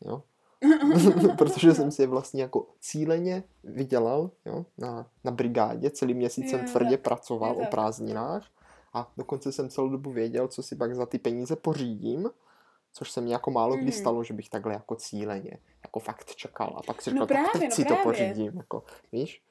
jo. 0.00 0.22
protože 1.38 1.74
jsem 1.74 1.90
si 1.90 2.02
je 2.02 2.06
vlastně 2.06 2.42
jako 2.42 2.66
cíleně 2.80 3.44
vydělal, 3.64 4.30
jo, 4.46 4.64
na, 4.78 5.06
na 5.24 5.30
brigádě, 5.30 5.90
celý 5.90 6.14
měsíc 6.14 6.50
jsem 6.50 6.64
tvrdě 6.64 6.90
tak, 6.96 7.00
pracoval 7.00 7.56
o 7.62 7.66
prázdninách 7.66 8.44
a 8.92 9.12
dokonce 9.16 9.52
jsem 9.52 9.68
celou 9.68 9.88
dobu 9.88 10.10
věděl, 10.12 10.48
co 10.48 10.62
si 10.62 10.76
pak 10.76 10.94
za 10.94 11.06
ty 11.06 11.18
peníze 11.18 11.56
pořídím, 11.56 12.30
což 12.96 13.10
se 13.10 13.20
mi 13.20 13.30
jako 13.30 13.50
málo 13.50 13.74
kdy 13.76 13.82
Mhm. 13.84 13.92
stalo, 13.92 14.24
že 14.24 14.34
bych 14.34 14.48
takhle 14.48 14.72
jako 14.72 14.94
cíleně, 14.94 15.58
jako 15.82 16.00
fakt 16.00 16.34
čekal 16.34 16.74
a 16.76 16.82
pak 16.82 17.02
si 17.02 17.10
No 17.10 17.14
říkal, 17.14 17.26
tak 17.26 17.36
právě, 17.36 17.60
teď 17.60 17.70
no 17.70 17.76
si 17.76 17.84
to 17.84 17.96
pořídím, 18.02 18.52
jako, 18.56 18.84
víš? 19.12 19.42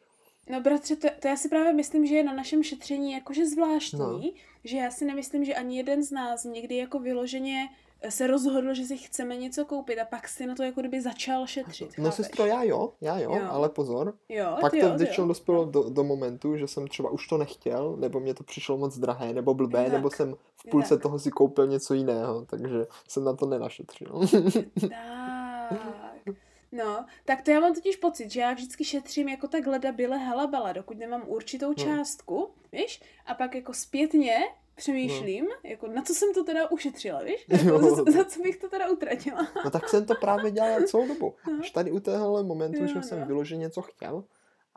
No 0.49 0.62
bratře, 0.62 0.95
to, 0.95 1.08
to 1.19 1.27
já 1.27 1.36
si 1.38 1.49
právě 1.49 1.73
myslím, 1.73 2.05
že 2.05 2.15
je 2.15 2.23
na 2.23 2.34
našem 2.34 2.63
šetření 2.63 3.12
jakože 3.13 3.45
zvláštní, 3.45 3.99
No. 3.99 4.22
že 4.63 4.78
já 4.78 4.91
si 4.91 5.05
nemyslím, 5.05 5.45
že 5.45 5.55
ani 5.55 5.78
jeden 5.78 6.03
z 6.03 6.11
nás 6.11 6.43
někdy 6.43 6.76
jako 6.76 6.99
vyloženě 6.99 7.69
se 8.09 8.27
rozhodl, 8.27 8.73
že 8.73 8.85
si 8.85 8.97
chceme 8.97 9.37
něco 9.37 9.65
koupit 9.65 9.99
a 9.99 10.05
pak 10.05 10.27
si 10.27 10.45
na 10.47 10.55
to 10.55 10.63
jako 10.63 10.79
kdyby 10.79 11.01
začal 11.01 11.47
šetřit. 11.47 11.97
No 11.97 12.03
chápeš? 12.03 12.15
sestro, 12.15 12.45
já 12.45 12.63
jo, 12.63 12.93
já 13.01 13.19
jo, 13.19 13.35
Jo. 13.35 13.47
ale 13.49 13.69
pozor, 13.69 14.13
Jo, 14.29 14.57
pak 14.61 14.73
to 14.81 14.97
většinou 14.97 15.27
dospělo 15.27 15.65
do, 15.65 15.89
do 15.89 16.03
momentu, 16.03 16.57
že 16.57 16.67
jsem 16.67 16.87
třeba 16.87 17.09
už 17.09 17.27
to 17.27 17.37
nechtěl, 17.37 17.95
nebo 17.99 18.19
mě 18.19 18.33
to 18.33 18.43
přišlo 18.43 18.77
moc 18.77 18.97
drahé, 18.97 19.33
nebo 19.33 19.53
blbé, 19.53 19.83
Tak, 19.83 19.93
nebo 19.93 20.09
jsem 20.09 20.35
v 20.55 20.69
půlce 20.69 20.89
tak. 20.95 21.01
toho 21.03 21.19
si 21.19 21.31
koupil 21.31 21.67
něco 21.67 21.93
jiného, 21.93 22.45
takže 22.45 22.85
jsem 23.07 23.23
na 23.23 23.33
to 23.33 23.45
nenašetřil. 23.45 24.21
Tak. 24.89 26.35
No, 26.71 27.05
tak 27.25 27.41
to 27.41 27.51
já 27.51 27.59
mám 27.59 27.73
totiž 27.73 27.95
pocit, 27.95 28.31
že 28.31 28.41
já 28.41 28.53
vždycky 28.53 28.85
šetřím 28.85 29.29
jako 29.29 29.47
tak 29.47 29.67
leda 29.67 29.91
byle 29.91 30.17
halabala, 30.17 30.73
dokud 30.73 30.97
nemám 30.97 31.23
určitou 31.27 31.73
částku, 31.73 32.49
víš? 32.71 33.01
A 33.25 33.33
pak 33.33 33.55
jako 33.55 33.73
zpětně 33.73 34.35
přemýšlím, 34.76 35.47
jako 35.63 35.88
na 35.88 36.01
co 36.01 36.13
jsem 36.13 36.34
to 36.34 36.43
teda 36.43 36.71
ušetřila, 36.71 37.23
víš? 37.23 37.45
Jako 37.49 37.67
Jo. 37.69 37.95
za, 37.95 38.03
za 38.11 38.26
co 38.26 38.41
bych 38.41 38.57
to 38.57 38.69
teda 38.69 38.89
utratila. 38.91 39.47
No 39.65 39.71
tak 39.71 39.89
jsem 39.89 40.05
to 40.05 40.15
právě 40.15 40.51
dělal 40.51 40.82
celou 40.82 41.07
dobu. 41.07 41.34
No. 41.51 41.57
Až 41.59 41.71
tady 41.71 41.91
u 41.91 41.99
tohohle 41.99 42.43
momentu, 42.43 42.82
Jo, 42.82 42.88
že 42.88 43.01
jsem 43.01 43.19
no. 43.19 43.26
vyloženě 43.26 43.61
něco 43.61 43.82
chtěl 43.82 44.23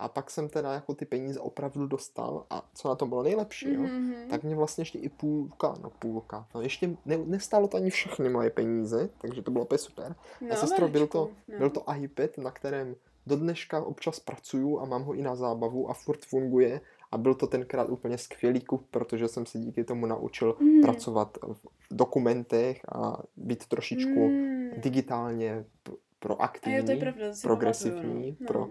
a 0.00 0.08
pak 0.08 0.30
jsem 0.30 0.48
teda 0.48 0.72
jako 0.72 0.94
ty 0.94 1.04
peníze 1.04 1.40
opravdu 1.40 1.86
dostal 1.86 2.46
a 2.50 2.68
co 2.74 2.88
na 2.88 2.94
tom 2.94 3.08
bylo 3.08 3.22
nejlepší, 3.22 3.74
jo, 3.74 3.80
Mhm. 3.80 4.14
tak 4.30 4.42
mě 4.42 4.54
vlastně 4.54 4.82
ještě 4.82 4.98
i 4.98 5.08
půlka, 5.08 5.74
no 5.82 5.90
půlka, 5.98 6.46
no 6.54 6.60
ještě 6.62 6.96
ne, 7.06 7.16
nestálo 7.16 7.68
to 7.68 7.76
ani 7.76 7.90
všechny 7.90 8.28
moje 8.28 8.50
peníze, 8.50 9.08
takže 9.20 9.42
to 9.42 9.50
bylo 9.50 9.64
úplně 9.64 9.78
super. 9.78 10.14
no, 10.40 10.52
a 10.52 10.56
sestro, 10.56 10.88
byl 10.88 11.06
to, 11.06 11.30
no. 11.48 11.58
byl 11.58 11.70
to 11.70 11.84
iPad, 12.00 12.38
na 12.38 12.50
kterém 12.50 12.96
do 13.26 13.36
dneška 13.36 13.80
občas 13.82 14.20
pracuju 14.20 14.80
a 14.80 14.84
mám 14.84 15.02
ho 15.02 15.14
i 15.14 15.22
na 15.22 15.36
zábavu 15.36 15.90
a 15.90 15.94
furt 15.94 16.24
funguje 16.24 16.80
a 17.10 17.18
byl 17.18 17.34
to 17.34 17.46
tenkrát 17.46 17.88
úplně 17.88 18.18
skvělý 18.18 18.60
kup, 18.60 18.86
protože 18.90 19.28
jsem 19.28 19.46
se 19.46 19.58
díky 19.58 19.84
tomu 19.84 20.06
naučil 20.06 20.56
Mm. 20.60 20.82
pracovat 20.82 21.38
v 21.52 21.66
dokumentech 21.90 22.80
a 22.94 23.22
být 23.36 23.66
trošičku 23.66 24.28
Mm. 24.28 24.70
digitálně 24.76 25.64
A 25.88 25.92
proaktivní, 26.18 26.78
jo, 26.78 26.84
to 26.84 26.90
je 26.90 26.96
pravda, 26.96 27.28
to 27.28 27.34
si 27.34 27.42
progresivní, 27.42 28.02
pamatuju, 28.32 28.46
pro, 28.46 28.60
no. 28.60 28.70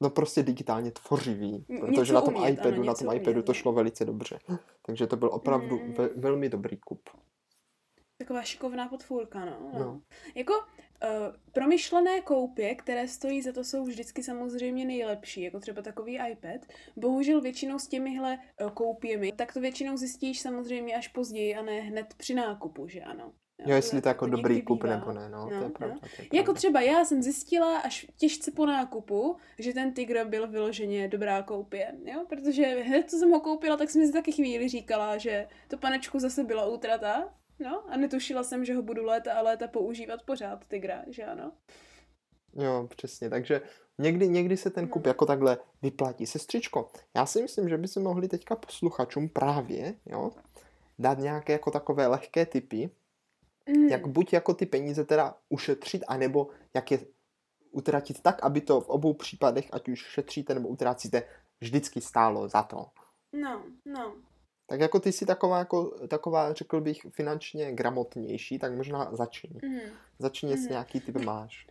no 0.00 0.10
prostě 0.10 0.42
digitálně 0.42 0.90
tvořivý, 0.90 1.64
protože 1.80 2.00
něco 2.00 2.12
na 2.12 2.20
tom 2.20 2.34
umět, 2.36 2.50
iPadu, 2.50 2.68
ano, 2.76 2.84
na 2.84 2.94
tom 2.94 3.06
něco 3.06 3.16
iPadu 3.16 3.30
umět, 3.30 3.42
to 3.46 3.50
no. 3.50 3.54
šlo 3.54 3.72
velice 3.72 4.04
dobře. 4.04 4.38
Takže 4.86 5.06
to 5.06 5.16
byl 5.16 5.28
opravdu 5.32 5.78
Mm. 5.78 5.92
ve, 5.92 6.08
velmi 6.08 6.48
dobrý 6.48 6.76
kup. 6.76 7.10
Taková 8.18 8.42
šikovná 8.42 8.88
podfůrka, 8.88 9.44
no. 9.44 9.70
no. 9.72 9.78
No. 9.78 10.00
Jako 10.34 10.52
promyšlené 11.52 12.20
koupě, 12.20 12.74
které 12.74 13.08
stojí 13.08 13.42
za 13.42 13.52
to, 13.52 13.64
jsou 13.64 13.84
vždycky 13.84 14.22
samozřejmě 14.22 14.84
nejlepší, 14.84 15.42
jako 15.42 15.60
třeba 15.60 15.82
takový 15.82 16.18
iPad. 16.30 16.60
Bohužel 16.96 17.40
většinou 17.40 17.78
s 17.78 17.88
těmihle 17.88 18.38
uh, 18.62 18.70
koupěmi, 18.70 19.32
tak 19.32 19.52
to 19.52 19.60
většinou 19.60 19.96
zjistíš 19.96 20.40
samozřejmě 20.40 20.94
až 20.96 21.08
později 21.08 21.54
a 21.56 21.62
ne 21.62 21.80
hned 21.80 22.14
při 22.16 22.34
nákupu, 22.34 22.88
že 22.88 23.00
ano. 23.00 23.32
Jo, 23.66 23.74
jestli 23.76 24.00
to 24.02 24.08
je 24.08 24.10
jako 24.10 24.26
někdy 24.26 24.42
dobrý 24.42 24.62
kup 24.62 24.82
bývá. 24.82 24.96
nebo 24.96 25.12
ne, 25.12 25.28
no, 25.28 25.48
to 25.48 25.54
je 25.54 25.60
No, 25.60 25.70
pravda. 25.70 25.94
no. 25.94 26.00
To 26.00 26.22
je 26.22 26.28
Jako 26.32 26.44
pravda. 26.44 26.52
třeba 26.58 26.80
já 26.80 27.04
jsem 27.04 27.22
zjistila 27.22 27.78
až 27.78 28.06
těžce 28.16 28.50
po 28.50 28.66
nákupu, 28.66 29.36
že 29.58 29.72
ten 29.72 29.94
tygr 29.94 30.24
byl 30.24 30.48
vyloženě 30.48 31.08
dobrá 31.08 31.42
koupě, 31.42 31.92
jo? 32.04 32.24
Protože 32.28 32.66
hned, 32.66 33.10
co 33.10 33.16
jsem 33.18 33.30
ho 33.30 33.40
koupila, 33.40 33.76
tak 33.76 33.90
jsem 33.90 34.06
si 34.06 34.12
taky 34.12 34.32
chvíli 34.32 34.68
říkala, 34.68 35.16
že 35.18 35.48
to 35.68 35.78
panečku 35.78 36.18
zase 36.18 36.44
byla 36.44 36.66
útrata, 36.66 37.34
no? 37.60 37.84
A 37.88 37.96
netušila 37.96 38.42
jsem, 38.42 38.64
že 38.64 38.74
ho 38.74 38.82
budu 38.82 39.04
léta 39.04 39.32
a 39.34 39.42
léta 39.42 39.68
používat 39.68 40.22
pořád, 40.22 40.64
tygra, 40.66 41.04
že 41.08 41.24
ano? 41.24 41.52
Jo, 42.54 42.88
přesně, 42.96 43.30
takže 43.30 43.62
někdy, 43.98 44.28
někdy 44.28 44.56
se 44.56 44.70
ten 44.70 44.88
kup 44.88 45.04
No. 45.04 45.10
jako 45.10 45.26
takhle 45.26 45.58
vyplatí. 45.82 46.26
Sestřičko, 46.26 46.90
já 47.16 47.26
si 47.26 47.42
myslím, 47.42 47.68
že 47.68 47.78
by 47.78 47.88
si 47.88 48.00
mohli 48.00 48.28
teďka 48.28 48.56
posluchačům 48.56 49.28
právě, 49.28 49.94
jo, 50.06 50.30
dát 50.98 51.18
nějaké 51.18 51.52
jako 51.52 51.70
takové 51.70 52.06
lehké 52.06 52.46
typy, 52.46 52.90
Mm. 53.76 53.84
jak 53.88 54.06
buď 54.06 54.32
jako 54.32 54.54
ty 54.54 54.66
peníze 54.66 55.04
teda 55.04 55.34
ušetřit, 55.48 56.04
anebo 56.08 56.48
jak 56.74 56.90
je 56.90 56.98
utratit 57.70 58.22
tak, 58.22 58.42
aby 58.42 58.60
to 58.60 58.80
v 58.80 58.88
obou 58.88 59.14
případech, 59.14 59.68
ať 59.72 59.88
už 59.88 59.98
šetříte 59.98 60.54
nebo 60.54 60.68
utrácíte, 60.68 61.22
vždycky 61.60 62.00
stálo 62.00 62.48
za 62.48 62.62
to. 62.62 62.86
No, 63.32 63.62
no. 63.84 64.14
Tak 64.68 64.80
jako 64.80 65.00
ty 65.00 65.12
jsi 65.12 65.26
taková, 65.26 65.58
jako, 65.58 65.84
taková, 66.08 66.52
řekl 66.52 66.80
bych, 66.80 67.00
finančně 67.10 67.72
gramotnější, 67.72 68.58
tak 68.58 68.76
možná 68.76 69.08
začni. 69.16 69.50
Mm. 69.64 69.78
Začni, 70.18 70.50
jestli 70.50 70.64
Mhm. 70.64 70.70
nějaký 70.72 71.00
typ 71.00 71.16
máš. 71.16 71.66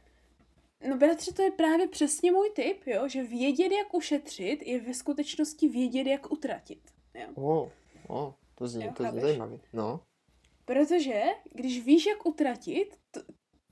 No 0.89 0.97
bratře, 0.97 1.33
to 1.33 1.41
je 1.41 1.51
právě 1.51 1.87
přesně 1.87 2.31
můj 2.31 2.49
tip, 2.49 2.87
jo? 2.87 3.07
Že 3.07 3.23
vědět, 3.23 3.71
jak 3.71 3.93
ušetřit, 3.93 4.63
je 4.67 4.81
ve 4.81 4.93
skutečnosti 4.93 5.67
vědět, 5.67 6.07
jak 6.07 6.31
utratit, 6.31 6.79
jo? 7.13 7.27
O, 7.35 7.71
o, 8.07 8.33
to 8.55 8.67
zní, 8.67 8.85
Jo, 8.85 8.91
to 8.95 9.03
zní 9.03 9.07
chápeš? 9.09 9.21
zajímavě. 9.23 9.59
No. 9.73 9.99
Protože 10.65 11.23
když 11.53 11.85
víš, 11.85 12.05
jak 12.05 12.25
utratit, 12.25 12.97
t- 13.11 13.21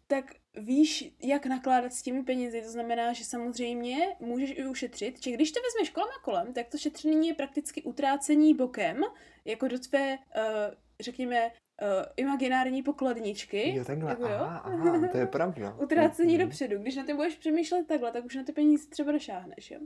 tak 0.08 0.26
víš, 0.58 1.14
jak 1.24 1.46
nakládat 1.46 1.94
s 1.94 2.02
těmi 2.02 2.24
penězi. 2.24 2.62
To 2.62 2.70
znamená, 2.70 3.14
že 3.14 3.24
samozřejmě 3.26 3.98
můžeš 4.20 4.52
i 4.58 4.66
ušetřit, 4.66 5.24
že 5.24 5.32
když 5.32 5.52
to 5.52 5.60
vezmeš 5.62 5.90
kolem 5.90 6.10
a 6.20 6.24
kolem, 6.24 6.54
tak 6.54 6.68
to 6.70 6.78
šetření 6.78 7.28
je 7.28 7.34
prakticky 7.34 7.82
utrácení 7.84 8.54
bokem, 8.54 9.02
jako 9.46 9.68
do 9.68 9.80
tvé, 9.80 10.18
uh, 10.18 10.44
řekněme, 11.00 11.46
uh, 11.48 11.88
imaginární 12.18 12.84
pokladničky. 12.84 13.76
Jo, 13.76 13.86
takhle, 13.86 14.10
jako 14.10 14.24
jo. 14.24 14.30
aha, 14.34 14.58
aha, 14.58 15.08
to 15.12 15.18
je 15.18 15.28
pravda. 15.28 15.76
Utrácení 15.84 16.38
Mhm. 16.38 16.46
dopředu. 16.46 16.78
Když 16.80 16.96
na 16.96 17.04
to 17.06 17.16
budeš 17.16 17.36
přemýšlet 17.36 17.88
takhle, 17.88 18.12
tak 18.12 18.26
už 18.26 18.36
na 18.36 18.44
ty 18.44 18.52
peníze 18.52 18.90
třeba 18.90 19.12
došáhneš, 19.12 19.72
jo. 19.72 19.80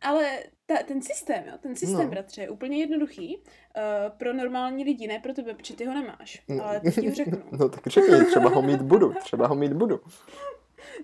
Ale 0.00 0.38
ta, 0.66 0.74
ten 0.86 1.02
systém, 1.02 1.44
jo, 1.46 1.52
ten 1.60 1.76
systém, 1.76 2.04
No. 2.04 2.08
bratře, 2.10 2.42
je 2.42 2.50
úplně 2.50 2.78
jednoduchý. 2.78 3.36
Uh, 3.36 4.16
pro 4.18 4.32
normální 4.32 4.84
lidi, 4.84 5.06
ne 5.06 5.18
pro 5.18 5.34
tebe, 5.34 5.54
protože 5.54 5.76
ty 5.76 5.84
ho 5.84 5.94
nemáš. 5.94 6.42
No. 6.48 6.64
Ale 6.64 6.80
teď 6.80 6.94
ti 6.94 7.08
ho 7.08 7.14
řeknu. 7.14 7.42
No 7.58 7.68
tak 7.68 7.86
řekni, 7.86 8.24
třeba 8.24 8.50
ho 8.50 8.62
mít 8.62 8.82
budu, 8.82 9.12
třeba 9.14 9.46
ho 9.46 9.54
mít 9.54 9.72
budu. 9.72 10.00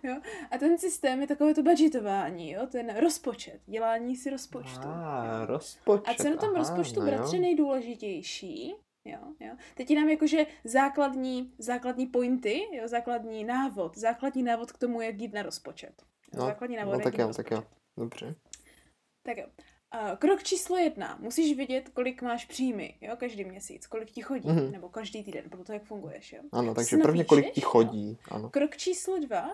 Jo? 0.02 0.16
A 0.50 0.58
ten 0.58 0.78
systém 0.78 1.20
je 1.20 1.26
takové 1.26 1.54
to 1.54 1.62
budgetování, 1.62 2.50
jo? 2.52 2.66
ten 2.66 2.96
rozpočet, 2.96 3.60
dělání 3.66 4.16
si 4.16 4.30
rozpočtu. 4.30 4.88
A, 4.88 5.46
rozpočet. 5.46 6.08
A 6.08 6.22
co 6.22 6.30
na 6.30 6.36
tom 6.36 6.48
aha, 6.48 6.58
rozpočtu, 6.58 7.00
no 7.00 7.06
bratře, 7.06 7.36
jo. 7.36 7.42
nejdůležitější, 7.42 8.74
jo, 9.04 9.18
jo. 9.40 9.54
Teď 9.74 9.94
nám 9.96 10.08
jakože 10.08 10.46
základní, 10.64 11.52
základní 11.58 12.06
pointy, 12.06 12.62
jo, 12.72 12.88
základní 12.88 13.44
návod, 13.44 13.98
základní 13.98 14.42
návod 14.42 14.72
k 14.72 14.78
tomu, 14.78 15.00
jak 15.00 15.20
jít 15.20 15.34
na 15.34 15.42
rozpočet. 15.42 16.02
No, 16.34 16.46
základní 16.46 16.76
návod, 16.76 16.94
no 16.94 17.00
tak 17.00 17.18
jo, 17.18 17.32
tak 17.36 17.50
jo. 17.50 17.64
Dobře. 17.96 18.34
Tak 19.26 19.36
jo. 19.38 19.46
A 19.90 20.16
krok 20.16 20.42
číslo 20.42 20.76
jedna. 20.76 21.18
Musíš 21.20 21.56
vědět, 21.56 21.88
kolik 21.88 22.22
máš 22.22 22.44
příjmy, 22.44 22.94
jo, 23.00 23.16
každý 23.16 23.44
měsíc, 23.44 23.86
kolik 23.86 24.10
ti 24.10 24.22
chodí, 24.22 24.48
Mhm. 24.48 24.72
nebo 24.72 24.88
každý 24.88 25.24
týden, 25.24 25.44
podle 25.50 25.64
toho, 25.64 25.74
jak 25.74 25.84
funguješ, 25.84 26.32
jo. 26.32 26.40
Ano, 26.52 26.74
takže 26.74 26.96
prvně 26.96 27.24
kolik 27.24 27.52
ti 27.52 27.60
chodí. 27.60 28.18
Ano. 28.30 28.50
Krok 28.50 28.76
číslo 28.76 29.18
dva. 29.18 29.46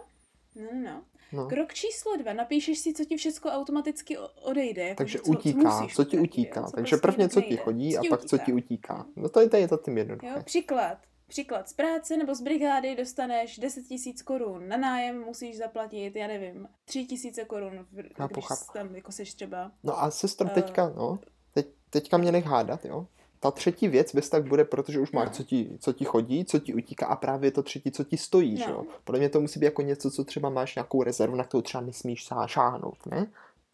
No, 0.57 0.63
no, 0.73 0.81
no. 0.85 1.03
No. 1.33 1.49
Krok 1.49 1.75
číslo 1.75 2.17
dva, 2.17 2.33
napíšeš 2.33 2.79
si, 2.79 2.93
co 2.93 3.05
ti 3.05 3.17
všechno 3.17 3.51
automaticky 3.51 4.19
odejde. 4.43 4.83
Jako, 4.83 4.97
Takže 4.99 5.13
že 5.19 5.23
co, 5.25 5.33
utíká, 5.33 5.71
co, 5.71 5.81
musíš 5.83 5.97
co 5.97 6.05
ti 6.05 6.19
utíká. 6.19 6.61
jo, 6.61 6.67
co 6.67 6.73
Takže 6.73 6.97
prostě 6.97 7.07
prvně, 7.07 7.29
co 7.29 7.41
ti 7.41 7.57
chodí 7.57 7.97
a 7.97 8.01
ti 8.01 8.09
pak, 8.09 8.25
co 8.25 8.39
ti 8.39 8.53
utíká. 8.53 8.95
utíká. 8.95 9.07
No 9.17 9.29
to 9.29 9.41
je, 9.41 9.49
to 9.49 9.57
je 9.57 9.69
to 9.69 9.77
tím 9.77 9.95
Jo, 9.95 9.99
jednoduché. 9.99 10.43
příklad. 10.45 10.99
Příklad 11.33 11.69
z 11.69 11.73
práce 11.73 12.17
nebo 12.17 12.35
z 12.35 12.41
brigády 12.41 12.97
dostaneš 12.97 13.59
10 13.59 13.83
tisíc 13.83 14.23
korun. 14.23 14.69
Na 14.69 14.77
nájem 14.77 15.21
musíš 15.25 15.59
zaplatit, 15.59 16.17
já 16.17 16.27
nevím, 16.27 16.69
3 16.85 17.05
tisíce 17.05 17.45
korun, 17.45 17.87
když 17.91 18.13
tam 18.73 18.95
jako 18.95 19.13
seš 19.13 19.35
třeba. 19.35 19.71
No 19.83 20.03
a 20.03 20.11
sestro, 20.11 20.47
Eh. 20.51 20.55
teďka, 20.55 20.93
no, 20.97 21.19
teď, 21.55 21.67
teďka 21.91 22.17
mě 22.17 22.33
nech 22.33 22.45
hádat, 22.47 22.85
jo. 22.85 23.07
Ta 23.41 23.51
třetí 23.51 23.89
věc 23.89 24.15
bez 24.15 24.29
tak 24.31 24.49
bude, 24.49 24.65
protože 24.65 25.01
už 25.01 25.13
máš, 25.13 25.29
No. 25.29 25.35
co 25.35 25.43
ti, 25.45 25.71
co 25.81 25.93
ti 25.93 26.05
chodí, 26.05 26.45
co 26.45 26.59
ti 26.59 26.75
utíká 26.75 27.07
a 27.07 27.17
právě 27.17 27.51
to 27.51 27.63
třetí, 27.63 27.91
co 27.91 28.05
ti 28.05 28.17
stojí, 28.17 28.57
že 28.57 28.67
No. 28.67 28.73
jo. 28.73 28.85
Podle 29.05 29.19
mě 29.19 29.29
to 29.29 29.41
musí 29.41 29.61
být 29.61 29.67
jako 29.67 29.83
něco, 29.83 30.11
co 30.11 30.25
třeba 30.25 30.51
máš 30.51 30.75
nějakou 30.75 31.03
rezervu, 31.03 31.37
na 31.37 31.45
kterou 31.45 31.63
třeba 31.63 31.81
nesmíš 31.85 32.29
sá- 32.31 32.47
šáhnout, 32.47 33.07
ne? 33.07 33.27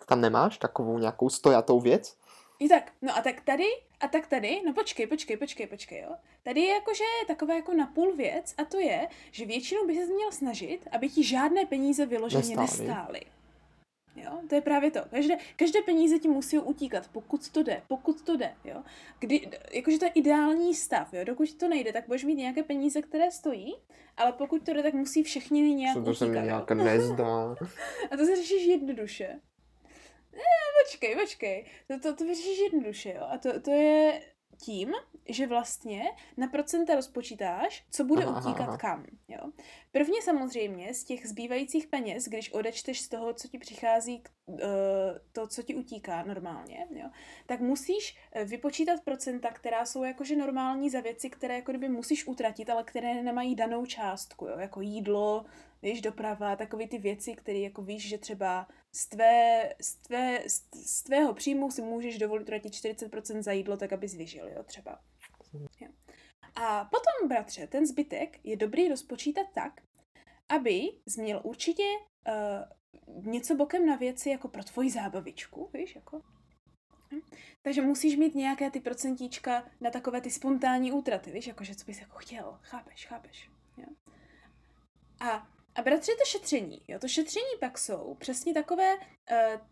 Tam 0.06 0.20
nemáš 0.20 0.58
takovou 0.58 0.98
nějakou 0.98 1.30
stojatou 1.30 1.80
věc? 1.80 2.16
I 2.60 2.68
tak, 2.68 2.92
no 3.02 3.16
a 3.16 3.22
tak 3.22 3.40
tady, 3.40 3.64
a 4.00 4.08
tak 4.08 4.26
tady, 4.26 4.60
no 4.66 4.72
počkej, 4.72 5.06
počkej, 5.06 5.36
počkej, 5.36 5.66
počkej, 5.66 6.00
jo. 6.00 6.16
Tady 6.42 6.60
je 6.60 6.74
jakože 6.74 7.04
taková 7.26 7.54
jako 7.54 7.74
napůl 7.74 8.16
věc 8.16 8.54
a 8.58 8.64
to 8.64 8.80
je, 8.80 9.08
že 9.30 9.46
většinou 9.46 9.86
by 9.86 9.94
se 9.94 10.06
měl 10.06 10.32
snažit, 10.32 10.78
aby 10.92 11.08
ti 11.08 11.24
žádné 11.24 11.66
peníze 11.66 12.06
vyloženě 12.06 12.56
Nestály. 12.56 12.88
nestály. 12.88 13.20
Jo, 14.16 14.40
to 14.48 14.54
je 14.54 14.60
právě 14.60 14.90
to. 14.90 15.00
Každé, 15.10 15.36
každé 15.56 15.82
peníze 15.82 16.18
ti 16.18 16.28
musí 16.28 16.58
utíkat, 16.58 17.08
pokud 17.12 17.48
to 17.48 17.62
jde, 17.62 17.82
pokud 17.88 18.22
to 18.22 18.36
jde, 18.36 18.52
jo. 18.64 18.82
Kdy, 19.18 19.50
jakože 19.72 19.98
to 19.98 20.04
je 20.04 20.10
ideální 20.10 20.74
stav, 20.74 21.12
jo. 21.12 21.24
Dokud 21.24 21.54
to 21.54 21.68
nejde, 21.68 21.92
tak 21.92 22.06
budeš 22.06 22.24
mít 22.24 22.34
nějaké 22.34 22.62
peníze, 22.62 23.02
které 23.02 23.30
stojí, 23.30 23.74
ale 24.16 24.32
pokud 24.32 24.64
to 24.64 24.72
jde, 24.72 24.82
tak 24.82 24.94
musí 24.94 25.22
všechny 25.22 25.60
nějak 25.60 25.96
Co 25.96 26.02
to 26.02 26.14
se 26.14 26.24
mi 26.24 26.30
utíkat, 26.30 26.44
nějak 26.44 26.70
nezdá. 26.70 27.56
A 28.10 28.16
to 28.16 28.24
se 28.24 28.36
řešíš 28.36 28.66
jednoduše. 28.66 29.40
Počkej, 30.88 31.16
počkej. 31.16 31.64
To, 31.88 32.00
to, 32.00 32.14
to 32.16 32.24
vyřešíš 32.24 32.58
jednoduše, 32.58 33.12
jo. 33.12 33.26
A 33.30 33.38
to, 33.38 33.60
to 33.60 33.70
je 33.70 34.20
tím, 34.60 34.92
že 35.28 35.46
vlastně 35.46 36.02
na 36.36 36.46
procenta 36.46 36.94
rozpočítáš, 36.94 37.84
co 37.90 38.04
bude 38.04 38.24
Aha, 38.24 38.40
utíkat 38.40 38.68
aha. 38.68 38.76
kam. 38.76 39.06
Jo? 39.28 39.40
Prvně 39.92 40.22
samozřejmě 40.22 40.94
z 40.94 41.04
těch 41.04 41.26
zbývajících 41.28 41.86
peněz, 41.86 42.24
když 42.24 42.52
odečteš 42.52 43.00
z 43.00 43.08
toho, 43.08 43.34
co 43.34 43.48
ti 43.48 43.58
přichází, 43.58 44.20
k- 44.20 44.30
eh, 44.60 44.64
to, 45.32 45.46
co 45.46 45.62
ti 45.62 45.74
utíká 45.74 46.22
normálně, 46.22 46.86
jo? 46.90 47.08
tak 47.46 47.60
musíš 47.60 48.16
eh, 48.32 48.44
vypočítat 48.44 49.00
procenta, 49.04 49.50
která 49.50 49.86
jsou 49.86 50.04
jakože 50.04 50.36
normální 50.36 50.90
za 50.90 51.00
věci, 51.00 51.30
které 51.30 51.54
jako 51.54 51.72
kdyby 51.72 51.88
musíš 51.88 52.26
utratit, 52.26 52.70
ale 52.70 52.84
které 52.84 53.22
nemají 53.22 53.54
danou 53.54 53.86
částku, 53.86 54.46
jo? 54.46 54.58
jako 54.58 54.80
jídlo, 54.80 55.44
víš, 55.82 56.00
doprava, 56.00 56.56
takové 56.56 56.88
ty 56.88 56.98
věci, 56.98 57.34
které 57.34 57.58
jako 57.58 57.82
víš, 57.82 58.08
že 58.08 58.18
třeba 58.18 58.66
z, 58.98 59.08
tvé, 59.08 59.74
z, 59.80 59.94
tvé, 59.94 60.42
z, 60.46 61.02
tvého 61.02 61.34
příjmu 61.34 61.70
si 61.70 61.82
můžeš 61.82 62.18
dovolit 62.18 62.42
utratit 62.42 62.72
40% 62.72 63.42
za 63.42 63.52
jídlo, 63.52 63.76
tak 63.76 63.92
abys 63.92 64.14
vyžil, 64.14 64.48
jo, 64.48 64.62
třeba. 64.62 65.00
Jo. 65.80 65.88
A 66.54 66.84
potom, 66.84 67.28
bratře, 67.28 67.66
ten 67.66 67.86
zbytek 67.86 68.40
je 68.44 68.56
dobrý 68.56 68.88
rozpočítat 68.88 69.46
tak, 69.54 69.80
aby 70.48 70.80
měl 71.16 71.40
určitě 71.44 71.82
uh, 71.82 73.32
něco 73.32 73.54
bokem 73.54 73.86
na 73.86 73.96
věci 73.96 74.30
jako 74.30 74.48
pro 74.48 74.64
tvoji 74.64 74.90
zábavičku, 74.90 75.70
víš, 75.74 75.94
jako. 75.94 76.22
Hm. 77.12 77.20
Takže 77.62 77.82
musíš 77.82 78.16
mít 78.16 78.34
nějaké 78.34 78.70
ty 78.70 78.80
procentíčka 78.80 79.70
na 79.80 79.90
takové 79.90 80.20
ty 80.20 80.30
spontánní 80.30 80.92
útraty, 80.92 81.30
víš, 81.30 81.46
jakože 81.46 81.74
co 81.74 81.84
bys 81.84 82.00
jako 82.00 82.16
chtěl, 82.18 82.58
chápeš, 82.62 83.06
chápeš. 83.06 83.50
Jo. 83.76 83.86
A, 85.20 85.57
a 85.78 85.82
bratře, 85.82 86.12
to 86.12 86.24
šetření, 86.24 86.80
jo, 86.88 86.98
to 86.98 87.08
šetření 87.08 87.46
pak 87.60 87.78
jsou 87.78 88.16
přesně 88.18 88.54
takové 88.54 88.94
uh, 88.96 89.02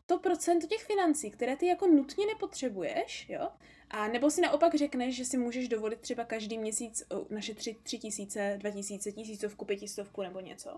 to 0.06 0.18
procento 0.18 0.66
těch 0.66 0.84
financí, 0.84 1.30
které 1.30 1.56
ty 1.56 1.66
jako 1.66 1.86
nutně 1.86 2.26
nepotřebuješ, 2.26 3.26
jo, 3.28 3.48
a 3.90 4.08
nebo 4.08 4.30
si 4.30 4.40
naopak 4.40 4.74
řekneš, 4.74 5.16
že 5.16 5.24
si 5.24 5.36
můžeš 5.38 5.68
dovolit 5.68 6.00
třeba 6.00 6.24
každý 6.24 6.58
měsíc 6.58 7.02
uh, 7.12 7.18
našetřit 7.30 7.78
tři 7.82 7.98
tisíce, 7.98 8.56
dva 8.58 8.70
tisíce, 8.70 9.12
tisícovku, 9.12 9.64
pětistovku 9.64 10.22
nebo 10.22 10.40
něco. 10.40 10.70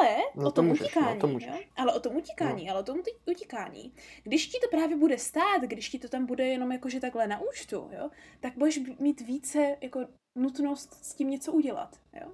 Ale 0.00 0.16
No 0.34 0.42
o 0.42 0.50
to 0.50 0.52
tom 0.52 0.66
můžeš, 0.66 0.80
no, 0.80 0.86
utíkání, 1.00 1.20
to 1.20 1.26
můžeš. 1.26 1.48
jo? 1.48 1.58
ale 1.76 1.94
o 1.94 2.00
tom 2.00 2.16
utíkání, 2.16 2.70
ale 2.70 2.80
o 2.80 2.82
tom 2.82 3.02
utíkání. 3.26 3.92
Když 4.22 4.46
ti 4.46 4.58
to 4.60 4.68
právě 4.70 4.96
bude 4.96 5.18
stát, 5.18 5.62
když 5.62 5.88
ti 5.88 5.98
to 5.98 6.08
tam 6.08 6.26
bude 6.26 6.46
jenom 6.46 6.72
jakože 6.72 7.00
takhle 7.00 7.26
na 7.26 7.40
účtu, 7.40 7.90
jo, 7.98 8.10
tak 8.40 8.58
budeš 8.58 8.80
mít 8.98 9.20
více 9.20 9.76
jako 9.80 10.00
nutnost 10.34 11.04
s 11.04 11.14
tím 11.14 11.30
něco 11.30 11.52
udělat, 11.52 12.00
jo. 12.20 12.32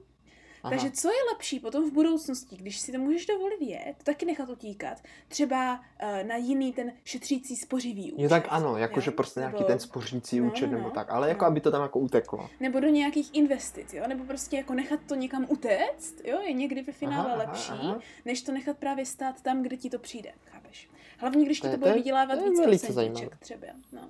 Aha. 0.62 0.70
Takže 0.70 0.90
co 0.90 1.08
je 1.08 1.14
lepší 1.32 1.60
potom 1.60 1.90
v 1.90 1.92
budoucnosti, 1.92 2.56
když 2.56 2.78
si 2.78 2.92
to 2.92 2.98
můžeš 2.98 3.26
dovolit 3.26 3.60
je, 3.60 3.94
to 3.98 4.04
taky 4.04 4.26
nechat 4.26 4.48
utíkat, 4.48 5.02
třeba 5.28 5.74
uh, 6.02 6.28
na 6.28 6.36
jiný 6.36 6.72
ten 6.72 6.92
šetřící 7.04 7.56
spořivý 7.56 8.12
účet. 8.12 8.22
Jo, 8.22 8.28
tak 8.28 8.46
ano, 8.48 8.76
jakože 8.76 9.10
prostě 9.10 9.40
nějaký 9.40 9.54
Nebo- 9.56 9.66
ten 9.66 9.78
spořící 9.78 10.40
No, 10.40 10.46
účet 10.46 10.66
no, 10.66 10.72
nebo 10.72 10.84
no. 10.84 10.90
tak, 10.90 11.10
ale 11.10 11.28
jako 11.28 11.44
No. 11.44 11.46
aby 11.50 11.60
to 11.60 11.70
tam 11.70 11.82
jako 11.82 11.98
uteklo. 11.98 12.50
Nebo 12.60 12.80
do 12.80 12.88
nějakých 12.88 13.30
investic, 13.34 13.92
jo? 13.94 14.04
Nebo 14.08 14.24
prostě 14.24 14.56
jako 14.56 14.74
nechat 14.74 15.00
to 15.08 15.14
někam 15.14 15.46
utéct, 15.48 16.14
jo? 16.24 16.40
Je 16.40 16.52
někdy 16.52 16.82
ve 16.82 16.92
finále 16.92 17.24
Aha, 17.24 17.34
aha, 17.34 17.36
lepší, 17.52 17.72
aha. 17.72 17.98
než 18.24 18.42
to 18.42 18.52
nechat 18.52 18.78
právě 18.78 19.06
stát 19.06 19.40
tam, 19.42 19.62
kde 19.62 19.76
ti 19.76 19.90
to 19.90 19.98
přijde, 19.98 20.32
chápeš? 20.46 20.88
Hlavně, 21.18 21.44
když 21.44 21.60
ti 21.60 21.68
to 21.68 21.76
bude 21.76 21.80
to 21.80 21.88
je- 21.88 21.94
vydělávat 21.94 22.36
to 22.38 22.44
je 22.44 22.50
víc 22.50 22.60
procentíček 22.60 22.90
zajímavé. 22.94 23.28
třeba. 23.40 23.66
No. 23.92 24.00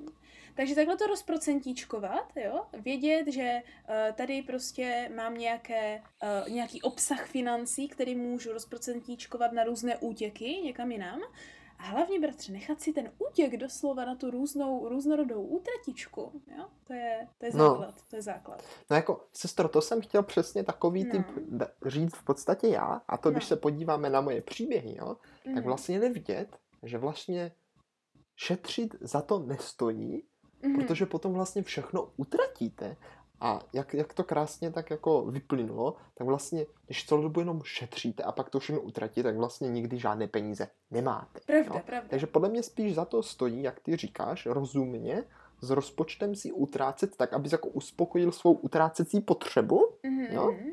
Takže 0.54 0.74
takhle 0.74 0.96
to 0.96 1.06
rozprocentíčkovat, 1.06 2.32
jo? 2.36 2.66
Vědět, 2.84 3.26
že 3.32 3.62
uh, 3.88 3.94
tady 4.16 4.42
prostě 4.42 5.10
mám 5.16 5.34
nějaké, 5.34 6.02
uh, 6.44 6.48
nějaký 6.52 6.82
obsah 6.82 7.26
financí, 7.26 7.88
který 7.88 8.14
můžu 8.14 8.52
rozprocentíčkovat 8.52 9.52
na 9.52 9.64
různé 9.64 9.96
útěky 9.96 10.60
někam 10.64 10.92
jinam. 10.92 11.20
A 11.78 11.82
hlavně, 11.84 12.20
bratře, 12.20 12.52
nechat 12.52 12.80
si 12.80 12.92
ten 12.92 13.12
útěk 13.30 13.56
doslova 13.56 14.04
na 14.04 14.14
tu 14.14 14.30
různou, 14.30 14.88
různorodou 14.88 15.42
útratičku, 15.42 16.42
jo? 16.58 16.64
To 16.86 16.92
je, 16.92 17.28
to 17.38 17.46
je 17.46 17.52
No. 17.54 17.58
základ, 17.68 17.94
to 18.10 18.16
je 18.16 18.22
základ. 18.22 18.62
No 18.90 18.96
jako, 18.96 19.26
sestro, 19.32 19.68
to 19.68 19.80
jsem 19.82 20.00
chtěl 20.00 20.22
přesně 20.22 20.64
takový 20.64 21.04
No. 21.04 21.10
typ 21.10 21.26
říct 21.86 22.14
v 22.16 22.24
podstatě 22.24 22.68
já, 22.68 23.02
a 23.08 23.16
to 23.16 23.30
když 23.30 23.44
No. 23.44 23.48
se 23.48 23.56
podíváme 23.56 24.10
na 24.10 24.20
moje 24.20 24.42
příběhy, 24.42 24.96
jo, 24.98 25.16
tak 25.44 25.54
Mhm. 25.54 25.62
vlastně 25.62 25.98
nevidět, 25.98 26.56
že 26.82 26.98
vlastně 26.98 27.52
šetřit 28.36 28.94
za 29.00 29.22
to 29.22 29.38
nestojí, 29.38 30.22
Mhm. 30.62 30.74
protože 30.74 31.06
potom 31.06 31.32
vlastně 31.32 31.62
všechno 31.62 32.08
utratíte. 32.16 32.96
A 33.40 33.60
jak, 33.72 33.94
jak 33.94 34.14
to 34.14 34.24
krásně 34.24 34.70
tak 34.70 34.90
jako 34.90 35.22
vyplynulo, 35.24 35.96
tak 36.14 36.26
vlastně, 36.26 36.66
když 36.86 37.06
celou 37.06 37.22
dobu 37.22 37.40
jenom 37.40 37.60
šetříte 37.64 38.22
a 38.22 38.32
pak 38.32 38.50
to 38.50 38.58
všechno 38.60 38.80
utratíte, 38.82 39.22
tak 39.22 39.36
vlastně 39.36 39.68
nikdy 39.68 39.98
žádné 39.98 40.26
peníze 40.28 40.68
nemáte. 40.90 41.40
Pravda, 41.46 41.74
jo. 41.74 41.80
pravda. 41.86 42.08
Takže 42.10 42.26
podle 42.26 42.48
mě 42.48 42.62
spíš 42.62 42.94
za 42.94 43.04
to 43.04 43.22
stojí, 43.22 43.62
jak 43.62 43.80
ty 43.80 43.96
říkáš, 43.96 44.46
rozumně, 44.46 45.24
s 45.60 45.70
rozpočtem 45.70 46.34
si 46.34 46.52
utrácet 46.52 47.16
tak, 47.16 47.32
abys 47.32 47.52
jako 47.52 47.68
uspokojil 47.68 48.32
svou 48.32 48.52
utrácecí 48.52 49.20
potřebu 49.20 49.88
Mhm, 50.02 50.26
jo? 50.30 50.52
mhm. 50.52 50.70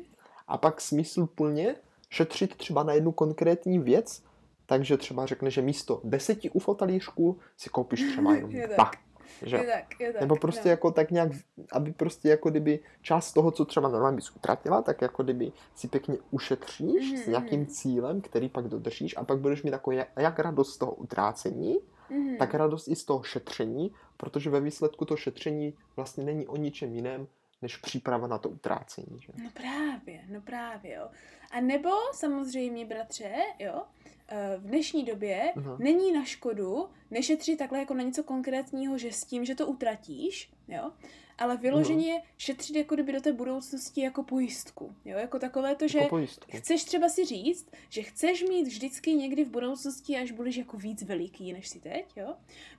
a 0.48 0.58
pak 0.58 0.80
smysluplně 0.80 1.74
šetřit 2.10 2.56
třeba 2.56 2.82
na 2.82 2.92
jednu 2.92 3.12
konkrétní 3.12 3.78
věc, 3.78 4.22
takže 4.66 4.96
třeba 4.96 5.26
řekne, 5.26 5.50
že 5.50 5.62
místo 5.62 6.00
deseti 6.04 6.50
UFO 6.50 6.74
talířků 6.74 7.38
si 7.56 7.70
koupíš 7.70 8.10
třeba 8.10 8.34
jenom 8.34 8.50
dva. 8.74 8.90
Že? 9.42 9.56
Je 9.56 9.66
tak, 9.66 10.00
je 10.00 10.12
tak. 10.12 10.20
Nebo 10.20 10.36
prostě 10.36 10.68
no. 10.68 10.70
jako 10.70 10.90
tak 10.90 11.10
nějak, 11.10 11.32
aby 11.72 11.92
prostě 11.92 12.28
jako 12.28 12.50
kdyby 12.50 12.80
část 13.02 13.32
toho, 13.32 13.50
co 13.50 13.64
třeba 13.64 13.88
normálně 13.88 14.16
bys 14.16 14.30
utratila, 14.36 14.82
tak 14.82 15.02
jako 15.02 15.22
kdyby 15.22 15.52
si 15.74 15.88
pěkně 15.88 16.16
ušetříš 16.30 17.10
s 17.10 17.22
Mhm, 17.22 17.30
nějakým 17.30 17.60
mhm. 17.60 17.68
cílem, 17.68 18.20
který 18.20 18.48
pak 18.48 18.68
dodržíš 18.68 19.16
a 19.16 19.24
pak 19.24 19.38
budeš 19.38 19.62
mít 19.62 19.70
jako 19.72 19.92
jak, 19.92 20.08
jak 20.16 20.38
radost 20.38 20.74
z 20.74 20.78
toho 20.78 20.92
utrácení, 20.94 21.76
Mhm. 22.10 22.36
tak 22.36 22.54
radost 22.54 22.88
i 22.88 22.96
z 22.96 23.04
toho 23.04 23.22
šetření, 23.22 23.92
protože 24.16 24.50
ve 24.50 24.60
výsledku 24.60 25.04
to 25.04 25.16
šetření 25.16 25.74
vlastně 25.96 26.24
není 26.24 26.46
o 26.46 26.56
ničem 26.56 26.94
jiném, 26.94 27.26
než 27.62 27.76
příprava 27.76 28.26
na 28.26 28.38
to 28.38 28.48
utrácení. 28.48 29.20
Že? 29.20 29.32
No 29.44 29.50
právě, 29.54 30.20
no 30.28 30.40
právě, 30.40 30.94
jo. 30.94 31.08
A 31.50 31.60
nebo 31.60 31.90
samozřejmě, 32.12 32.86
bratře, 32.86 33.32
jo, 33.58 33.82
v 34.58 34.66
dnešní 34.66 35.04
době 35.04 35.52
Aha. 35.56 35.76
není 35.80 36.12
na 36.12 36.24
škodu 36.24 36.86
nešetřit 37.10 37.58
takhle 37.58 37.78
jako 37.78 37.94
na 37.94 38.02
něco 38.02 38.22
konkrétního, 38.24 38.98
že 38.98 39.12
s 39.12 39.24
tím, 39.24 39.44
že 39.44 39.54
to 39.54 39.66
utratíš, 39.66 40.50
jo, 40.68 40.92
ale 41.38 41.56
vyloženě 41.56 42.22
šetřit 42.38 42.76
jako 42.76 42.94
kdyby 42.94 43.12
do 43.12 43.20
té 43.20 43.32
budoucnosti 43.32 44.00
jako 44.00 44.22
pojistku, 44.22 44.94
jo, 45.04 45.18
jako 45.18 45.38
takové 45.38 45.74
to, 45.74 45.88
že 45.88 45.98
Jako 45.98 46.08
pojistku. 46.08 46.50
chceš 46.56 46.84
třeba 46.84 47.08
si 47.08 47.24
říct, 47.24 47.70
že 47.88 48.02
chceš 48.02 48.42
mít 48.42 48.62
vždycky 48.66 49.14
někdy 49.14 49.44
v 49.44 49.50
budoucnosti, 49.50 50.16
až 50.16 50.30
budeš 50.32 50.56
jako 50.56 50.76
víc 50.76 51.02
veliký, 51.02 51.52
než 51.52 51.68
si 51.68 51.80
teď, 51.80 52.04
jo, 52.16 52.26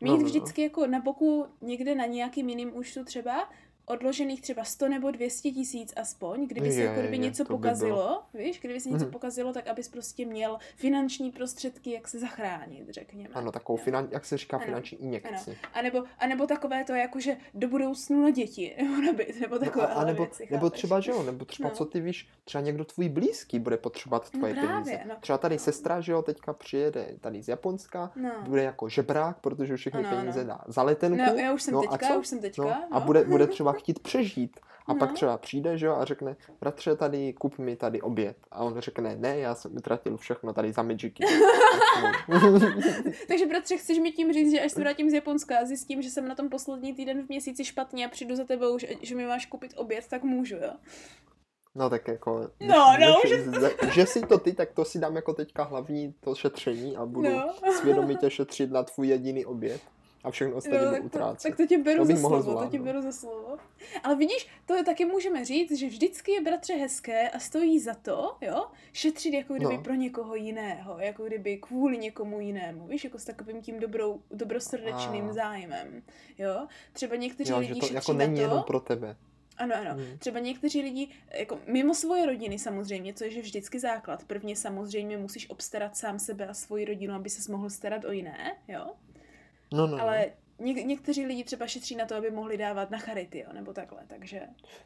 mít 0.02 0.10
No, 0.10 0.16
no, 0.16 0.18
no. 0.18 0.26
vždycky 0.26 0.62
jako 0.62 0.88
na 0.88 1.00
boku 1.00 1.46
někde 1.62 1.96
na 1.96 2.06
nějakým 2.06 2.50
jiným 2.50 2.78
účtu 2.78 3.04
třeba 3.04 3.50
odložených 3.92 4.42
třeba 4.42 4.64
100 4.64 4.88
nebo 4.90 5.12
200 5.12 5.52
tisíc 5.52 5.94
aspoň, 5.98 6.48
kdyby 6.48 6.72
se 6.72 6.82
jako 6.82 7.00
kdyby 7.00 7.16
je, 7.16 7.20
něco 7.20 7.44
to 7.46 7.54
by 7.54 7.58
pokazilo, 7.58 8.24
víš, 8.34 8.60
kdyby 8.60 8.80
se 8.80 8.90
něco 8.90 9.06
Mhm. 9.06 9.12
pokazilo, 9.12 9.54
tak 9.54 9.68
abys 9.68 9.90
prostě 9.90 10.26
měl 10.26 10.58
finanční 10.76 11.32
prostředky, 11.32 11.92
jak 11.92 12.08
se 12.08 12.20
zachránit, 12.20 12.90
řekněme. 12.90 13.30
Ano, 13.34 13.52
takovou, 13.52 13.78
Jo. 13.80 13.84
finan, 13.84 14.08
jak 14.12 14.26
se 14.26 14.38
říká, 14.38 14.58
Ano, 14.58 14.66
finanční 14.66 15.02
injekci. 15.02 15.58
A 15.74 15.82
nebo, 15.82 16.04
a 16.20 16.28
nebo 16.28 16.48
takové 16.48 16.84
to 16.84 16.94
jako, 16.94 17.20
že 17.20 17.38
do 17.54 17.68
budoucnu 17.68 18.22
na 18.24 18.30
děti, 18.30 18.76
nebo 18.84 19.02
na 19.02 19.14
byt, 19.14 19.40
nebo 19.42 19.60
takové 19.60 19.88
No 19.88 19.98
a, 19.98 20.02
a 20.02 20.06
nebo, 20.06 20.24
věci, 20.24 20.48
nebo 20.52 20.70
třeba, 20.70 21.00
že 21.00 21.12
jo, 21.12 21.24
nebo 21.24 21.46
třeba 21.46 21.70
No. 21.70 21.76
co 21.76 21.86
ty 21.86 22.00
víš, 22.02 22.28
třeba 22.44 22.62
někdo 22.62 22.86
tvůj 22.86 23.10
blízký 23.10 23.60
bude 23.60 23.78
potřebovat 23.78 24.30
No 24.34 24.40
tvoje 24.40 24.54
právě, 24.54 24.70
peníze. 24.74 25.00
no. 25.10 25.16
Třeba 25.20 25.38
tady 25.38 25.60
sestra, 25.60 26.02
že 26.02 26.12
jo, 26.12 26.22
teďka 26.22 26.54
přijede 26.54 27.06
tady 27.22 27.42
z 27.44 27.48
Japonska, 27.48 28.12
No. 28.16 28.32
bude 28.46 28.64
jako 28.64 28.90
žebrák, 28.90 29.40
protože 29.40 29.78
všechny 29.78 30.00
Ano, 30.00 30.10
ano. 30.10 30.18
peníze 30.20 30.44
dá 30.44 30.62
za 30.68 30.84
letenku. 30.84 31.18
No, 31.18 31.34
já 31.40 31.54
už 31.54 31.64
jsem 31.64 31.74
no, 31.74 31.82
a 31.90 31.98
teďka, 31.98 32.18
už 32.18 32.28
jsem 32.28 32.40
teďka, 32.40 32.64
No, 32.64 32.72
a 32.92 33.00
no. 33.00 33.06
bude, 33.06 33.24
bude 33.24 33.48
třeba 33.48 33.74
chtít 33.82 34.00
přežít. 34.00 34.60
A 34.88 34.94
pak 34.94 35.10
No. 35.10 35.16
třeba 35.16 35.38
přijde, 35.38 35.78
že 35.78 35.86
jo, 35.86 35.96
a 35.96 36.06
řekne, 36.06 36.36
bratře, 36.62 36.96
tady 36.96 37.34
kup 37.34 37.58
mi 37.60 37.76
tady 37.76 38.02
oběd. 38.02 38.38
A 38.52 38.64
on 38.64 38.80
řekne, 38.80 39.16
ne, 39.16 39.38
já 39.38 39.56
jsem 39.56 39.76
utratil 39.76 40.18
všechno 40.18 40.54
tady 40.54 40.74
za 40.74 40.82
Magicy. 40.84 41.24
Takže 43.28 43.46
bratře, 43.46 43.78
chceš 43.78 44.00
mi 44.00 44.12
tím 44.12 44.34
říct, 44.34 44.52
že 44.52 44.62
až 44.62 44.72
se 44.72 44.80
vrátím 44.80 45.10
z 45.10 45.14
Japonska 45.14 45.58
a 45.58 45.66
zjistím, 45.66 46.02
že 46.02 46.10
jsem 46.10 46.28
na 46.28 46.36
tom 46.36 46.50
poslední 46.50 46.94
týden 46.94 47.26
v 47.26 47.30
měsíci 47.30 47.66
špatně 47.66 48.06
a 48.06 48.10
přijdu 48.10 48.36
za 48.36 48.44
tebou, 48.44 48.78
že, 48.80 48.88
že 49.02 49.16
mi 49.16 49.26
máš 49.26 49.46
koupit 49.46 49.74
oběd, 49.78 50.08
tak 50.10 50.24
můžu, 50.24 50.56
jo? 50.56 50.72
No 51.76 51.90
tak 51.90 52.08
jako, 52.08 52.50
No, 52.60 52.86
no, 53.00 53.16
že, 53.28 53.38
že, 53.38 53.92
že 53.94 54.06
si 54.06 54.22
to 54.22 54.38
ty, 54.38 54.54
tak 54.54 54.72
to 54.72 54.86
si 54.86 55.00
dám 55.00 55.16
jako 55.16 55.34
teďka 55.34 55.64
hlavní 55.64 56.14
to 56.20 56.36
šetření 56.36 56.98
a 56.98 57.06
budu 57.06 57.30
No. 57.30 57.54
svědomitě 57.80 58.30
šetřit 58.30 58.72
na 58.72 58.84
tvůj 58.84 59.08
jediný 59.08 59.46
oběd 59.46 59.82
a 60.24 60.32
všechno 60.32 60.56
ostatní 60.56 60.80
budu 60.80 60.92
tak, 60.92 61.00
to, 61.00 61.06
utrácet. 61.06 61.50
tak 61.50 61.58
to 61.58 61.68
tě 61.68 61.78
beru 61.78 62.00
To 62.00 62.06
za 62.06 62.18
slovo, 62.18 62.64
to 62.64 62.70
tě 62.70 62.80
beru 62.80 63.02
za 63.02 63.12
slovo. 63.12 63.58
Ale 64.04 64.16
vidíš, 64.16 64.48
to 64.66 64.76
je 64.76 64.84
taky 64.84 65.06
můžeme 65.06 65.46
říct, 65.46 65.72
že 65.78 65.88
vždycky 65.88 66.32
je 66.32 66.42
bratře 66.42 66.74
hezké 66.74 67.30
a 67.30 67.40
stojí 67.40 67.80
za 67.80 67.94
to, 67.94 68.38
jo, 68.42 68.66
šetřit 68.94 69.34
jako 69.34 69.54
kdyby 69.54 69.78
No. 69.78 69.84
pro 69.84 69.94
někoho 69.94 70.36
jiného, 70.36 71.00
jako 71.00 71.24
kdyby 71.24 71.58
kvůli 71.58 71.98
někomu 71.98 72.40
jinému, 72.40 72.88
víš, 72.88 73.04
jako 73.04 73.20
s 73.20 73.26
takovým 73.26 73.62
tím 73.62 73.80
dobrou, 73.80 74.22
dobrosrdečným 74.32 75.30
A. 75.30 75.34
zájmem, 75.34 76.02
jo. 76.38 76.68
Třeba 76.94 77.16
někteří 77.16 77.52
jo, 77.52 77.60
lidi 77.60 77.74
že 77.74 77.80
to 77.80 77.86
šetří 77.86 77.96
jako 77.96 78.14
není 78.14 78.36
to, 78.36 78.42
jenom 78.42 78.64
pro 78.64 78.80
tebe. 78.80 79.16
Ano, 79.58 79.76
ano. 79.76 79.90
Mm. 79.96 80.18
Třeba 80.18 80.40
někteří 80.40 80.82
lidi, 80.82 81.10
jako 81.40 81.60
mimo 81.68 81.94
svoje 81.94 82.26
rodiny 82.26 82.60
samozřejmě, 82.60 83.14
což 83.14 83.34
je 83.34 83.42
vždycky 83.42 83.80
základ. 83.80 84.24
Prvně 84.24 84.56
samozřejmě 84.56 85.18
musíš 85.18 85.50
obstarat 85.50 85.98
sám 85.98 86.20
sebe 86.20 86.48
a 86.48 86.54
svoji 86.54 86.86
rodinu, 86.86 87.14
aby 87.14 87.30
se 87.30 87.52
mohl 87.52 87.70
starat 87.70 88.06
o 88.06 88.12
jiné, 88.12 88.56
jo. 88.68 88.86
No, 89.74 89.88
no, 89.88 89.98
no. 89.98 90.04
Ale 90.04 90.32
něk- 90.60 90.86
někteří 90.86 91.26
lidi 91.26 91.44
třeba 91.44 91.68
šetří 91.68 91.96
na 91.96 92.06
to, 92.06 92.16
aby 92.16 92.32
mohli 92.32 92.58
dávat 92.58 92.92
na 92.92 92.98
charity, 92.98 93.40
jo, 93.40 93.54
nebo 93.54 93.74
takhle, 93.74 94.04
takže 94.08 94.42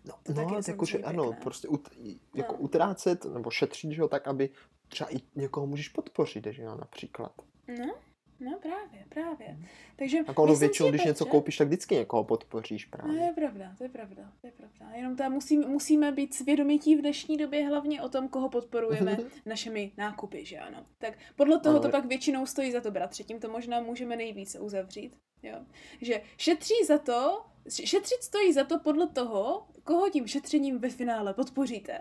No, 0.05 0.13
To 0.23 0.33
taky 0.33 0.51
no 0.51 0.57
je 0.57 0.63
jakože 0.67 0.97
ano, 0.99 1.23
pěkné. 1.23 1.41
prostě 1.43 1.67
ut, 1.67 1.89
jako 2.35 2.53
No. 2.53 2.59
utrácet 2.59 3.25
nebo 3.25 3.51
šetřit, 3.51 3.91
že 3.91 4.01
jo, 4.01 4.07
tak 4.07 4.27
aby 4.27 4.49
třeba 4.87 5.13
i 5.15 5.19
někoho 5.35 5.67
můžeš 5.67 5.89
podpořit, 5.89 6.47
že 6.49 6.63
jo, 6.63 6.75
například. 6.75 7.31
no, 7.67 7.95
no 8.39 8.59
právě, 8.61 9.05
právě. 9.09 9.57
Takže 9.95 10.17
Jako 10.17 10.43
ono 10.43 10.55
většinou, 10.55 10.89
když 10.89 11.03
něco 11.03 11.25
koupíš, 11.25 11.57
tak 11.57 11.67
vždycky 11.67 11.95
někoho 11.95 12.23
podpoříš 12.23 12.85
No 12.85 12.97
právě. 12.97 13.21
je 13.21 13.33
pravda, 13.33 13.75
to 13.77 13.83
je 13.83 13.89
pravda, 13.89 14.31
to 14.41 14.47
je 14.47 14.51
pravda. 14.53 14.95
Jenom 14.95 15.15
ta 15.15 15.29
musí, 15.29 15.57
musíme 15.57 16.11
být 16.11 16.33
svědomití 16.33 16.95
v 16.95 17.01
dnešní 17.01 17.37
době 17.37 17.67
hlavně 17.67 18.01
o 18.01 18.09
tom, 18.09 18.27
koho 18.27 18.49
podporujeme 18.49 19.17
našimi 19.45 19.91
nákupy, 19.97 20.45
že 20.45 20.57
ano. 20.57 20.85
Tak 20.97 21.13
podle 21.35 21.59
toho 21.59 21.75
Ano, 21.75 21.83
to 21.83 21.89
pak 21.89 22.05
většinou 22.05 22.45
stojí 22.45 22.71
za 22.71 22.81
to, 22.81 22.91
bratře, 22.91 23.23
tím 23.23 23.39
to 23.39 23.49
možná 23.49 23.79
můžeme 23.79 24.15
nejvíce 24.15 24.59
uzavřít. 24.59 25.17
Jo. 25.43 25.55
Že 26.01 26.21
šetří 26.37 26.73
za 26.87 26.97
to, 26.97 27.45
šetřit 27.69 28.23
stojí 28.23 28.53
za 28.53 28.63
to 28.63 28.79
podle 28.79 29.07
toho, 29.07 29.67
koho 29.83 30.09
tím 30.09 30.27
šetřením 30.27 30.77
ve 30.79 30.89
finále 30.89 31.33
podpoříte. 31.33 31.99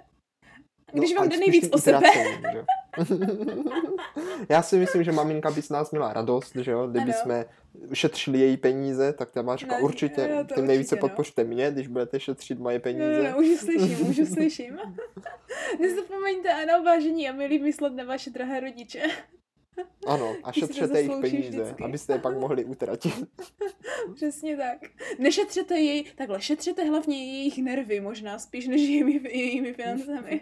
Když 0.94 1.14
No, 1.14 1.20
vám 1.20 1.28
jde 1.28 1.36
nejvíc 1.36 1.68
o 1.72 1.78
sebe. 1.78 2.00
Já 4.48 4.62
si 4.62 4.76
myslím, 4.78 5.04
že 5.04 5.12
maminka 5.12 5.50
by 5.50 5.62
s 5.62 5.68
nás 5.70 5.90
měla 5.90 6.12
radost, 6.12 6.56
že 6.56 6.70
jo, 6.70 6.86
kdyby 6.86 7.04
Ano. 7.12 7.20
jsme 7.22 7.44
šetřili 7.92 8.38
její 8.38 8.56
peníze, 8.56 9.12
tak 9.12 9.30
ta 9.30 9.42
má 9.42 9.56
říká, 9.56 9.78
No, 9.78 9.84
určitě, 9.84 10.44
to 10.48 10.54
tím 10.54 10.66
nejvíce 10.66 10.94
no. 10.94 11.00
podpořte 11.00 11.44
mě, 11.44 11.70
když 11.70 11.86
budete 11.88 12.20
šetřit 12.20 12.58
moje 12.58 12.78
No, 12.78 12.82
peníze. 12.82 13.22
no, 13.22 13.30
no, 13.30 13.38
už 13.38 13.46
slyším, 13.60 14.08
už 14.08 14.16
slyším. 14.34 14.78
Nezapomeňte, 15.80 16.52
ano, 16.52 16.84
vážení 16.84 17.28
a 17.28 17.32
milí, 17.32 17.58
myslet 17.58 17.92
na 17.92 18.04
vaše 18.04 18.30
drahé 18.30 18.60
rodiče. 18.60 19.02
Ano, 20.06 20.36
a 20.42 20.52
šetřete 20.52 20.98
jejich 20.98 21.20
peníze, 21.20 21.62
vždycky. 21.62 21.84
abyste 21.84 22.12
je 22.12 22.18
pak 22.18 22.38
mohli 22.38 22.64
utratit. 22.64 23.14
Přesně 24.14 24.56
tak. 24.56 24.90
Nešetřete 25.18 25.78
jej, 25.78 26.04
takhle, 26.16 26.40
šetřete 26.40 26.84
hlavně 26.84 27.16
jejich 27.16 27.58
nervy 27.58 28.00
možná, 28.00 28.38
spíš 28.38 28.66
než 28.66 28.80
jejími, 28.80 29.20
jejími 29.24 29.72
financemi. 29.72 30.40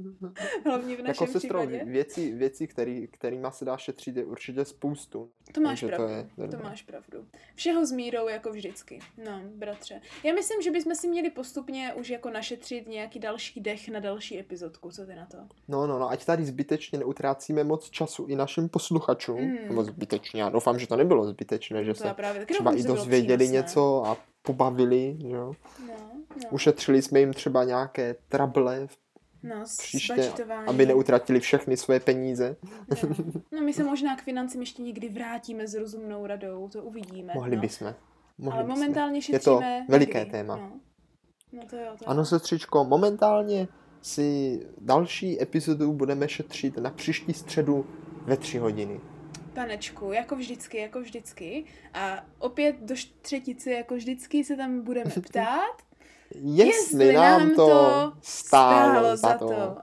Hlavně 0.64 0.96
v 0.96 1.02
našem 1.02 1.24
jako 1.24 1.26
sestro, 1.26 1.58
případě. 1.58 1.84
věci, 1.84 2.32
věci 2.32 2.66
který, 2.66 3.08
kterýma 3.08 3.50
se 3.50 3.64
dá 3.64 3.76
šetřit, 3.76 4.16
je 4.16 4.24
určitě 4.24 4.64
spoustu. 4.64 5.30
To 5.52 5.60
máš 5.60 5.80
Takže 5.80 5.96
pravdu, 5.96 6.30
to 6.36 6.42
je 6.42 6.48
to, 6.48 6.58
máš 6.58 6.82
pravdu. 6.82 7.26
Všeho 7.54 7.86
s 7.86 7.92
mírou 7.92 8.28
jako 8.28 8.50
vždycky. 8.50 8.98
No, 9.24 9.40
bratře. 9.54 10.00
Já 10.24 10.34
myslím, 10.34 10.62
že 10.62 10.70
bychom 10.70 10.94
si 10.94 11.08
měli 11.08 11.30
postupně 11.30 11.94
už 11.94 12.10
jako 12.10 12.30
našetřit 12.30 12.88
nějaký 12.88 13.18
další 13.18 13.60
dech 13.60 13.88
na 13.88 14.00
další 14.00 14.38
epizodku. 14.38 14.90
Co 14.90 15.06
ty 15.06 15.14
na 15.14 15.26
to? 15.26 15.38
No, 15.68 15.86
no, 15.86 15.98
no, 15.98 16.10
ať 16.10 16.24
tady 16.24 16.44
zbytečně 16.44 16.98
neutrácíme 16.98 17.64
moc 17.64 17.90
času 17.90 18.26
i 18.26 18.36
našim 18.36 18.59
posluchačům. 18.68 19.40
Mm. 19.40 19.56
Nebo 19.68 19.84
zbytečně, 19.84 20.42
já 20.42 20.48
doufám, 20.48 20.78
že 20.78 20.86
to 20.86 20.96
nebylo 20.96 21.26
zbytečné, 21.26 21.84
že 21.84 21.94
To 21.94 22.02
se 22.02 22.14
právě 22.14 22.46
třeba 22.46 22.76
i 22.76 22.82
dozvěděli 22.82 23.48
něco 23.48 24.06
a 24.06 24.16
pobavili, 24.42 25.16
že 25.20 25.36
jo. 25.36 25.52
No, 25.88 25.94
no, 26.36 26.50
Ušetřili 26.50 27.02
jsme 27.02 27.20
jim 27.20 27.32
třeba 27.32 27.64
nějaké 27.64 28.16
trable 28.28 28.86
v 28.86 28.98
no, 29.42 29.64
příště, 29.78 30.32
aby 30.66 30.86
neutratili 30.86 31.40
všechny 31.40 31.76
svoje 31.76 32.00
peníze. 32.00 32.56
No. 32.88 32.96
no, 33.52 33.60
my 33.60 33.72
se 33.72 33.84
možná 33.84 34.16
k 34.16 34.22
financím 34.22 34.60
ještě 34.60 34.82
někdy 34.82 35.08
vrátíme 35.08 35.68
s 35.68 35.74
rozumnou 35.74 36.26
radou, 36.26 36.68
to 36.68 36.82
uvidíme. 36.82 37.32
Mohli 37.34 37.56
no. 37.56 37.62
bychom. 37.62 37.94
Mohli 38.38 38.58
Ale 38.58 38.66
bychom. 38.66 38.80
momentálně 38.80 39.18
Je 39.18 39.22
šetříme 39.22 39.84
to 39.86 39.92
veliké 39.92 40.18
někdy, 40.18 40.30
téma. 40.30 40.56
No. 40.56 40.72
no 41.52 41.62
to 41.70 41.76
jo, 41.76 41.92
to. 41.98 42.08
Ano, 42.08 42.24
sestřičko, 42.24 42.84
momentálně 42.84 43.68
si 44.02 44.60
další 44.80 45.42
epizodu 45.42 45.92
budeme 45.92 46.28
šetřit 46.28 46.76
na 46.76 46.90
příští 46.90 47.32
středu 47.32 47.86
ve 48.20 48.36
tři 48.36 48.58
hodiny. 48.58 49.00
Panečku, 49.54 50.12
jako 50.12 50.36
vždycky, 50.36 50.78
jako 50.78 51.00
vždycky. 51.00 51.64
A 51.94 52.24
opět 52.38 52.76
do 52.80 52.94
třetice, 53.22 53.70
jako 53.70 53.94
vždycky, 53.94 54.44
se 54.44 54.56
tam 54.56 54.80
budeme 54.80 55.10
ptát, 55.28 55.82
Jestli, 56.34 57.12
nám 57.12 57.54
to 57.54 58.12
stálo 58.22 59.16
za 59.16 59.38
to. 59.38 59.76